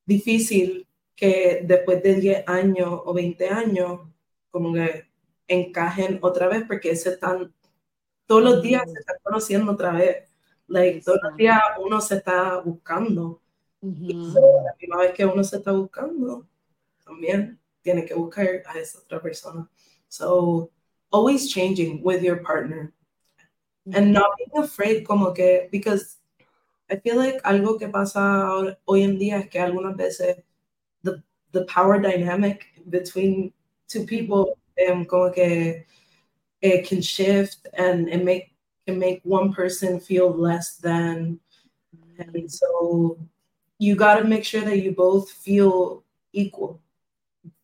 difícil 0.04 0.86
que 1.14 1.62
después 1.64 2.02
de 2.02 2.14
10 2.16 2.48
años 2.48 3.00
o 3.04 3.12
20 3.12 3.48
años 3.48 4.00
como 4.50 4.72
que 4.72 5.06
encajen 5.46 6.18
otra 6.22 6.48
vez 6.48 6.64
porque 6.66 6.96
se 6.96 7.10
están 7.10 7.52
todos 8.26 8.42
los 8.42 8.62
días 8.62 8.82
se 8.90 8.98
están 8.98 9.16
conociendo 9.22 9.72
otra 9.72 9.92
vez. 9.92 10.28
Like 10.68 11.02
todos 11.02 11.18
los 11.22 11.36
días 11.36 11.60
uno 11.84 12.00
se 12.00 12.16
está 12.16 12.58
buscando 12.58 13.40
y 13.82 14.12
so, 14.32 14.62
la 14.64 14.74
misma 14.80 14.96
vez 14.98 15.12
que 15.14 15.26
uno 15.26 15.42
se 15.42 15.56
está 15.56 15.72
buscando, 15.72 16.46
también 17.04 17.58
tiene 17.82 18.04
que 18.04 18.14
buscar 18.14 18.62
a 18.66 18.78
esa 18.78 19.00
otra 19.00 19.20
persona. 19.20 19.68
So, 20.08 20.70
always 21.10 21.52
changing 21.52 22.02
with 22.02 22.22
your 22.22 22.42
partner. 22.42 22.92
And 23.92 24.12
not 24.12 24.30
being 24.38 24.64
afraid 24.64 25.04
como 25.04 25.32
que, 25.32 25.68
because 25.72 26.18
I 26.88 26.96
feel 26.96 27.16
like 27.16 27.42
algo 27.42 27.78
que 27.78 27.88
pasa 27.88 28.76
hoy 28.86 29.02
en 29.02 29.18
día 29.18 29.40
es 29.40 29.48
que 29.48 29.58
algunas 29.58 29.96
veces 29.96 30.36
the, 31.02 31.20
the 31.50 31.64
power 31.64 31.98
dynamic 31.98 32.66
between 32.88 33.52
two 33.88 34.04
people 34.04 34.56
um, 34.88 35.04
como 35.04 35.32
que 35.32 35.84
it 36.60 36.86
can 36.88 37.00
shift 37.00 37.66
and, 37.74 38.08
and 38.08 38.24
make 38.24 38.54
can 38.86 38.98
make 38.98 39.20
one 39.24 39.52
person 39.52 39.98
feel 39.98 40.30
less 40.30 40.76
than 40.76 41.40
and 42.18 42.50
so 42.50 43.18
you 43.82 43.96
got 43.96 44.14
to 44.20 44.24
make 44.24 44.44
sure 44.44 44.60
that 44.60 44.78
you 44.78 44.92
both 44.92 45.28
feel 45.28 46.04
equal. 46.32 46.80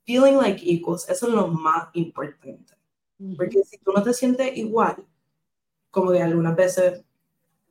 Feeling 0.05 0.35
like 0.35 0.61
equals, 0.65 1.09
eso 1.09 1.29
es 1.29 1.33
lo 1.33 1.47
más 1.47 1.89
importante. 1.95 2.75
Mm-hmm. 3.23 3.37
Porque 3.37 3.63
si 3.65 3.79
tú 3.79 3.93
no 3.95 4.03
te 4.03 4.13
sientes 4.13 4.57
igual, 4.57 5.05
como 5.93 6.11
que 6.11 6.21
algunas 6.21 6.57
veces 6.57 7.05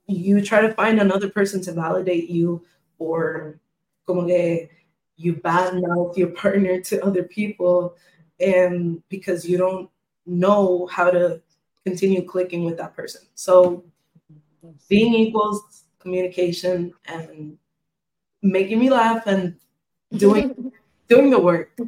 you 0.08 0.42
try 0.42 0.62
to 0.62 0.74
find 0.74 1.02
another 1.02 1.30
person 1.30 1.62
to 1.62 1.74
validate 1.74 2.30
you 2.30 2.64
or 3.00 3.60
como 4.06 4.26
que 4.26 4.70
you 5.18 5.36
badmouth 5.36 6.16
your 6.16 6.30
partner 6.30 6.80
to 6.80 7.04
other 7.04 7.24
people 7.24 7.96
and 8.40 9.04
because 9.10 9.44
you 9.44 9.58
don't 9.58 9.90
know 10.26 10.88
how 10.88 11.12
to 11.12 11.42
continue 11.86 12.24
clicking 12.24 12.64
with 12.64 12.78
that 12.78 12.96
person. 12.96 13.24
So 13.36 13.84
being 14.88 15.14
equals 15.14 15.84
communication 16.00 16.94
and 17.08 17.58
making 18.42 18.80
me 18.80 18.90
laugh 18.90 19.26
and 19.28 19.56
doing 20.16 20.72
doing 21.10 21.30
the 21.30 21.40
work. 21.40 21.72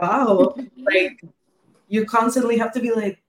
Wow. 0.00 0.54
Like 0.76 1.22
you 1.88 2.04
constantly 2.04 2.58
have 2.58 2.72
to 2.72 2.80
be 2.80 2.92
like, 2.92 3.22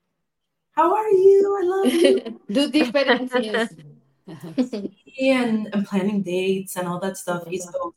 how 0.72 0.94
are 0.94 1.10
you? 1.10 1.58
I 1.60 1.64
love 1.64 1.94
you. 1.94 2.40
Do 2.52 2.70
diferencias. 2.72 3.70
And, 5.20 5.70
and 5.74 5.86
planning 5.88 6.22
dates 6.22 6.76
and 6.76 6.88
all 6.88 7.00
that 7.00 7.18
stuff. 7.18 7.44
Y 7.50 7.58
so, 7.58 7.94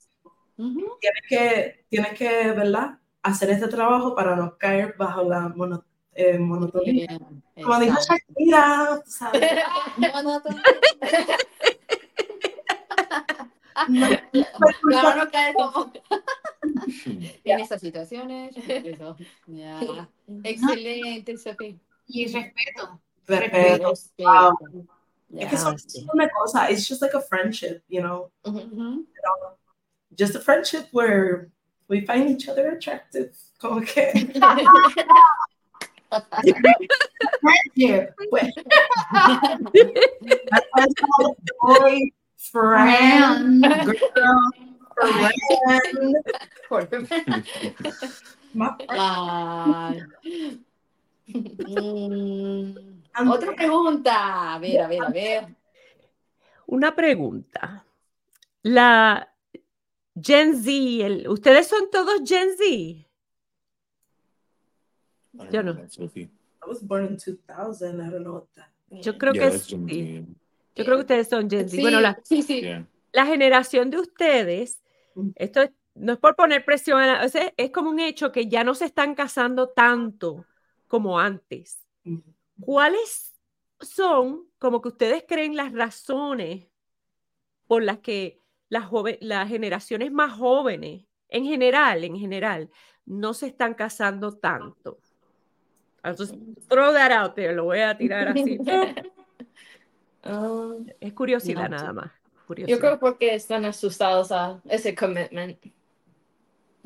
Ujú. 0.58 0.98
tienes 1.00 1.24
que, 1.28 1.84
tienes 1.90 2.16
que, 2.18 2.52
¿verdad? 2.52 2.98
Hacer 3.24 3.50
este 3.50 3.68
trabajo 3.68 4.14
para 4.14 4.36
no 4.36 4.56
caer 4.58 4.94
bajo 4.98 5.22
la 5.24 5.48
mono- 5.48 5.84
eh, 6.14 6.38
monotonía. 6.38 7.06
Bien, 7.08 7.42
Como 7.64 7.78
dijo. 7.80 7.98
Shakira, 8.00 9.02
¿sabes? 9.06 9.50
Monótono. 9.96 10.62
No, 13.88 14.06
Para 14.92 15.16
no 15.24 15.30
caer 15.30 15.54
como 15.54 15.92
en 17.44 17.60
esas 17.60 17.80
situaciones. 17.80 18.54
Eso. 18.68 19.16
Ya. 19.46 20.08
Excelente, 20.44 21.36
Sofía. 21.38 21.74
Y 22.06 22.26
respeto. 22.26 23.00
Pero, 23.24 23.40
Respeto. 23.40 23.92
wow. 24.18 24.86
Ya. 25.30 25.44
Es 25.44 25.50
que 25.50 25.56
son 25.56 25.74
es 25.76 26.06
una 26.12 26.28
cosa, 26.28 26.70
it's 26.70 26.86
just 26.86 27.00
like 27.00 27.14
a 27.14 27.20
friendship, 27.22 27.82
you 27.88 28.02
know? 28.02 28.30
Ujú. 28.44 29.06
Just 30.18 30.34
a 30.34 30.40
friendship 30.40 30.88
where 30.92 31.48
we 31.88 32.02
find 32.04 32.28
each 32.28 32.48
other 32.48 32.72
attractive. 32.72 33.34
Como 33.58 33.80
que, 33.80 34.12
Friendship. 37.40 38.14
Pues, 38.28 38.52
That's 40.76 40.94
why 41.60 42.10
friend, 42.50 43.64
girl, 44.14 44.50
friend. 44.96 46.18
Ah. 48.88 49.94
Mm. 51.64 53.02
Otra 53.30 53.54
pregunta. 53.54 54.54
A 54.54 54.58
ver, 54.58 54.80
a 54.80 54.88
ver, 54.88 55.02
a 55.04 55.10
ver. 55.10 55.56
Una 56.66 56.94
pregunta. 56.94 57.84
La 58.62 59.28
Gen 60.14 60.56
Z, 60.62 60.70
el- 61.06 61.28
¿ustedes 61.28 61.66
son 61.68 61.90
todos 61.90 62.20
Gen 62.24 62.50
Z? 62.56 63.08
Yo 65.50 65.62
no. 65.62 65.72
I 65.72 66.68
was 66.68 66.82
born 66.82 67.06
in 67.06 67.16
2000. 67.16 68.00
I 68.00 68.10
don't 68.10 68.22
know 68.22 68.34
what 68.34 68.46
that. 68.54 68.68
Yo 69.02 69.16
creo 69.18 69.32
Yeah, 69.34 69.50
que 69.50 69.58
sí. 69.58 70.26
Yo 70.74 70.84
creo 70.84 70.96
que 70.96 71.02
ustedes 71.02 71.28
son 71.28 71.48
Gen 71.50 71.68
Z. 71.68 71.76
Sí, 71.76 71.80
Bueno, 71.82 72.00
la, 72.00 72.18
sí, 72.24 72.42
sí. 72.42 72.62
La 73.12 73.26
generación 73.26 73.90
de 73.90 73.98
ustedes, 74.00 74.82
Mm. 75.14 75.30
esto 75.36 75.62
es- 75.62 75.70
no 75.94 76.14
es 76.14 76.18
por 76.18 76.34
poner 76.34 76.64
presión, 76.64 77.00
a 77.02 77.06
la- 77.22 77.28
sea, 77.28 77.52
es 77.56 77.70
como 77.70 77.90
un 77.90 78.00
hecho 78.00 78.32
que 78.32 78.48
ya 78.48 78.64
no 78.64 78.74
se 78.74 78.86
están 78.86 79.14
casando 79.14 79.68
tanto 79.68 80.46
como 80.88 81.18
antes. 81.20 81.84
Mm. 82.04 82.18
¿Cuáles 82.60 83.34
son, 83.80 84.46
como 84.58 84.80
que 84.80 84.88
ustedes 84.88 85.24
creen, 85.28 85.54
las 85.56 85.72
razones 85.72 86.66
por 87.66 87.82
las 87.82 87.98
que 87.98 88.40
las, 88.70 88.84
jove- 88.90 89.18
las 89.20 89.48
generaciones 89.48 90.10
más 90.12 90.32
jóvenes, 90.32 91.04
en 91.28 91.44
general, 91.44 92.04
en 92.04 92.16
general, 92.16 92.70
no 93.04 93.34
se 93.34 93.48
están 93.48 93.74
casando 93.74 94.32
tanto? 94.38 94.98
I'll 96.04 96.16
just 96.16 96.34
throw 96.68 96.92
that 96.94 97.12
out 97.12 97.34
there, 97.34 97.52
lo 97.54 97.64
voy 97.64 97.80
a 97.80 97.96
tirar 97.96 98.28
así. 98.28 98.58
Ah, 100.24 100.72
Es 101.00 101.12
curiosidad 101.12 101.68
No. 101.68 101.76
nada 101.76 101.92
más. 101.92 102.10
yo 102.34 102.46
curiosidad. 102.46 102.78
creo 102.78 102.98
porque 102.98 103.34
están 103.34 103.64
asustados 103.64 104.30
a 104.32 104.60
ese 104.68 104.94
commitment 104.94 105.58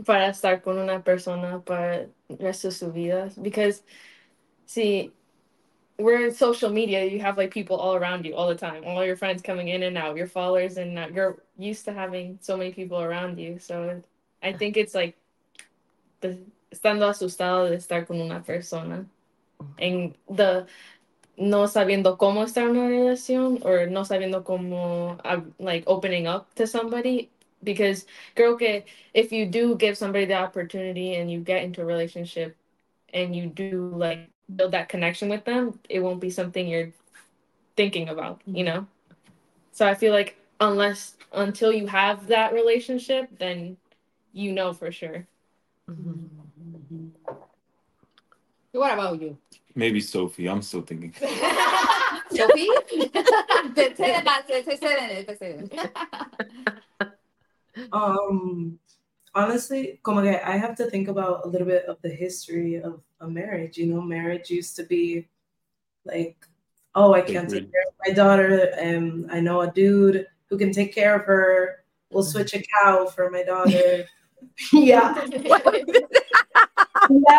para 0.04 0.28
estar 0.28 0.62
con 0.62 0.78
una 0.78 1.02
persona 1.02 1.60
para 1.60 2.02
el 2.28 2.38
resto 2.38 2.68
de 2.68 2.72
su 2.74 2.92
vida. 2.92 3.30
Because, 3.40 3.82
see, 4.66 5.12
we're 5.98 6.24
in 6.26 6.32
social 6.32 6.70
media, 6.70 7.04
you 7.04 7.20
have 7.20 7.36
like 7.38 7.50
people 7.52 7.76
all 7.76 7.94
around 7.96 8.24
you 8.26 8.34
all 8.36 8.48
the 8.48 8.54
time, 8.54 8.84
all 8.84 9.04
your 9.04 9.16
friends 9.16 9.40
coming 9.42 9.68
in 9.68 9.82
and 9.82 9.96
out, 9.96 10.16
your 10.16 10.26
followers, 10.26 10.76
and 10.76 10.98
uh, 10.98 11.08
you're 11.12 11.42
used 11.58 11.84
to 11.86 11.92
having 11.92 12.38
so 12.42 12.56
many 12.56 12.70
people 12.72 13.00
around 13.00 13.38
you. 13.38 13.58
So 13.58 14.02
I 14.42 14.52
think 14.52 14.76
it's 14.76 14.94
like 14.94 15.16
the, 16.20 16.36
estando 16.70 17.08
asustado 17.08 17.70
de 17.70 17.76
estar 17.76 18.06
con 18.06 18.20
una 18.20 18.40
persona. 18.40 19.06
And 19.78 20.14
the 20.28 20.66
no 21.36 21.66
sabiendo 21.68 22.16
cómo 22.18 22.44
estar 22.44 22.64
en 22.64 22.70
una 22.70 22.88
relación 22.88 23.58
or 23.62 23.88
no 23.88 24.04
sabiendo 24.04 24.44
cómo 24.44 25.18
uh, 25.24 25.40
like 25.58 25.84
opening 25.86 26.26
up 26.26 26.52
to 26.54 26.66
somebody 26.66 27.30
because 27.62 28.06
creo 28.36 28.58
que 28.58 28.84
if 29.14 29.32
you 29.32 29.46
do 29.46 29.76
give 29.76 29.96
somebody 29.96 30.24
the 30.26 30.34
opportunity 30.34 31.14
and 31.14 31.30
you 31.30 31.40
get 31.40 31.62
into 31.62 31.82
a 31.82 31.84
relationship 31.84 32.56
and 33.12 33.34
you 33.36 33.46
do 33.46 33.88
like 33.88 34.20
build 34.54 34.72
that 34.72 34.88
connection 34.88 35.28
with 35.28 35.44
them 35.44 35.78
it 35.88 36.00
won't 36.00 36.20
be 36.20 36.30
something 36.30 36.66
you're 36.68 36.92
thinking 37.76 38.08
about 38.08 38.40
you 38.46 38.64
know 38.64 38.86
so 39.72 39.86
i 39.86 39.94
feel 39.94 40.12
like 40.12 40.36
unless 40.60 41.16
until 41.32 41.72
you 41.72 41.86
have 41.86 42.28
that 42.28 42.52
relationship 42.52 43.28
then 43.38 43.76
you 44.32 44.52
know 44.52 44.72
for 44.72 44.90
sure 44.90 45.26
Ujú. 45.88 47.12
What 48.72 48.92
about 48.92 49.20
you? 49.20 49.38
Maybe 49.76 50.00
Sophie. 50.00 50.48
I'm 50.48 50.62
still 50.62 50.80
thinking. 50.80 51.12
Sophie? 52.30 52.68
Um, 57.92 58.78
honestly, 59.34 60.00
como 60.02 60.22
que 60.22 60.30
I 60.30 60.56
have 60.56 60.76
to 60.76 60.88
think 60.88 61.08
about 61.08 61.44
a 61.44 61.48
little 61.48 61.66
bit 61.66 61.84
of 61.84 62.00
the 62.00 62.08
history 62.08 62.76
of 62.76 63.02
a 63.20 63.28
marriage. 63.28 63.76
You 63.76 63.86
know, 63.86 64.00
marriage 64.00 64.48
used 64.48 64.76
to 64.76 64.84
be 64.84 65.28
like, 66.06 66.38
oh, 66.94 67.12
I 67.12 67.20
can't 67.20 67.50
take 67.50 67.70
care 67.70 67.84
of 67.86 67.94
my 68.06 68.14
daughter, 68.14 68.72
and 68.78 69.30
I 69.30 69.40
know 69.40 69.60
a 69.60 69.70
dude 69.70 70.26
who 70.48 70.56
can 70.56 70.72
take 70.72 70.94
care 70.94 71.14
of 71.14 71.26
her. 71.26 71.84
We'll 72.10 72.22
switch 72.22 72.54
a 72.54 72.62
cow 72.62 73.04
for 73.04 73.30
my 73.30 73.42
daughter. 73.42 74.06
yeah. 74.72 75.26
yeah, 77.12 77.38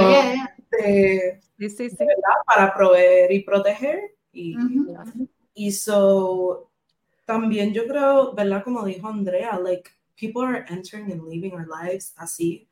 yeah. 0.00 0.46
De- 0.70 1.40
Sí, 1.58 1.70
sí, 1.70 1.88
sí. 1.90 1.96
¿verdad? 1.98 2.36
Para 2.46 2.74
proveer 2.74 3.32
y 3.32 3.40
proteger. 3.40 4.14
Y, 4.32 4.56
Ujú. 4.58 5.28
y 5.54 5.72
so, 5.72 6.70
también 7.24 7.72
yo 7.72 7.86
creo, 7.86 8.34
¿verdad? 8.34 8.62
Como 8.62 8.84
dijo 8.84 9.08
Andrea, 9.08 9.58
like, 9.58 9.90
people 10.20 10.42
are 10.42 10.66
entering 10.68 11.10
and 11.12 11.22
leaving 11.26 11.54
our 11.54 11.66
lives 11.66 12.12
así. 12.18 12.68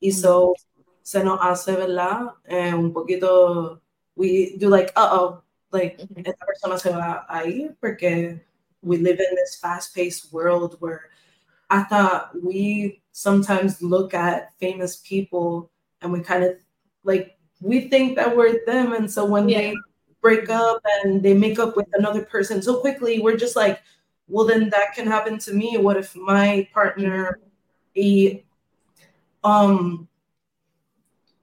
Y 0.00 0.12
so, 0.12 0.54
se 1.02 1.24
nos 1.24 1.38
hace, 1.40 1.72
¿verdad? 1.76 2.34
Eh, 2.44 2.74
un 2.74 2.92
poquito, 2.92 3.80
we 4.16 4.54
do 4.58 4.68
like, 4.68 4.92
uh-oh, 4.96 5.42
like, 5.72 5.96
Ujú. 6.02 6.20
esta 6.24 6.44
persona 6.44 6.78
se 6.78 6.90
va 6.90 7.24
a 7.28 7.46
ir 7.46 7.74
porque 7.80 8.44
we 8.82 8.98
live 8.98 9.18
in 9.18 9.34
this 9.36 9.56
fast-paced 9.58 10.30
world 10.32 10.76
where 10.80 11.08
hasta 11.70 12.30
we 12.42 13.02
sometimes 13.12 13.80
look 13.80 14.12
at 14.14 14.52
famous 14.60 14.96
people 14.96 15.70
and 16.02 16.12
we 16.12 16.20
kind 16.20 16.44
of 16.44 16.52
like 17.02 17.35
we 17.60 17.88
think 17.88 18.16
that 18.16 18.36
we're 18.36 18.64
them 18.66 18.92
and 18.92 19.10
so 19.10 19.24
when 19.24 19.48
Yeah. 19.48 19.58
they 19.58 19.74
break 20.20 20.48
up 20.50 20.80
and 21.04 21.22
they 21.22 21.34
make 21.34 21.58
up 21.58 21.76
with 21.76 21.86
another 21.94 22.22
person 22.24 22.60
so 22.62 22.80
quickly 22.80 23.20
we're 23.20 23.36
just 23.36 23.56
like 23.56 23.80
well 24.28 24.46
then 24.46 24.70
that 24.70 24.94
can 24.94 25.06
happen 25.06 25.38
to 25.38 25.52
me 25.54 25.78
what 25.78 25.96
if 25.96 26.14
my 26.16 26.68
partner 26.72 27.38
y 27.94 28.42
um 29.44 30.08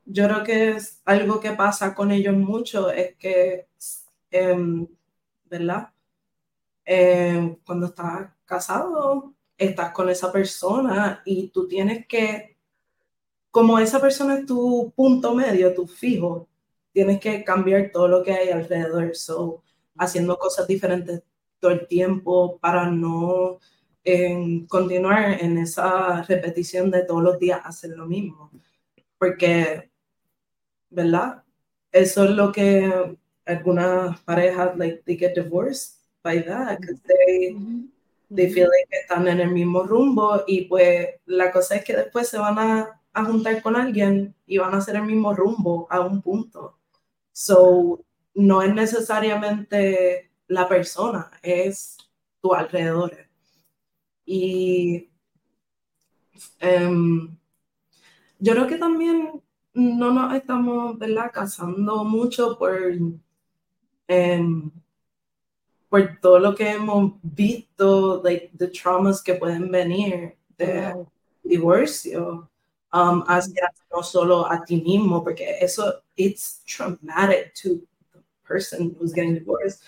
yo 0.06 0.28
creo 0.28 0.44
que 0.44 0.76
es 0.76 1.02
algo 1.06 1.40
que 1.40 1.54
pasa 1.54 1.96
con 1.96 2.12
ellos 2.12 2.36
mucho 2.36 2.90
es 2.90 3.16
que 3.18 3.68
em, 4.32 4.88
¿verdad? 5.50 5.90
Em, 6.86 7.56
cuando 7.66 7.86
estás 7.88 8.30
casado 8.46 9.34
estás 9.58 9.94
con 9.94 10.10
esa 10.10 10.32
persona 10.32 11.22
y 11.26 11.48
tú 11.50 11.68
tienes 11.68 12.06
que, 12.08 12.53
como 13.54 13.78
esa 13.78 14.02
persona 14.02 14.40
es 14.40 14.48
tu 14.48 14.92
punto 14.96 15.36
medio, 15.36 15.76
tu 15.76 15.86
fijo, 15.86 16.48
tienes 16.92 17.20
que 17.20 17.44
cambiar 17.44 17.92
todo 17.94 18.08
lo 18.08 18.24
que 18.24 18.34
hay 18.34 18.50
alrededor. 18.50 19.16
So, 19.16 19.62
haciendo 19.96 20.40
cosas 20.40 20.66
diferentes 20.68 21.22
todo 21.60 21.70
el 21.70 21.88
tiempo 21.88 22.58
para 22.58 22.90
no 22.90 23.60
eh, 24.04 24.66
continuar 24.68 25.40
en 25.40 25.60
esa 25.60 26.24
repetición 26.24 26.90
de 26.90 27.04
todos 27.04 27.22
los 27.22 27.38
días 27.38 27.62
hacer 27.64 27.92
lo 27.92 28.08
mismo. 28.08 28.50
Porque, 29.20 29.92
¿verdad? 30.90 31.44
Eso 31.92 32.24
es 32.24 32.32
lo 32.32 32.52
que 32.52 33.20
algunas 33.46 34.20
parejas, 34.22 34.76
like, 34.78 35.04
they 35.06 35.16
get 35.16 35.36
divorced 35.36 36.00
by 36.24 36.44
that, 36.44 36.80
because 36.80 37.00
they 37.04 37.56
they 38.34 38.52
feel 38.52 38.68
like 38.68 38.90
están 38.90 39.28
en 39.28 39.42
el 39.42 39.52
mismo 39.52 39.84
rumbo 39.84 40.44
y 40.48 40.62
pues 40.66 41.08
la 41.28 41.52
cosa 41.52 41.76
es 41.76 41.86
que 41.86 41.96
después 41.96 42.28
se 42.28 42.40
van 42.40 42.58
a, 42.58 43.00
a 43.14 43.26
juntar 43.26 43.62
con 43.62 43.76
alguien 43.76 44.36
y 44.46 44.58
van 44.58 44.74
a 44.74 44.78
hacer 44.78 44.96
el 44.96 45.04
mismo 45.04 45.34
rumbo 45.34 45.88
a 45.90 46.02
un 46.02 46.22
punto. 46.22 46.80
So, 47.32 48.04
no 48.36 48.62
es 48.62 48.74
necesariamente 48.74 50.32
la 50.48 50.68
persona, 50.68 51.32
es 51.42 51.98
tu 52.42 52.54
alrededor. 52.54 53.16
Y 54.26 55.10
em, 56.60 57.38
yo 58.40 58.54
creo 58.54 58.68
que 58.68 58.78
también 58.78 59.42
no 59.74 60.12
nos 60.12 60.34
estamos, 60.36 60.98
¿verdad?, 60.98 61.32
casando 61.34 62.04
mucho 62.04 62.58
por, 62.58 62.76
em, 64.08 64.72
por 65.90 66.20
todo 66.22 66.40
lo 66.40 66.56
que 66.56 66.72
hemos 66.72 67.14
visto, 67.22 68.22
like 68.24 68.52
the 68.58 68.68
traumas 68.68 69.22
que 69.22 69.36
pueden 69.36 69.72
venir 69.72 70.38
de 70.58 71.06
divorcio 71.44 72.50
um, 72.94 73.24
hacia 73.28 73.70
no 73.92 74.02
solo 74.02 74.46
a 74.50 74.64
ti 74.66 74.82
mismo, 74.82 75.24
porque 75.24 75.58
eso, 75.60 76.02
it's 76.16 76.62
traumatic 76.66 77.54
to 77.56 77.82
the 78.14 78.20
person 78.44 78.96
who's 79.00 79.14
getting 79.14 79.34
divorced, 79.34 79.84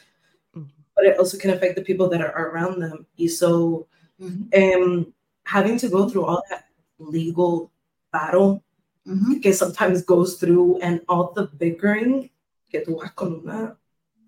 Mhm. 0.56 0.68
but 0.96 1.06
it 1.06 1.18
also 1.20 1.38
can 1.38 1.52
affect 1.52 1.76
the 1.76 1.84
people 1.84 2.10
that 2.10 2.22
are 2.22 2.34
around 2.36 2.80
them. 2.82 3.06
Y 3.18 3.28
so, 3.28 3.88
Ujú. 4.20 4.50
um, 4.54 5.14
having 5.46 5.78
to 5.78 5.88
go 5.90 6.10
through 6.10 6.26
all 6.26 6.42
that 6.50 6.66
legal 7.00 7.70
battle 8.12 8.64
Ujú. 9.06 9.42
que 9.42 9.54
sometimes 9.54 10.04
goes 10.04 10.38
through 10.38 10.80
and 10.82 11.02
all 11.08 11.32
the 11.34 11.48
bickering 11.60 12.30
que 12.72 12.82
tú 12.84 12.98
vas 13.00 13.12
con 13.14 13.42
una, 13.44 13.78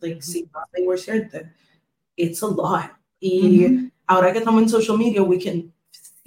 like, 0.01 0.21
si 0.21 0.43
vas 0.53 0.65
a 0.73 0.79
divorciarte, 0.79 1.49
it's 2.15 2.41
a 2.43 2.47
lot. 2.47 2.91
Y 3.19 3.65
Ujú. 3.65 3.91
ahora 4.07 4.31
que 4.31 4.39
estamos 4.39 4.61
en 4.61 4.69
social 4.69 4.97
media, 4.97 5.23
we 5.23 5.39
can 5.39 5.73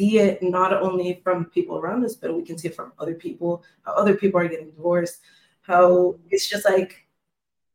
see 0.01 0.19
it 0.19 0.43
not 0.43 0.73
only 0.73 1.21
from 1.23 1.45
people 1.57 1.77
around 1.77 2.05
us, 2.05 2.17
but 2.17 2.35
we 2.35 2.43
can 2.43 2.57
see 2.57 2.69
it 2.69 2.75
from 2.75 2.93
other 2.99 3.15
people, 3.15 3.63
how 3.85 3.93
other 3.93 4.15
people 4.15 4.41
are 4.41 4.49
getting 4.49 4.71
divorced, 4.71 5.21
how 5.61 6.17
it's 6.31 6.49
just 6.49 6.65
like 6.65 7.07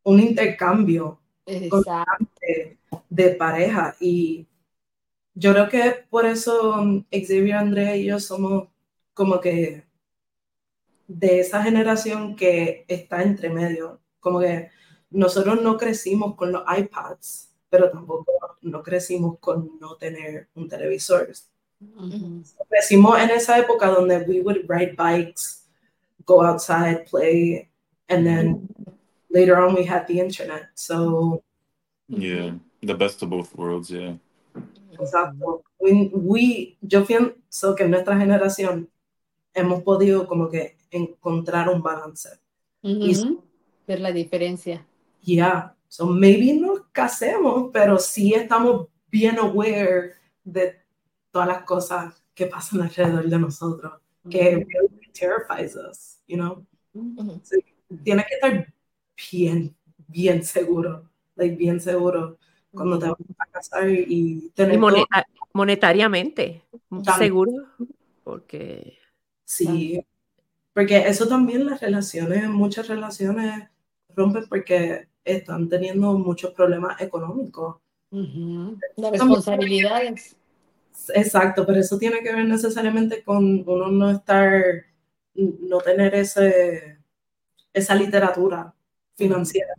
un 0.05 0.19
intercambio 0.19 1.19
Exacto. 1.45 2.27
de, 3.11 3.35
pareja. 3.35 3.95
Y 4.01 4.47
yo 5.35 5.53
creo 5.53 5.69
que 5.69 6.05
por 6.09 6.25
eso 6.25 6.73
um, 6.73 7.05
Xavier, 7.11 7.57
Andrea 7.57 7.95
y 7.95 8.05
yo 8.05 8.19
somos 8.19 8.69
como 9.13 9.39
que 9.39 9.83
de 11.07 11.39
esa 11.39 11.61
generación 11.61 12.35
que 12.35 12.85
está 12.87 13.21
entre 13.21 13.49
medio. 13.49 14.01
Como 14.19 14.39
que 14.39 14.71
nosotros 15.11 15.61
no 15.61 15.77
crecimos 15.77 16.35
con 16.35 16.51
los 16.51 16.63
iPads, 16.67 17.53
pero 17.69 17.91
tampoco 17.91 18.25
no 18.61 18.81
crecimos 18.81 19.37
con 19.39 19.77
no 19.79 19.95
tener 19.97 20.49
un 20.55 20.67
televisor. 20.67 21.29
Crecimos 22.69 23.19
en 23.19 23.29
esa 23.31 23.57
época 23.59 23.87
donde 23.87 24.19
we 24.27 24.41
would 24.41 24.65
ride 24.67 24.95
bikes, 24.95 25.67
go 26.25 26.41
outside, 26.41 27.05
play, 27.09 27.69
and 28.09 28.25
then 28.25 28.67
later 29.29 29.57
on 29.57 29.75
we 29.75 29.83
had 29.85 30.05
the 30.07 30.19
internet. 30.19 30.69
So 30.75 31.43
Yeah, 32.07 32.55
the 32.81 32.93
best 32.93 33.21
of 33.23 33.29
both 33.29 33.55
worlds. 33.55 33.89
Yeah. 33.89 34.17
Exacto. 34.99 35.63
We, 35.79 36.09
we- 36.13 36.77
yo 36.81 37.03
pienso 37.05 37.75
que 37.75 37.83
en 37.83 37.91
nuestra 37.91 38.15
generación 38.17 38.87
hemos 39.53 39.81
podido 39.83 40.27
como 40.27 40.49
que 40.49 40.77
encontrar 40.91 41.67
un 41.69 41.81
balance. 41.81 42.29
Ujú. 42.83 43.41
Ver 43.87 43.99
la 43.99 44.11
diferencia. 44.11 44.85
Yeah. 45.23 45.73
So 45.87 46.05
maybe 46.05 46.53
nos 46.53 46.81
casemos, 46.91 47.69
pero 47.73 47.97
sí 47.99 48.33
estamos 48.33 48.87
bien 49.09 49.37
aware 49.39 50.13
de 50.43 50.75
todas 51.35 51.49
las 51.49 51.63
cosas 51.63 52.13
que 52.33 52.45
pasan 52.45 52.81
alrededor 52.81 53.27
de 53.27 53.37
nosotros, 53.39 53.91
que 54.29 54.65
really 54.69 55.11
terrifies 55.11 55.75
us, 55.75 56.19
you 56.29 56.37
know? 56.37 56.65
Ujú. 56.93 57.41
Tienes 58.05 58.25
que 58.27 58.35
estar 58.35 58.73
bien, 59.31 59.75
bien 60.07 60.41
seguro, 60.45 61.09
like 61.35 61.57
bien 61.57 61.81
seguro 61.81 62.37
cuando 62.73 62.97
te 62.97 63.07
vas 63.09 63.17
a 63.37 63.45
casar 63.51 63.89
y 63.89 64.49
tener 64.55 64.75
Y 64.75 64.77
todo- 64.77 64.91
moneta- 64.91 65.25
monetariamente, 65.51 66.63
También. 66.89 67.17
seguro, 67.17 67.51
porque 68.23 68.97
Sí, 69.43 70.01
porque 70.73 70.99
eso 71.05 71.27
también 71.27 71.65
las 71.65 71.81
relaciones, 71.81 72.47
muchas 72.47 72.87
relaciones 72.87 73.67
rompen 74.15 74.45
porque 74.47 75.09
están 75.25 75.67
teniendo 75.67 76.13
muchos 76.17 76.51
problemas 76.53 77.01
económicos. 77.01 77.75
Ujú. 78.11 78.77
Las 78.95 79.11
responsabilidades. 79.11 80.37
Exacto, 81.13 81.65
pero 81.65 81.79
eso 81.79 81.97
tiene 81.97 82.21
que 82.21 82.33
ver 82.33 82.45
necesariamente 82.45 83.23
con 83.23 83.63
uno 83.67 83.91
no 83.91 84.11
estar, 84.11 84.85
no 85.35 85.79
tener 85.79 86.15
ese, 86.15 86.97
esa 87.73 87.95
literatura 87.95 88.73
financiera, 89.15 89.73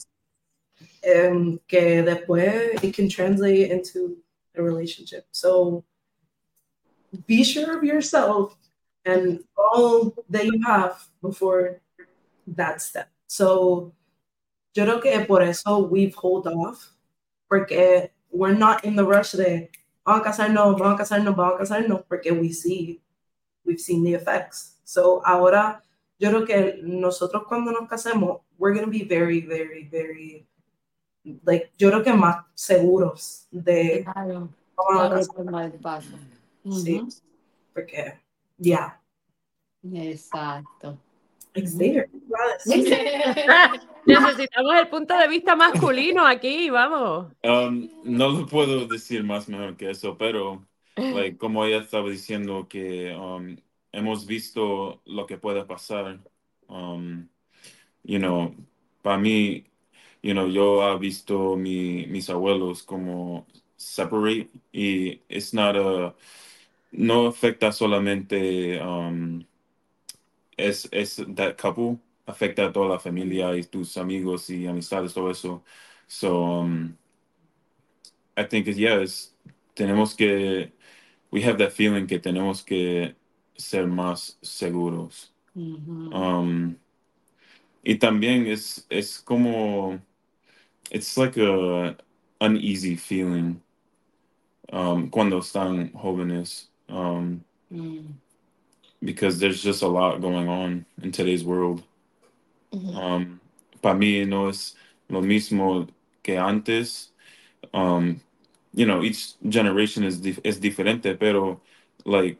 em, 1.03 1.59
que 1.67 2.03
después 2.03 2.83
it 2.83 2.95
can 2.95 3.09
translate 3.09 3.73
into 3.73 4.17
a 4.57 4.63
relationship. 4.63 5.25
So 5.31 5.85
be 7.27 7.45
sure 7.45 7.77
of 7.77 7.85
yourself 7.85 8.57
and 9.05 9.41
all 9.57 10.15
that 10.31 10.45
you 10.45 10.61
have 10.67 11.09
before 11.23 11.81
that 12.47 12.81
step. 12.81 13.09
So 13.27 13.93
yo 14.75 14.85
creo 14.85 15.01
que 15.01 15.25
por 15.27 15.43
eso 15.43 15.79
we've 15.79 16.15
hold 16.15 16.47
off, 16.47 16.93
porque 17.49 18.11
we're 18.31 18.53
not 18.57 18.85
in 18.85 18.97
the 18.97 19.05
rush 19.05 19.33
de 19.33 19.69
vamos 20.07 20.21
a 20.21 20.25
casarnos, 20.25 20.79
vamos 20.79 20.95
a 20.95 20.97
casarnos, 20.97 21.37
vamos 21.37 21.55
a 21.57 21.59
casarnos, 21.59 22.03
porque 22.09 22.31
we 22.31 22.53
see, 22.53 23.03
we've 23.65 23.81
seen 23.81 24.05
the 24.05 24.15
effects. 24.15 24.79
So 24.85 25.21
ahora 25.27 25.83
yo 26.19 26.31
creo 26.31 26.45
que 26.47 26.81
nosotros 26.83 27.43
cuando 27.49 27.73
nos 27.73 27.89
casemos, 27.89 28.41
we're 28.57 28.73
going 28.73 28.85
to 28.87 28.91
be 28.91 29.05
very, 29.05 29.41
very, 29.41 29.89
very, 29.89 30.47
like, 31.45 31.73
yo 31.77 31.91
creo 31.91 32.03
que 32.03 32.13
más 32.13 32.45
seguros 32.55 33.49
de 33.51 34.05
Claro. 34.05 34.49
tomar 35.35 35.65
el 35.65 35.81
paso. 35.81 36.17
Sí. 36.71 37.03
Porque, 37.75 38.15
yeah, 38.59 38.99
Exacto. 39.83 40.99
It's 41.57 41.75
there. 41.79 42.09
Necesitamos 44.07 44.75
el 44.81 44.89
punto 44.89 45.19
de 45.19 45.29
vista 45.29 45.57
masculino 45.57 46.25
aquí, 46.25 46.71
vamos. 46.71 47.33
Um, 47.43 47.89
no 48.05 48.29
lo 48.29 48.47
puedo 48.47 48.87
decir 48.87 49.25
más 49.25 49.49
mejor 49.49 49.77
que 49.77 49.91
eso, 49.91 50.17
pero 50.17 50.65
like, 50.97 51.37
como 51.37 51.65
ella 51.65 51.79
estaba 51.79 52.09
diciendo 52.09 52.69
que 52.69 53.15
um, 53.15 53.57
hemos 53.93 54.27
visto 54.27 55.01
lo 55.07 55.27
que 55.27 55.39
puede 55.39 55.65
pasar. 55.65 56.21
Um, 56.69 57.29
you 58.05 58.19
know, 58.19 58.55
para 59.03 59.19
mí, 59.19 59.65
you 60.23 60.35
know, 60.35 60.47
yo 60.49 60.83
he 60.83 60.99
visto 60.99 61.57
mi, 61.57 62.07
mis 62.07 62.31
abuelos 62.31 62.83
como 62.85 63.47
separate 63.77 64.49
y 64.73 65.21
it's 65.29 65.53
not 65.53 65.77
a, 65.77 66.15
no 66.93 67.27
afecta 67.27 67.73
solamente 67.73 68.81
um, 68.81 69.45
es, 70.57 70.89
es 70.93 71.17
that 71.35 71.57
couple, 71.57 71.99
afecta 72.27 72.67
a 72.67 72.73
toda 72.73 72.89
la 72.89 72.99
familia 72.99 73.55
y 73.57 73.63
tus 73.63 73.97
amigos 73.97 74.51
y 74.51 74.67
amistades, 74.67 75.15
todo 75.15 75.31
eso. 75.31 75.63
So, 76.09 76.61
um, 76.61 76.97
I 78.37 78.45
think, 78.45 78.67
yes, 78.67 79.35
tenemos 79.75 80.15
que, 80.17 80.73
we 81.31 81.43
have 81.43 81.59
that 81.59 81.73
feeling 81.73 82.07
que 82.07 82.19
tenemos 82.19 82.63
que 82.65 83.15
ser 83.57 83.87
más 83.87 84.37
seguros. 84.43 85.33
Um, 86.13 86.77
y 87.85 87.97
también 87.99 88.47
es, 88.47 88.87
es 88.91 89.21
como, 89.21 89.99
it's 90.91 91.17
like 91.17 91.37
a 91.39 91.97
uneasy 92.41 92.97
feeling 92.97 93.61
um, 94.73 95.09
cuando 95.11 95.39
están 95.39 95.93
jóvenes. 95.93 96.69
Um, 96.89 97.43
Mm. 97.71 98.15
Because 99.03 99.39
there's 99.39 99.63
just 99.63 99.83
a 99.83 99.89
lot 99.89 100.21
going 100.21 100.49
on 100.49 100.85
in 101.03 101.13
today's 101.13 101.45
world. 101.45 101.83
Um, 102.95 103.41
para 103.83 103.95
mí 103.95 104.27
no 104.27 104.49
es 104.49 104.75
lo 105.09 105.21
mismo 105.23 105.89
que 106.23 106.37
antes. 106.37 107.11
Um, 107.73 108.21
you 108.75 108.87
know, 108.87 109.03
each 109.03 109.35
generation 109.49 110.05
is 110.05 110.21
dif- 110.21 110.41
es 110.45 110.59
diferente, 110.59 111.19
pero 111.19 111.61
like 112.05 112.39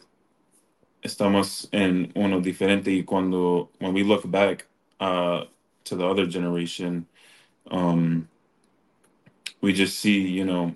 estamos 1.03 1.69
en 1.73 2.13
uno 2.15 2.41
diferente 2.41 2.89
y 2.89 3.03
cuando 3.05 3.71
when 3.79 3.95
we 3.95 4.03
look 4.03 4.29
back 4.31 4.67
uh, 5.01 5.45
to 5.85 5.95
the 5.95 6.05
other 6.05 6.27
generation, 6.27 7.07
um, 7.71 8.29
we 9.61 9.73
just 9.73 9.99
see, 9.99 10.21
you 10.21 10.45
know, 10.45 10.75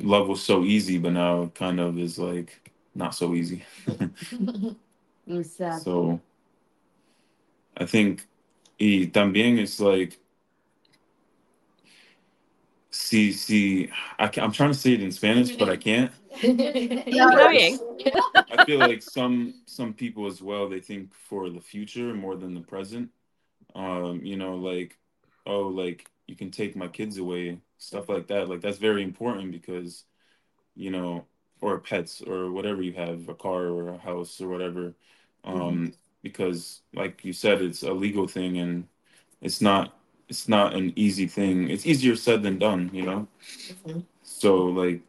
love 0.00 0.28
was 0.28 0.42
so 0.42 0.64
easy, 0.64 0.98
but 0.98 1.12
now 1.12 1.42
it 1.42 1.54
kind 1.54 1.80
of 1.80 1.98
is 1.98 2.18
like 2.18 2.70
not 2.94 3.14
so 3.14 3.34
easy. 3.34 3.64
Exacto. 5.28 5.82
So 5.84 6.20
I 7.76 7.84
think 7.86 8.26
y 8.80 9.10
también 9.12 9.58
it's 9.58 9.80
like 9.80 10.18
see 12.90 13.32
see 13.32 13.90
I 14.18 14.28
can, 14.28 14.44
I'm 14.44 14.52
trying 14.52 14.72
to 14.72 14.78
say 14.78 14.92
it 14.94 15.02
in 15.02 15.12
Spanish 15.12 15.56
but 15.56 15.68
I 15.68 15.76
can't. 15.76 16.12
I 18.50 18.64
feel 18.64 18.80
like 18.80 19.02
some 19.02 19.54
some 19.66 19.92
people 19.92 20.26
as 20.26 20.40
well 20.40 20.68
they 20.68 20.80
think 20.80 21.12
for 21.14 21.50
the 21.50 21.60
future 21.60 22.14
more 22.14 22.36
than 22.36 22.54
the 22.54 22.60
present. 22.60 23.10
Um, 23.74 24.20
you 24.24 24.36
know, 24.36 24.56
like 24.56 24.96
oh 25.46 25.68
like 25.68 26.10
you 26.26 26.36
can 26.36 26.50
take 26.50 26.76
my 26.76 26.88
kids 26.88 27.18
away, 27.18 27.58
stuff 27.78 28.08
like 28.08 28.26
that. 28.28 28.48
Like 28.48 28.60
that's 28.60 28.78
very 28.78 29.02
important 29.02 29.52
because 29.52 30.04
you 30.74 30.90
know, 30.90 31.26
or 31.60 31.78
pets 31.78 32.22
or 32.22 32.50
whatever 32.52 32.82
you 32.82 32.92
have, 32.92 33.28
a 33.28 33.34
car 33.34 33.66
or 33.66 33.88
a 33.90 33.98
house 33.98 34.40
or 34.40 34.48
whatever. 34.48 34.94
Um, 35.48 35.94
because 36.22 36.82
like 36.94 37.24
you 37.24 37.32
said, 37.32 37.62
it's 37.62 37.82
a 37.82 37.92
legal 37.92 38.26
thing 38.28 38.58
and 38.58 38.86
it's 39.40 39.60
not 39.60 39.94
it's 40.28 40.48
not 40.48 40.74
an 40.74 40.92
easy 40.94 41.26
thing. 41.26 41.70
It's 41.70 41.86
easier 41.86 42.14
said 42.16 42.42
than 42.42 42.58
done, 42.58 42.90
you 42.92 43.02
know? 43.02 43.26
Mhm. 43.86 44.04
So 44.22 44.66
like 44.66 45.00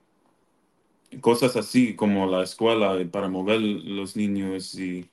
cosas 1.22 1.56
así 1.56 1.96
como 1.96 2.26
la 2.26 2.44
escuela 2.44 3.04
para 3.12 3.28
mover 3.28 3.60
los 3.60 4.16
niños 4.16 4.76
y 4.76 5.10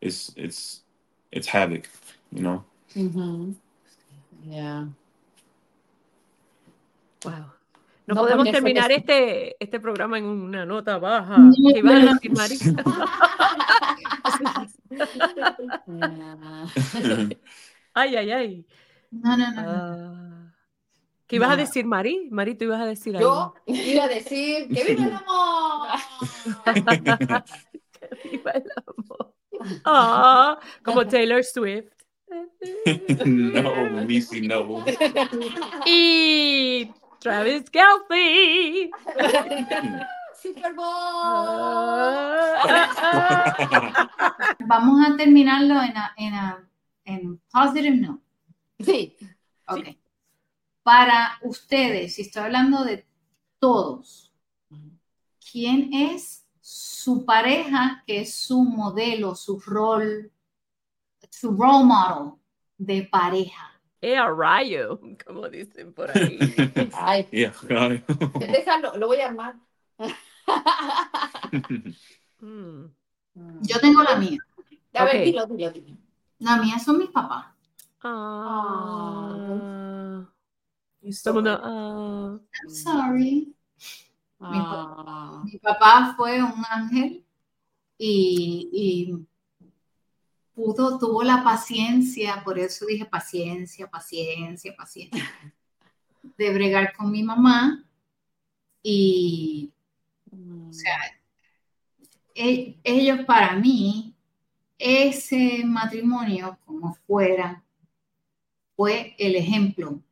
it's 0.00 0.32
it's 0.36 0.82
it's 1.30 1.46
havoc, 1.46 1.88
you 2.32 2.42
know? 2.42 2.64
Ujú. 2.96 3.54
Yeah. 4.44 4.86
Wow. 7.24 7.55
No, 8.06 8.14
No, 8.14 8.20
podemos 8.22 8.50
terminar 8.50 8.88
que- 8.88 8.94
este, 8.96 9.56
este 9.58 9.80
programa 9.80 10.16
en 10.18 10.24
una 10.26 10.64
nota 10.64 10.96
baja. 10.98 11.38
No, 11.38 11.52
¿Qué 11.72 11.78
ibas 11.80 11.94
a 11.94 12.12
decir, 12.14 12.30
Mari? 12.32 12.56
Yeah. 15.86 16.66
Ay, 17.94 18.16
ay, 18.16 18.30
ay. 18.30 18.66
No, 19.10 19.36
no, 19.36 19.52
no, 19.52 19.62
no. 19.62 19.70
Ah, 19.70 20.52
¿Qué 21.26 21.36
ibas 21.36 21.50
a 21.50 21.56
decir, 21.56 21.84
Mari? 21.86 22.28
Mari, 22.30 22.54
tú 22.54 22.64
ibas 22.64 22.80
a 22.80 22.86
decir 22.86 23.14
Yo 23.18 23.32
algo. 23.32 23.54
iba 23.66 24.04
a 24.04 24.08
decir 24.08 24.68
que 24.68 24.84
viva 24.84 25.06
el 25.06 25.12
amor. 25.12 25.88
Viva 28.30 28.50
el 28.52 28.64
amor. 28.86 29.34
Ah, 29.84 30.58
como 30.84 31.06
Taylor 31.06 31.42
Swift. 31.42 31.90
no, 33.26 33.90
Missy, 34.06 34.42
no. 34.46 34.84
Y 35.86 36.88
Travis 37.30 37.68
Kelce. 37.70 38.90
Super 40.40 40.74
Bowl. 40.74 40.86
Vamos 44.66 45.04
a 45.08 45.16
terminarlo 45.16 45.82
en, 45.82 45.96
a- 45.96 46.14
en, 46.16 46.34
a- 46.34 46.68
en 47.04 47.40
positive 47.52 47.96
note. 47.96 48.22
Sí. 48.78 49.16
Ok. 49.66 49.88
Para 50.84 51.38
ustedes, 51.42 52.14
si 52.14 52.22
estoy 52.22 52.44
hablando 52.44 52.84
de 52.84 53.04
todos, 53.58 54.32
¿quién 55.50 55.92
es 55.92 56.46
su 56.60 57.24
pareja 57.24 58.04
que 58.06 58.20
es 58.20 58.34
su 58.36 58.62
modelo, 58.62 59.34
su 59.34 59.58
rol, 59.58 60.30
su 61.28 61.56
role 61.56 61.84
model 61.86 62.34
de 62.78 63.02
pareja? 63.10 63.72
Eh, 64.00 64.16
a 64.16 64.30
rayo, 64.30 65.00
como 65.26 65.48
dicen 65.48 65.92
por 65.92 66.10
ahí. 66.16 66.38
Ay, 66.94 67.26
Yeah, 67.32 67.52
claro. 67.52 68.00
déjalo, 68.38 68.96
lo 68.96 69.06
voy 69.06 69.20
a 69.20 69.26
armar. 69.28 69.56
Mm. 72.40 72.84
Yo 73.62 73.80
tengo 73.80 74.02
la 74.02 74.16
mía. 74.16 74.38
A 74.94 75.04
ver, 75.04 75.16
Ok. 75.16 75.22
dilo, 75.24 75.46
dilo, 75.46 75.70
dilo. 75.70 75.96
La 76.38 76.56
mía 76.58 76.78
son 76.78 76.98
mis 76.98 77.10
papás. 77.10 77.46
Ah. 78.02 79.32
Like- 81.02 81.48
ah. 81.62 82.38
I'm 82.62 82.70
sorry. 82.70 83.54
Ah, 84.40 85.42
Mi 85.44 85.58
papá 85.58 86.14
fue 86.16 86.42
un 86.42 86.62
ángel 86.70 87.24
y, 87.98 88.68
y 88.72 89.26
pudo, 90.56 90.98
tuvo 90.98 91.22
la 91.22 91.44
paciencia, 91.44 92.42
por 92.42 92.58
eso 92.58 92.86
dije 92.86 93.04
paciencia, 93.04 93.88
paciencia, 93.88 94.74
paciencia, 94.74 95.22
de 96.38 96.52
bregar 96.52 96.96
con 96.96 97.10
mi 97.10 97.22
mamá 97.22 97.84
y, 98.82 99.70
mm, 100.30 100.70
o 100.70 100.72
sea, 100.72 100.96
e- 102.34 102.78
ellos 102.82 103.20
para 103.26 103.54
mí, 103.56 104.14
ese 104.78 105.62
matrimonio, 105.64 106.58
como 106.64 106.94
fuera, 107.06 107.62
fue 108.74 109.14
el 109.18 109.36
ejemplo 109.36 110.02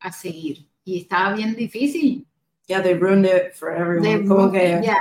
a 0.00 0.10
seguir 0.10 0.68
y 0.84 0.98
estaba 0.98 1.34
bien 1.34 1.54
difícil. 1.54 2.26
Yeah, 2.68 2.80
they 2.80 2.94
ruined 2.94 3.26
it 3.26 3.56
for 3.56 3.70
everyone. 3.70 4.22
De- 4.22 4.28
Como 4.28 4.50
que 4.50 4.80
ya, 4.82 4.96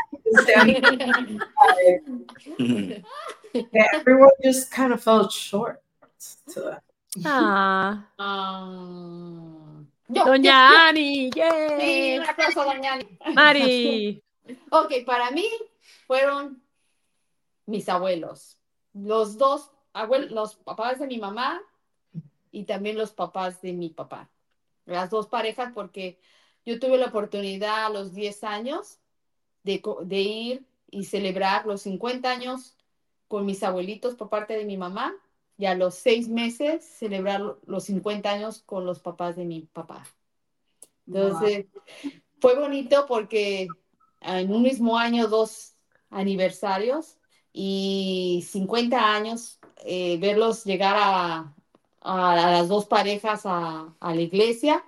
yeah, 3.53 3.87
everyone 3.93 4.31
just 4.43 4.71
kind 4.71 4.91
of 4.93 5.01
fell 5.03 5.29
short 5.29 5.81
to 6.53 6.61
that. 6.61 6.83
Ah. 7.25 8.03
Yo, 10.09 10.25
Doña 10.25 10.89
Ani, 10.89 11.29
yo- 11.35 11.77
Sí, 11.79 12.17
yay. 12.17 12.19
un 12.19 12.25
aplauso, 12.27 12.63
doña 12.65 12.93
Ani. 12.93 13.05
Mari. 13.33 14.23
Ok, 14.71 15.05
para 15.05 15.31
mí 15.31 15.45
fueron 16.07 16.61
mis 17.67 17.87
abuelos. 17.87 18.57
Los 18.93 19.37
dos 19.37 19.69
abuelos, 19.93 20.31
los 20.31 20.55
papás 20.55 20.99
de 20.99 21.07
mi 21.07 21.19
mamá 21.19 21.61
y 22.51 22.65
también 22.65 22.97
los 22.97 23.11
papás 23.11 23.61
de 23.61 23.71
mi 23.71 23.89
papá. 23.89 24.29
Las 24.85 25.09
dos 25.09 25.27
parejas, 25.27 25.71
porque 25.73 26.19
yo 26.65 26.79
tuve 26.79 26.97
la 26.97 27.07
oportunidad 27.07 27.85
a 27.85 27.89
los 27.89 28.13
10 28.13 28.43
años 28.43 28.99
de, 29.63 29.81
ir 30.19 30.65
y 30.89 31.05
celebrar 31.05 31.65
los 31.65 31.81
50 31.83 32.29
años 32.29 32.75
con 33.27 33.45
mis 33.45 33.63
abuelitos 33.63 34.15
por 34.15 34.29
parte 34.29 34.57
de 34.57 34.65
mi 34.65 34.77
mamá 34.77 35.13
y 35.57 35.65
a 35.65 35.75
los 35.75 35.95
seis 35.95 36.27
meses 36.27 36.83
celebrar 36.83 37.55
los 37.65 37.83
50 37.85 38.29
años 38.29 38.61
con 38.65 38.85
los 38.85 38.99
papás 38.99 39.35
de 39.35 39.45
mi 39.45 39.61
papá. 39.61 40.03
Entonces, 41.07 41.65
fue 42.39 42.59
bonito 42.59 43.05
porque 43.07 43.67
en 44.21 44.53
un 44.53 44.63
mismo 44.63 44.97
año, 44.97 45.27
dos 45.27 45.75
aniversarios 46.09 47.17
y 47.53 48.45
50 48.49 49.15
años, 49.15 49.59
eh, 49.83 50.17
verlos 50.19 50.63
llegar 50.63 50.95
a, 50.97 51.53
las 52.03 52.67
dos 52.67 52.85
parejas 52.85 53.43
a 53.45 53.93
la 54.01 54.21
iglesia 54.21 54.83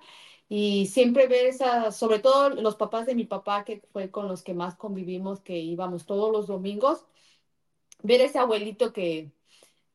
y 0.55 0.85
siempre 0.85 1.25
ver 1.27 1.47
esa, 1.47 1.91
sobre 1.91 2.19
todo 2.19 2.49
los 2.49 2.75
papás 2.75 3.07
de 3.07 3.15
mi 3.15 3.25
papá, 3.25 3.63
que 3.65 3.81
fue 3.91 4.11
con 4.11 4.27
los 4.27 4.43
que 4.43 4.53
más 4.53 4.75
convivimos, 4.75 5.41
que 5.41 5.57
íbamos 5.57 6.05
todos 6.05 6.31
los 6.31 6.45
domingos, 6.47 7.05
ver 8.03 8.21
ese 8.21 8.39
abuelito 8.39 8.93
que, 8.93 9.31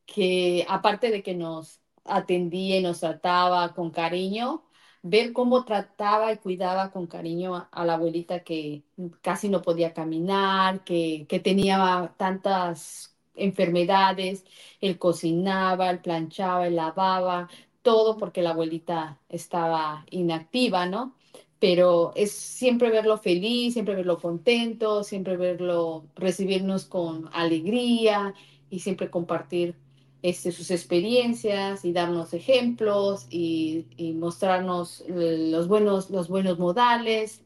que 0.05 0.65
aparte 0.69 1.11
de 1.11 1.23
que 1.23 1.35
nos 1.35 1.81
atendía 2.05 2.79
y 2.79 2.83
nos 2.83 3.01
trataba 3.01 3.73
con 3.75 3.91
cariño, 3.91 4.65
ver 5.03 5.33
cómo 5.33 5.65
trataba 5.65 6.33
y 6.33 6.37
cuidaba 6.37 6.91
con 6.91 7.07
cariño 7.07 7.55
a, 7.55 7.69
a 7.71 7.85
la 7.85 7.95
abuelita 7.95 8.43
que 8.43 8.83
casi 9.21 9.49
no 9.49 9.61
podía 9.61 9.93
caminar, 9.93 10.83
que, 10.83 11.25
que 11.29 11.39
tenía 11.39 12.13
tantas 12.17 13.15
enfermedades, 13.35 14.45
él 14.81 14.99
cocinaba, 14.99 15.89
él 15.91 16.01
planchaba, 16.01 16.67
él 16.67 16.75
lavaba, 16.75 17.49
todo 17.89 18.17
porque 18.17 18.43
la 18.43 18.51
abuelita 18.51 19.17
estaba 19.29 20.05
inactiva, 20.11 20.85
¿no? 20.85 21.15
Pero 21.57 22.13
es 22.15 22.31
siempre 22.31 22.91
verlo 22.91 23.17
feliz, 23.17 23.73
siempre 23.73 23.95
verlo 23.95 24.19
contento, 24.19 25.03
siempre 25.03 25.37
verlo 25.37 26.05
recibirnos 26.15 26.85
con 26.85 27.31
alegría 27.33 28.35
y 28.69 28.81
siempre 28.81 29.09
compartir 29.09 29.73
este, 30.21 30.51
sus 30.51 30.69
experiencias 30.69 31.83
y 31.83 31.91
darnos 31.91 32.35
ejemplos 32.35 33.25
y, 33.31 33.87
mostrarnos 34.19 35.01
eh, 35.07 35.47
los 35.49 35.67
buenos, 35.67 36.11
los 36.11 36.27
buenos 36.27 36.59
modales, 36.59 37.41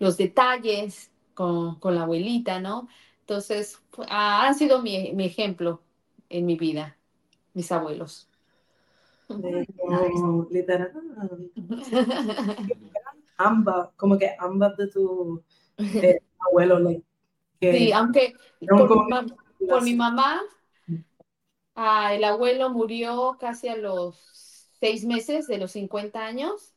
los 0.00 0.16
detalles 0.16 1.12
con, 1.34 1.76
con 1.78 1.94
la 1.94 2.02
abuelita, 2.02 2.58
¿no? 2.58 2.88
Entonces, 3.20 3.80
ah, 4.08 4.48
han 4.48 4.56
sido 4.56 4.82
mi, 4.82 5.12
mi 5.12 5.26
ejemplo 5.26 5.80
en 6.28 6.44
mi 6.44 6.56
vida, 6.56 6.98
mis 7.52 7.70
abuelos. 7.70 8.28
Literal. 10.50 10.92
Ambas, 13.36 13.88
como 13.96 14.16
que 14.16 14.30
ambas 14.38 14.76
de 14.76 14.86
tu 14.88 15.42
eh, 15.78 16.20
abuelo, 16.38 16.78
like, 16.78 17.02
que 17.60 17.72
Sí, 17.72 17.92
aunque 17.92 18.34
por, 18.68 18.82
mi 18.82 18.86
como- 18.88 19.08
mam- 19.08 19.36
por 19.68 19.82
mi 19.82 19.94
mamá, 19.94 20.40
ah, 21.74 22.14
el 22.14 22.22
abuelo 22.22 22.70
murió 22.70 23.36
casi 23.40 23.66
a 23.68 23.76
los 23.76 24.16
seis 24.78 25.04
meses 25.04 25.46
de 25.48 25.58
los 25.58 25.72
50 25.72 26.24
años 26.24 26.74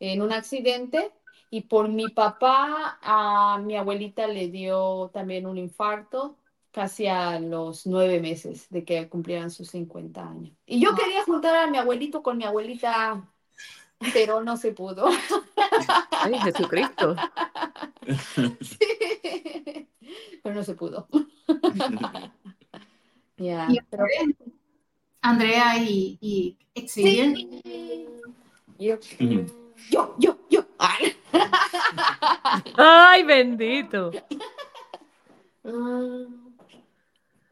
en 0.00 0.22
un 0.22 0.32
accidente 0.32 1.12
y 1.50 1.62
por 1.62 1.88
mi 1.88 2.08
papá, 2.08 2.98
a 3.02 3.58
mi 3.62 3.76
abuelita 3.76 4.26
le 4.26 4.48
dio 4.48 5.10
también 5.12 5.46
un 5.46 5.58
infarto 5.58 6.38
casi 6.72 7.06
a 7.06 7.38
los 7.38 7.86
nueve 7.86 8.18
meses 8.20 8.66
de 8.70 8.84
que 8.84 9.08
cumplieran 9.08 9.50
sus 9.50 9.68
50 9.70 10.20
años. 10.26 10.52
Y 10.66 10.80
yo 10.80 10.94
quería 10.94 11.22
juntar 11.24 11.54
a 11.56 11.66
mi 11.68 11.78
abuelito 11.78 12.22
con 12.22 12.38
mi 12.38 12.44
abuelita, 12.44 13.22
pero 14.12 14.42
no 14.42 14.56
se 14.56 14.72
pudo. 14.72 15.06
Ay, 16.10 16.38
Jesucristo. 16.40 17.14
Sí. 18.60 18.78
Pero 20.42 20.54
no 20.54 20.64
se 20.64 20.74
pudo. 20.74 21.06
Ya, 23.38 23.66
Y 23.68 23.78
pero- 23.90 24.04
Andrea 25.22 25.76
y, 25.78 26.16
y 26.20 26.56
Xavier. 26.86 27.34
Yo, 28.78 28.94
Ujú. 28.94 29.46
yo, 29.90 30.14
yo, 30.18 30.38
yo. 30.48 30.64
Ay. 30.78 31.16
Ay, 32.76 33.22
bendito. 33.24 34.10
Ah, 35.64 36.24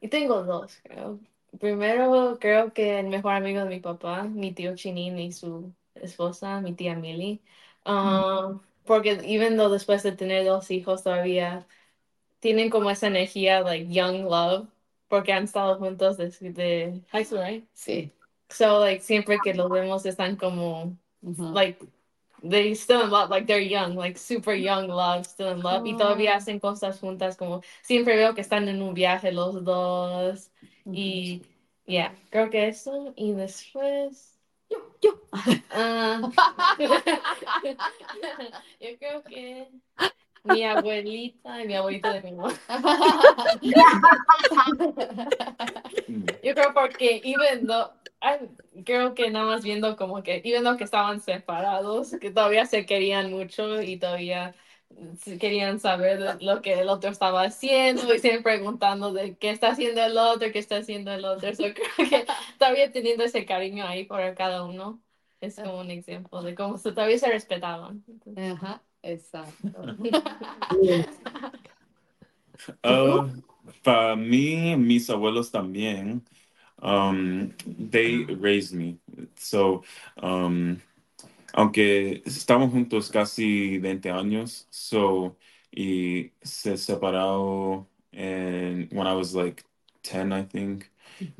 y 0.00 0.08
tengo 0.08 0.42
dos, 0.44 0.78
creo. 0.82 1.20
Primero, 1.58 2.38
creo 2.40 2.72
que 2.72 3.00
el 3.00 3.08
mejor 3.08 3.32
amigo 3.34 3.60
de 3.60 3.66
mi 3.68 3.80
papá, 3.80 4.24
mi 4.24 4.52
tío 4.52 4.74
Chinin 4.76 5.18
y 5.18 5.32
su 5.32 5.72
esposa, 5.94 6.60
mi 6.60 6.74
tía 6.74 6.94
Millie. 6.94 7.40
Ah, 7.84 8.60
porque 8.84 9.20
even 9.24 9.56
though 9.56 9.70
después 9.70 10.02
de 10.02 10.12
tener 10.12 10.44
dos 10.44 10.70
hijos 10.70 11.02
todavía 11.02 11.66
tienen 12.40 12.70
como 12.70 12.90
esa 12.90 13.08
energía, 13.08 13.60
like 13.62 13.92
young 13.92 14.24
love, 14.24 14.68
porque 15.08 15.32
han 15.32 15.44
estado 15.44 15.78
juntos 15.78 16.16
desde 16.16 16.52
de 16.52 17.02
high 17.10 17.24
school, 17.24 17.40
right? 17.42 17.68
Sí. 17.74 18.12
So, 18.50 18.80
like, 18.80 19.02
siempre 19.02 19.38
que 19.40 19.54
los 19.54 19.70
vemos 19.70 20.06
están 20.06 20.36
como, 20.36 20.96
like, 21.22 21.78
they 22.42 22.74
still 22.74 23.02
in 23.02 23.10
love, 23.10 23.30
like, 23.30 23.46
they're 23.46 23.60
young, 23.60 23.94
like, 23.96 24.18
super 24.18 24.52
young 24.52 24.88
love, 24.88 25.26
still 25.26 25.48
in 25.50 25.60
love, 25.60 25.86
y 25.86 25.96
todavía 25.96 26.34
hacen 26.36 26.60
cosas 26.60 26.98
juntas, 27.00 27.36
como, 27.36 27.62
siempre 27.82 28.16
veo 28.16 28.34
que 28.34 28.40
están 28.42 28.68
en 28.68 28.82
un 28.82 28.94
viaje 28.94 29.32
los 29.32 29.64
dos, 29.64 30.50
y, 30.84 31.42
yeah, 31.86 32.14
creo 32.30 32.50
que 32.50 32.68
eso, 32.68 33.12
y 33.16 33.32
después, 33.32 34.38
yo. 35.00 35.20
Ah. 35.72 36.20
yo 38.80 38.98
creo 38.98 39.22
que 39.22 39.68
mi 40.44 40.64
abuelita 40.64 41.62
y 41.62 41.66
mi 41.66 41.74
abuelita 41.74 42.12
de 42.12 42.22
mi 42.22 42.32
mamá. 42.32 42.52
Mm. 46.08 46.24
Yo 46.42 46.54
creo 46.54 46.72
porque 46.72 47.20
even 47.24 47.66
though, 47.66 47.90
ay, 48.20 48.38
creo 48.84 49.14
que 49.14 49.30
nada 49.30 49.46
más 49.46 49.62
viendo 49.62 49.96
como 49.96 50.22
que, 50.22 50.42
even 50.44 50.64
though 50.64 50.76
que 50.76 50.84
estaban 50.84 51.20
separados, 51.20 52.12
que 52.20 52.30
todavía 52.30 52.66
se 52.66 52.86
querían 52.86 53.30
mucho 53.30 53.80
y 53.82 53.98
todavía 53.98 54.54
se 55.18 55.38
querían 55.38 55.78
saber 55.78 56.42
lo 56.42 56.62
que 56.62 56.80
el 56.80 56.88
otro 56.88 57.10
estaba 57.10 57.44
haciendo 57.44 58.12
y 58.14 58.18
siempre 58.18 58.42
preguntando 58.42 59.12
de 59.12 59.36
qué 59.36 59.50
está 59.50 59.68
haciendo 59.68 60.02
el 60.02 60.18
otro, 60.18 60.50
qué 60.52 60.58
está 60.58 60.78
haciendo 60.78 61.12
el 61.12 61.24
otro. 61.24 61.54
So, 61.54 61.64
creo 61.96 62.08
que 62.08 62.26
todavía 62.58 62.90
teniendo 62.92 63.24
ese 63.24 63.44
cariño 63.46 63.86
ahí 63.86 64.04
por 64.04 64.34
cada 64.34 64.64
uno 64.64 65.00
es 65.40 65.56
como 65.56 65.80
un 65.80 65.90
ejemplo 65.90 66.42
de 66.42 66.54
cómo 66.54 66.76
se, 66.76 66.92
todavía 66.92 67.18
se 67.18 67.28
respetaban. 67.28 68.04
Ajá, 68.36 68.82
exacto. 69.02 69.80
Uh, 72.84 73.26
para 73.82 74.16
mí, 74.16 74.76
mis 74.76 75.08
abuelos 75.08 75.50
también, 75.50 76.22
um, 76.82 77.54
they 77.66 78.24
raised 78.24 78.74
me. 78.74 78.98
So, 79.36 79.84
um, 80.22 80.80
aunque 81.54 82.22
estamos 82.26 82.70
juntos 82.72 83.10
casi 83.10 83.78
20 83.78 84.10
años, 84.10 84.66
so, 84.70 85.36
y 85.72 86.32
se 86.42 86.76
separó 86.76 87.86
en, 88.12 88.88
when 88.92 89.06
I 89.06 89.14
was 89.14 89.34
like 89.34 89.64
10, 90.02 90.32
I 90.32 90.42
think. 90.44 90.90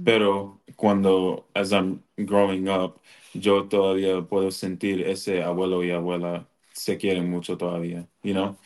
Pero 0.05 0.61
cuando, 0.77 1.47
as 1.55 1.73
I'm 1.73 2.03
growing 2.25 2.69
up, 2.69 3.01
yo 3.35 3.69
todavía 3.69 4.23
puedo 4.29 4.51
sentir 4.51 5.03
ese 5.03 5.43
abuelo 5.43 5.85
y 5.85 5.91
abuela 5.91 6.49
se 6.73 6.97
quieren 6.99 7.31
mucho 7.31 7.57
todavía, 7.57 8.09
you 8.23 8.33
know? 8.35 8.59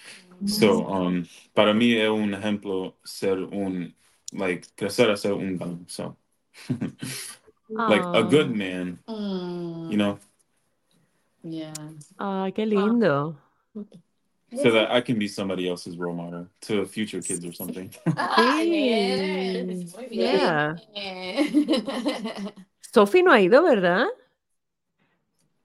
So, 0.44 0.86
um, 0.86 1.26
para 1.54 1.74
mí 1.74 1.94
es 1.96 2.08
un 2.10 2.34
ejemplo 2.34 2.98
ser 3.04 3.38
un, 3.40 3.94
like, 4.32 4.68
crecer 4.76 5.10
a 5.10 5.16
ser 5.16 5.32
un 5.34 5.56
galán, 5.56 5.88
so. 5.88 6.16
like 7.68 8.04
a 8.14 8.22
good 8.22 8.50
Ah. 8.50 8.54
man, 8.54 8.98
Mm, 9.08 9.90
you 9.90 9.96
know, 9.96 10.18
yeah. 11.42 11.72
Ay, 12.18 12.52
qué 12.52 12.66
lindo. 12.66 13.36
so 14.54 14.70
that 14.70 14.90
I 14.90 15.00
can 15.00 15.18
be 15.18 15.26
somebody 15.28 15.68
else's 15.68 15.96
role 15.98 16.14
model 16.14 16.46
to 16.62 16.86
future 16.86 17.20
kids 17.20 17.44
or 17.44 17.52
something. 17.52 17.90
Ah, 18.16 18.58
Sí. 18.62 18.70
yes, 18.70 19.94
muy 19.94 20.06
bien. 20.08 20.30
Yeah. 20.30 20.74
Sophie 22.92 23.22
no 23.22 23.32
ha 23.32 23.40
ido, 23.40 23.62
¿verdad? 23.62 24.06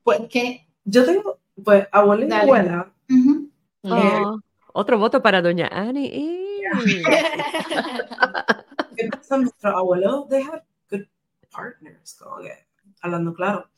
Pues 0.04 0.22
¿Qué? 0.30 0.66
yo 0.86 1.06
tengo, 1.06 1.40
pues, 1.64 1.88
abuela 1.92 2.26
y 2.26 2.30
Dale. 2.30 2.42
abuela. 2.44 2.92
Ujú. 3.10 3.50
Eh, 3.84 4.24
Oh, 4.26 4.40
otro 4.74 4.98
voto 4.98 5.22
para 5.22 5.42
doña 5.42 5.68
Annie. 5.72 6.62
¿Qué 8.96 9.08
pasa? 9.12 9.38
Nuestros 9.38 9.74
abuelos, 9.76 10.28
they 10.30 10.42
had 10.42 10.62
good 10.62 10.69
partners, 11.52 12.16
como 12.16 12.38
que, 12.38 12.54
hablando 13.02 13.34
claro. 13.34 13.70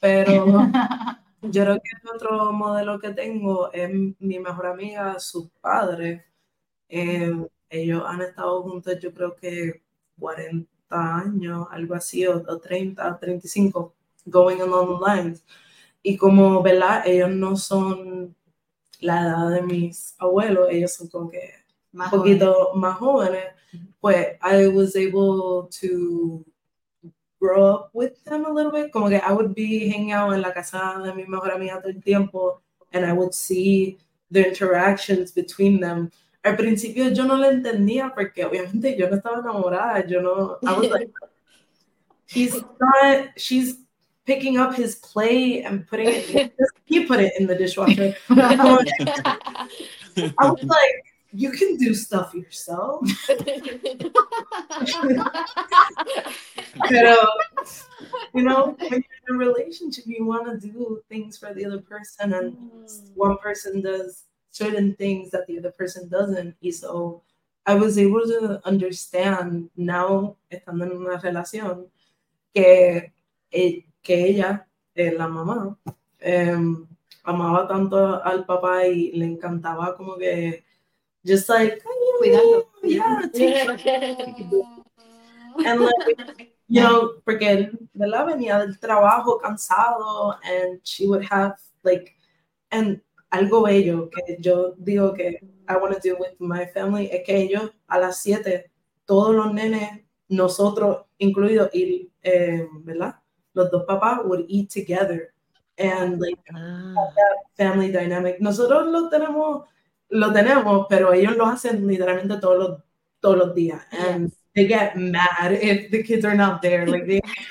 Pero 0.00 0.46
yo 1.42 1.64
creo 1.64 1.76
que 1.76 1.90
el 2.02 2.14
otro 2.14 2.52
modelo 2.52 2.98
que 2.98 3.10
tengo 3.10 3.72
es 3.72 3.90
mi 4.18 4.38
mejor 4.38 4.66
amiga, 4.66 5.18
sus 5.18 5.48
padres. 5.60 6.22
Eh, 6.88 7.32
ellos 7.70 8.02
han 8.06 8.22
estado 8.22 8.62
juntos, 8.62 8.98
yo 9.00 9.12
creo 9.12 9.34
que 9.36 9.82
40 10.18 10.68
años, 10.90 11.68
algo 11.70 11.94
así, 11.94 12.26
o, 12.26 12.36
o 12.36 12.58
30, 12.58 13.18
35, 13.18 13.94
going 14.26 14.60
along 14.60 14.98
the 14.98 15.06
lines. 15.06 15.44
Y 16.02 16.16
como, 16.16 16.62
¿verdad? 16.62 17.02
Ellos 17.06 17.30
no 17.30 17.56
son 17.56 18.34
la 19.00 19.22
edad 19.22 19.50
de 19.50 19.62
mis 19.62 20.14
abuelos, 20.18 20.68
ellos 20.70 20.92
son 20.94 21.08
como 21.08 21.30
que 21.30 21.52
Más 21.92 22.12
un 22.12 22.18
poquito 22.18 22.72
más 22.74 22.98
jóvenes, 22.98 23.44
pues 24.00 24.36
I 24.42 24.66
was 24.68 24.96
able 24.96 25.68
to 25.80 26.44
grow 27.40 27.66
up 27.66 27.90
with 27.92 28.22
them 28.24 28.44
a 28.44 28.50
little 28.50 28.72
bit. 28.72 28.92
Como 28.92 29.08
que 29.08 29.16
I 29.16 29.32
would 29.32 29.54
be 29.54 29.88
hanging 29.88 30.12
out 30.12 30.32
en 30.32 30.42
la 30.42 30.52
casa 30.52 31.00
de 31.02 31.14
mi 31.14 31.24
mejor 31.24 31.52
amiga 31.52 31.80
todo 31.80 31.92
el 31.92 32.02
tiempo 32.02 32.60
and 32.92 33.04
I 33.04 33.12
would 33.12 33.34
see 33.34 33.98
the 34.30 34.46
interactions 34.46 35.32
between 35.32 35.80
them. 35.80 36.10
Al 36.44 36.56
principio 36.56 37.10
yo 37.10 37.24
no 37.24 37.36
la 37.36 37.48
entendía 37.48 38.14
porque 38.14 38.44
obviamente 38.44 38.96
yo 38.96 39.08
no 39.08 39.16
estaba 39.16 39.38
enamorada, 39.40 40.06
yo 40.06 40.20
no, 40.20 40.58
I 40.66 40.78
was 40.78 40.90
like, 40.90 41.10
he's 42.26 42.54
not, 42.54 43.28
she's 43.36 43.78
picking 44.24 44.58
up 44.58 44.74
his 44.74 44.96
plate 44.96 45.64
and 45.64 45.86
putting 45.86 46.08
it, 46.08 46.52
he 46.84 47.04
put 47.04 47.20
it 47.20 47.32
in 47.38 47.46
the 47.46 47.54
dishwasher. 47.54 48.14
I 48.30 48.84
was 50.16 50.62
like, 50.62 51.07
you 51.32 51.50
can 51.50 51.76
do 51.76 51.94
stuff 51.94 52.34
yourself. 52.34 53.06
Pero, 56.88 57.16
you 58.34 58.42
know, 58.42 58.76
when 58.78 58.90
you're 58.90 59.28
in 59.28 59.34
a 59.34 59.38
relationship, 59.38 60.04
you 60.06 60.24
want 60.24 60.46
to 60.48 60.58
do 60.66 61.02
things 61.08 61.36
for 61.36 61.52
the 61.52 61.66
other 61.66 61.80
person, 61.80 62.32
and 62.32 62.56
one 63.14 63.36
person 63.38 63.82
does 63.82 64.24
certain 64.50 64.94
things 64.94 65.30
that 65.30 65.46
the 65.46 65.58
other 65.58 65.70
person 65.70 66.08
doesn't. 66.08 66.56
So 66.72 67.22
I 67.66 67.74
was 67.74 67.98
able 67.98 68.22
to 68.22 68.60
understand 68.64 69.70
now, 69.76 70.36
estando 70.50 70.84
en 70.84 70.92
una 70.92 71.18
relación, 71.18 71.90
que, 72.54 73.12
eh, 73.50 73.84
que 74.02 74.26
ella, 74.26 74.66
eh, 74.94 75.12
la 75.12 75.28
mamá, 75.28 75.76
em, 76.20 76.86
amaba 77.24 77.68
tanto 77.68 78.22
al 78.24 78.46
papá 78.46 78.86
y 78.86 79.12
le 79.12 79.26
encantaba 79.26 79.94
como 79.96 80.16
que, 80.16 80.64
just 81.28 81.48
like, 81.48 81.80
Cuidarlo. 82.20 82.64
yeah, 82.82 83.28
and 85.66 85.80
like 85.80 86.52
you 86.68 86.82
know 86.82 87.12
porque 87.24 87.70
¿verdad? 87.94 88.26
venía 88.26 88.58
del 88.58 88.78
trabajo 88.78 89.38
cansado 89.38 90.36
and 90.44 90.80
she 90.84 91.06
would 91.06 91.24
have 91.24 91.54
like 91.84 92.14
and 92.70 93.00
algo 93.32 93.62
bello 93.64 94.08
que 94.10 94.36
yo 94.40 94.74
digo 94.82 95.14
que 95.14 95.40
I 95.68 95.76
want 95.76 95.94
to 95.94 96.00
do 96.00 96.16
with 96.18 96.34
my 96.40 96.66
family 96.66 97.08
es 97.12 97.22
que 97.26 97.36
ellos 97.36 97.70
a 97.88 97.98
las 97.98 98.22
7 98.22 98.70
todos 99.06 99.34
los 99.34 99.52
nenes 99.52 100.00
nosotros 100.28 101.04
incluidos 101.18 101.70
y 101.74 102.10
eh, 102.22 102.66
¿verdad? 102.84 103.16
los 103.54 103.70
dos 103.70 103.84
papás 103.84 104.20
would 104.24 104.44
eat 104.48 104.70
together 104.70 105.32
and 105.78 106.20
like 106.20 106.40
Ah. 106.54 106.94
family 107.56 107.90
dynamic 107.90 108.38
nosotros 108.40 108.86
lo 108.88 109.08
tenemos 109.08 109.64
lo 110.10 110.32
tenemos 110.32 110.86
pero 110.88 111.12
ellos 111.12 111.36
lo 111.36 111.46
hacen 111.46 111.86
literalmente 111.86 112.38
todos 112.38 112.58
los 112.58 112.82
todos 113.20 113.36
los 113.36 113.54
días 113.54 113.82
and 113.92 114.32
they 114.54 114.66
get 114.66 114.96
mad 114.96 115.52
if 115.52 115.90
the 115.90 116.02
kids 116.02 116.24
are 116.24 116.36
not 116.36 116.60
there. 116.62 116.86
Like 116.86 117.06
they 117.06 117.20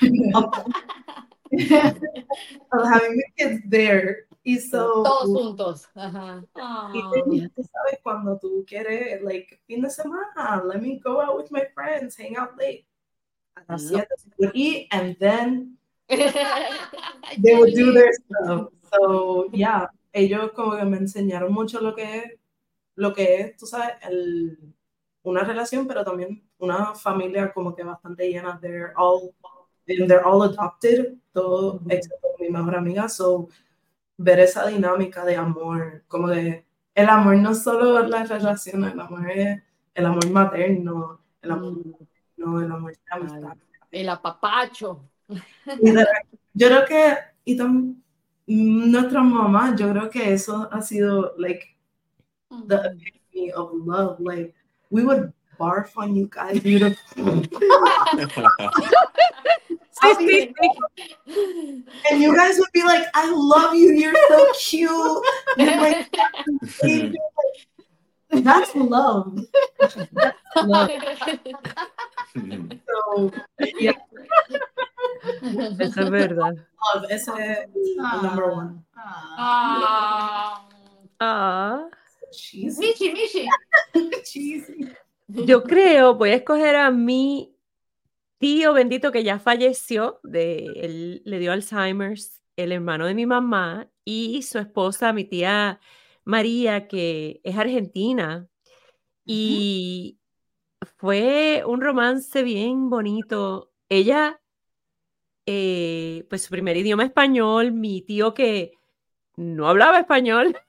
having 1.52 3.16
the 3.16 3.24
kids 3.36 3.60
there. 3.68 4.24
Y 4.44 4.56
so 4.58 5.02
Todos 5.04 5.28
juntos. 5.28 5.88
Ajá. 5.94 6.42
y 6.94 7.02
then, 7.12 7.50
tú 7.54 7.62
sabes 7.62 7.98
cuando 8.02 8.38
tú 8.38 8.64
quieres 8.66 9.22
like 9.22 9.60
fin 9.66 9.82
de 9.82 9.90
semana, 9.90 10.62
let 10.64 10.80
me 10.80 10.98
go 11.04 11.20
out 11.20 11.36
with 11.36 11.50
my 11.50 11.64
friends, 11.74 12.16
hang 12.16 12.36
out 12.36 12.56
late. 12.58 12.86
A 13.56 13.72
las 13.72 13.82
No. 13.82 13.88
siete 13.98 14.08
se 14.16 14.30
would 14.38 14.52
eat 14.54 14.88
and 14.90 15.16
then 15.18 15.76
they 16.08 17.54
would 17.56 17.74
do 17.74 17.92
their 17.92 18.12
stuff. 18.12 18.68
So 18.92 19.48
yeah, 19.52 19.88
ellos 20.14 20.52
como 20.54 20.76
que 20.78 20.84
me 20.86 20.96
enseñaron 20.98 21.52
mucho 21.52 21.80
lo 21.80 21.94
que 21.94 22.02
es, 22.04 22.24
lo 22.98 23.14
que 23.14 23.40
es, 23.40 23.56
tú 23.56 23.66
sabes, 23.66 23.94
el, 24.02 24.58
una 25.22 25.42
relación, 25.44 25.86
pero 25.86 26.04
también 26.04 26.42
una 26.58 26.94
familia 26.94 27.52
como 27.52 27.74
que 27.74 27.84
bastante 27.84 28.28
llena. 28.28 28.58
They're 28.60 28.92
all, 28.96 29.32
they're 29.86 30.22
all 30.24 30.42
adopted, 30.42 31.14
todo 31.32 31.80
excepto 31.88 32.28
mi 32.40 32.48
mejor 32.50 32.74
amiga. 32.76 33.08
So 33.08 33.48
ver 34.16 34.40
esa 34.40 34.66
dinámica 34.66 35.24
de 35.24 35.36
amor, 35.36 36.04
como 36.08 36.28
de 36.28 36.66
el 36.94 37.08
amor 37.08 37.36
no 37.36 37.52
es 37.52 37.62
solo 37.62 38.00
la 38.08 38.24
relación, 38.24 38.84
el 38.84 38.98
amor 38.98 39.30
es 39.30 39.62
el 39.94 40.06
amor 40.06 40.28
materno, 40.30 41.20
el 41.40 41.50
amor, 41.52 41.74
no, 42.36 42.60
el 42.60 42.72
amor 42.72 42.92
de 42.92 42.98
amistad. 43.10 43.56
El 43.92 44.08
apapacho. 44.08 45.04
Y 45.80 45.90
de- 45.92 46.06
yo 46.52 46.66
creo 46.68 46.84
que, 46.84 47.16
y 47.44 47.56
también 47.56 48.02
nuestra 48.46 49.22
mamá, 49.22 49.76
yo 49.76 49.90
creo 49.90 50.10
que 50.10 50.32
eso 50.32 50.68
ha 50.72 50.82
sido, 50.82 51.34
like, 51.38 51.77
the 52.50 52.96
epitome 52.96 53.52
of 53.52 53.70
love. 53.72 54.20
Like, 54.20 54.54
we 54.90 55.04
would 55.04 55.32
barf 55.58 55.90
on 55.96 56.14
you 56.16 56.28
guys. 56.30 56.62
We 56.62 56.78
would 56.78 56.96
Sí, 60.00 60.14
sí, 60.14 60.54
sí. 61.26 61.84
and 62.10 62.22
you 62.22 62.34
guys 62.36 62.56
would 62.58 62.70
be 62.72 62.84
like, 62.84 63.06
I 63.14 63.32
love 63.34 63.74
you. 63.74 63.90
You're 63.90 64.14
so 64.28 64.46
cute. 64.56 65.24
You're 65.58 65.76
my. 65.76 66.06
That's 68.30 68.74
love. 68.76 69.40
That's 69.80 69.96
love. 70.64 70.90
So, 72.86 73.32
yeah, 73.80 73.92
Eso 75.80 76.00
es 76.02 76.10
verdad. 76.10 76.54
love. 76.94 77.04
Ese 77.10 77.28
es 77.28 77.66
el 77.98 78.22
number 78.22 78.50
one. 78.52 78.84
Ah, 78.96 80.62
Ah. 81.20 81.20
Ah. 81.20 81.88
Cheesy. 82.30 82.80
Michi, 82.80 83.12
Michi. 83.12 83.48
cheesy. 84.24 84.88
Yo 85.28 85.62
creo, 85.62 86.14
voy 86.14 86.30
a 86.30 86.36
escoger 86.36 86.76
a 86.76 86.90
mi 86.90 87.54
tío 88.38 88.72
bendito 88.72 89.12
que 89.12 89.24
ya 89.24 89.38
falleció, 89.38 90.20
de, 90.22 90.66
él 90.76 91.22
le 91.24 91.38
dio 91.38 91.52
Alzheimer's, 91.52 92.42
el 92.56 92.72
hermano 92.72 93.06
de 93.06 93.14
mi 93.14 93.26
mamá 93.26 93.90
y 94.04 94.42
su 94.42 94.58
esposa, 94.58 95.12
mi 95.12 95.24
tía 95.24 95.80
María, 96.24 96.88
que 96.88 97.40
es 97.44 97.56
argentina. 97.56 98.48
Y 99.24 100.18
fue 100.96 101.62
un 101.66 101.80
romance 101.80 102.42
bien 102.42 102.90
bonito. 102.90 103.72
Ella, 103.88 104.40
eh, 105.46 106.26
pues 106.28 106.42
su 106.42 106.50
primer 106.50 106.76
idioma 106.76 107.04
español, 107.04 107.72
mi 107.72 108.02
tío 108.02 108.34
que 108.34 108.72
no 109.36 109.68
hablaba 109.68 110.00
español, 110.00 110.56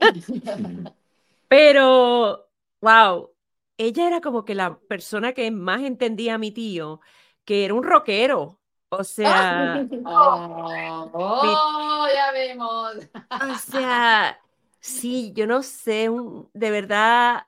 pero, 1.48 2.48
wow, 2.80 3.30
ella 3.76 4.06
era 4.08 4.20
como 4.20 4.44
que 4.44 4.54
la 4.54 4.78
persona 4.80 5.32
que 5.32 5.50
más 5.50 5.82
entendía 5.82 6.34
a 6.34 6.38
mi 6.38 6.50
tío, 6.52 7.00
que 7.44 7.64
era 7.64 7.74
un 7.74 7.82
rockero. 7.82 8.60
O 8.90 9.04
sea, 9.04 9.86
Oh, 10.04 11.10
oh, 11.14 12.08
ya 12.14 12.32
vemos. 12.32 12.96
o 13.40 13.54
sea, 13.54 14.40
sí, 14.80 15.32
yo 15.34 15.46
no 15.46 15.62
sé, 15.62 16.08
un- 16.08 16.50
de 16.54 16.70
verdad, 16.70 17.46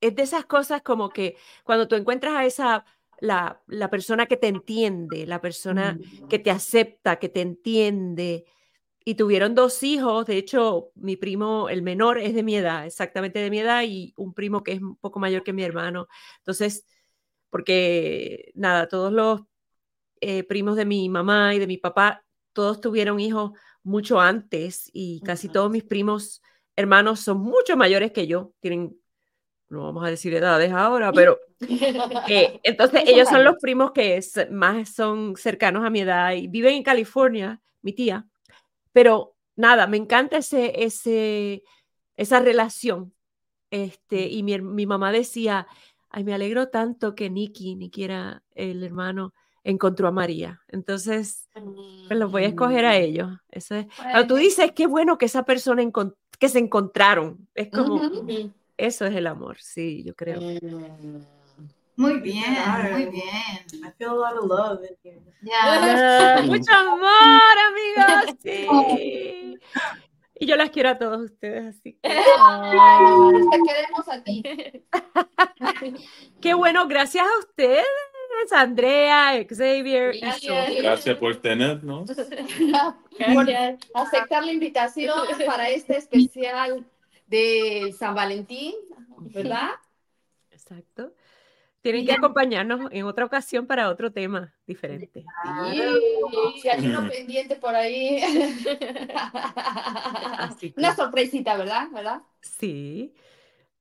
es 0.00 0.14
de 0.14 0.22
esas 0.22 0.46
cosas 0.46 0.82
como 0.82 1.10
que 1.10 1.36
cuando 1.64 1.88
tú 1.88 1.94
encuentras 1.96 2.34
a 2.34 2.44
esa, 2.44 2.84
la, 3.20 3.62
la 3.66 3.90
persona 3.90 4.26
que 4.26 4.36
te 4.36 4.48
entiende, 4.48 5.26
la 5.26 5.40
persona 5.40 5.98
que 6.28 6.38
te 6.38 6.50
acepta, 6.50 7.18
que 7.18 7.28
te 7.28 7.40
entiende. 7.40 8.44
Y 9.08 9.14
tuvieron 9.14 9.54
dos 9.54 9.84
hijos, 9.84 10.26
de 10.26 10.36
hecho, 10.36 10.90
mi 10.96 11.16
primo, 11.16 11.68
el 11.68 11.80
menor, 11.80 12.18
es 12.18 12.34
de 12.34 12.42
mi 12.42 12.56
edad, 12.56 12.84
exactamente 12.86 13.38
de 13.38 13.50
mi 13.50 13.60
edad, 13.60 13.84
y 13.86 14.12
un 14.16 14.34
primo 14.34 14.64
que 14.64 14.72
es 14.72 14.82
un 14.82 14.96
poco 14.96 15.20
mayor 15.20 15.44
que 15.44 15.52
mi 15.52 15.62
hermano. 15.62 16.08
Entonces, 16.38 16.84
porque 17.48 18.50
nada, 18.56 18.88
todos 18.88 19.12
los 19.12 19.42
eh, 20.20 20.42
primos 20.42 20.74
de 20.74 20.86
mi 20.86 21.08
mamá 21.08 21.54
y 21.54 21.60
de 21.60 21.68
mi 21.68 21.78
papá, 21.78 22.24
todos 22.52 22.80
tuvieron 22.80 23.20
hijos 23.20 23.52
mucho 23.84 24.20
antes 24.20 24.90
y 24.92 25.20
casi 25.20 25.48
todos 25.48 25.70
mis 25.70 25.84
primos 25.84 26.42
hermanos 26.74 27.20
son 27.20 27.38
mucho 27.38 27.76
mayores 27.76 28.10
que 28.10 28.26
yo, 28.26 28.54
tienen, 28.58 28.98
no 29.68 29.84
vamos 29.84 30.04
a 30.04 30.10
decir 30.10 30.34
edades 30.34 30.72
ahora, 30.72 31.12
pero 31.14 31.38
eh, 32.28 32.58
entonces 32.64 33.02
ellos 33.06 33.28
son 33.28 33.44
los 33.44 33.54
primos 33.60 33.92
que 33.92 34.16
es- 34.16 34.50
más 34.50 34.94
son 34.94 35.36
cercanos 35.36 35.84
a 35.84 35.90
mi 35.90 36.00
edad 36.00 36.32
y 36.32 36.48
viven 36.48 36.74
en 36.74 36.82
California, 36.82 37.60
mi 37.82 37.92
tía. 37.92 38.26
Pero 38.96 39.36
nada, 39.56 39.86
me 39.86 39.98
encanta 39.98 40.38
ese, 40.38 40.82
ese, 40.82 41.62
esa 42.16 42.40
relación. 42.40 43.12
Este, 43.70 44.26
y 44.28 44.42
mi, 44.42 44.58
mi 44.58 44.86
mamá 44.86 45.12
decía, 45.12 45.66
ay, 46.08 46.24
me 46.24 46.32
alegro 46.32 46.68
tanto 46.70 47.14
que 47.14 47.28
Nicky, 47.28 47.74
Nicky 47.76 48.04
era 48.04 48.42
el 48.54 48.82
hermano, 48.82 49.34
encontró 49.64 50.08
a 50.08 50.12
María. 50.12 50.62
Entonces, 50.68 51.46
pues 52.08 52.18
los 52.18 52.32
voy 52.32 52.44
a 52.44 52.48
escoger 52.48 52.86
a 52.86 52.96
ellos. 52.96 53.28
Eso 53.50 53.74
es. 53.74 53.86
Cuando 53.98 54.28
tú 54.28 54.36
dices, 54.36 54.72
qué 54.72 54.86
bueno 54.86 55.18
que 55.18 55.26
esa 55.26 55.44
persona 55.44 55.82
que 56.38 56.48
se 56.48 56.58
encontraron. 56.58 57.46
Es 57.54 57.70
como, 57.70 58.00
eso 58.78 59.04
es 59.04 59.14
el 59.14 59.26
amor, 59.26 59.58
sí, 59.60 60.04
yo 60.04 60.14
creo. 60.14 60.40
Mm. 60.40 61.35
Muy 61.96 62.20
bien, 62.20 62.44
muy 62.92 63.06
bien. 63.06 63.24
I 63.72 63.90
feel 63.96 64.10
a 64.10 64.14
lot 64.14 64.36
of 64.36 64.44
love 64.44 64.84
in 64.84 64.96
here. 65.02 65.22
Ah, 65.52 66.42
mucho 66.46 66.72
amor, 66.72 67.56
amigos. 67.68 68.36
Sí. 68.42 69.58
Y 70.38 70.46
yo 70.46 70.56
las 70.56 70.68
quiero 70.68 70.90
a 70.90 70.98
todos 70.98 71.22
ustedes, 71.22 71.76
así 71.76 71.94
que. 71.94 72.00
Ay, 72.38 73.32
Te 73.50 73.58
queremos 73.66 74.08
a 74.08 74.22
ti. 74.22 74.42
Qué 76.42 76.52
bueno, 76.52 76.86
gracias 76.86 77.24
a 77.24 77.38
ustedes, 77.38 77.86
Andrea, 78.52 79.32
Xavier 79.48 80.14
Gracias. 80.20 80.76
Gracias 80.76 81.16
por 81.16 81.36
tenernos. 81.36 82.10
Gracias. 83.18 83.78
Aceptar 83.94 84.44
la 84.44 84.52
invitación 84.52 85.18
para 85.46 85.70
este 85.70 85.96
especial 85.96 86.84
de 87.26 87.94
San 87.98 88.14
Valentín, 88.14 88.74
¿verdad? 89.18 89.70
Exacto. 90.50 91.14
Tienen 91.86 92.04
que 92.04 92.12
acompañarnos 92.12 92.90
en 92.90 93.04
otra 93.04 93.24
ocasión 93.24 93.64
para 93.66 93.88
otro 93.88 94.10
tema 94.10 94.52
diferente. 94.66 95.24
Sí, 96.60 96.68
hay 96.68 96.86
uno 96.86 97.08
pendiente 97.08 97.54
por 97.54 97.74
ahí. 97.76 98.20
Así 100.38 100.72
que- 100.72 100.80
Una 100.80 100.96
sorpresita, 100.96 101.56
¿verdad? 101.56 101.88
¿verdad? 101.92 102.22
Sí. 102.40 103.14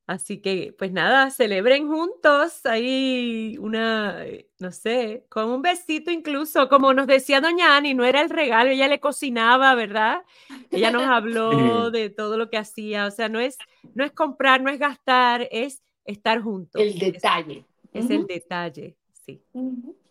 Así 0.07 0.37
que, 0.39 0.71
pues 0.77 0.91
nada, 0.91 1.31
celebren 1.31 1.87
juntos 1.87 2.63
ahí 2.67 3.57
una, 3.59 4.23
no 4.59 4.71
sé, 4.71 5.25
con 5.29 5.49
un 5.49 5.63
besito 5.63 6.11
incluso, 6.11 6.69
como 6.69 6.93
nos 6.93 7.07
decía 7.07 7.41
Doña 7.41 7.75
Ani, 7.75 7.95
no 7.95 8.05
era 8.05 8.21
el 8.21 8.29
regalo, 8.29 8.69
ella 8.69 8.87
le 8.87 8.99
cocinaba, 8.99 9.73
¿verdad? 9.73 10.21
Ella 10.69 10.91
nos 10.91 11.05
habló 11.05 11.49
de 11.91 12.11
todo 12.11 12.37
lo 12.37 12.51
que 12.51 12.57
hacía, 12.59 13.07
o 13.07 13.11
sea, 13.11 13.29
no 13.29 13.39
es, 13.39 13.57
no 13.95 14.05
es 14.05 14.11
comprar, 14.11 14.61
no 14.61 14.69
es 14.69 14.77
gastar, 14.77 15.47
es 15.49 15.81
estar 16.05 16.39
juntos. 16.39 16.79
El 16.79 16.93
Es- 17.99 18.09
el 18.09 18.25
detalle, 18.27 18.97
sí. 19.11 19.43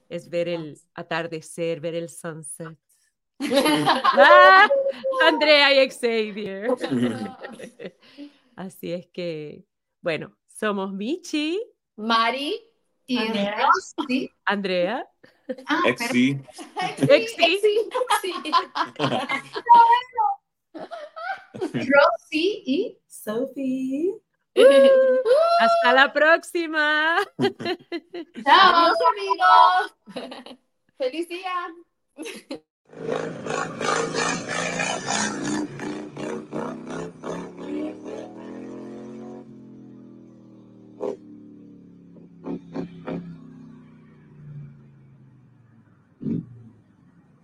Es 0.09 0.29
ver 0.29 0.49
el 0.49 0.79
atardecer, 0.95 1.81
ver 1.81 1.95
el 1.95 2.09
sunset. 2.09 2.77
Ah, 4.17 4.69
Andrea 5.27 5.85
y 5.85 5.91
Xavier. 5.91 6.69
Así 8.57 8.93
es 8.93 9.07
que, 9.09 9.65
bueno, 10.01 10.37
somos 10.47 10.93
Michi, 10.93 11.61
Mari. 11.97 12.61
Y 13.07 13.19
Andrea. 13.19 13.67
Rosy. 13.99 14.31
Andrea, 14.47 15.11
Ah, 15.67 15.83
Exi. 15.87 16.41
Exi. 17.07 17.59
Sí. 18.23 18.33
Rosy 21.63 22.63
y 22.67 22.99
Sophie. 23.07 24.15
hasta 25.61 25.93
la 25.93 26.13
próxima. 26.13 27.19
chao. 28.45 28.93
Amigos. 29.11 29.95
Feliz 30.97 31.29
día. 31.29 31.75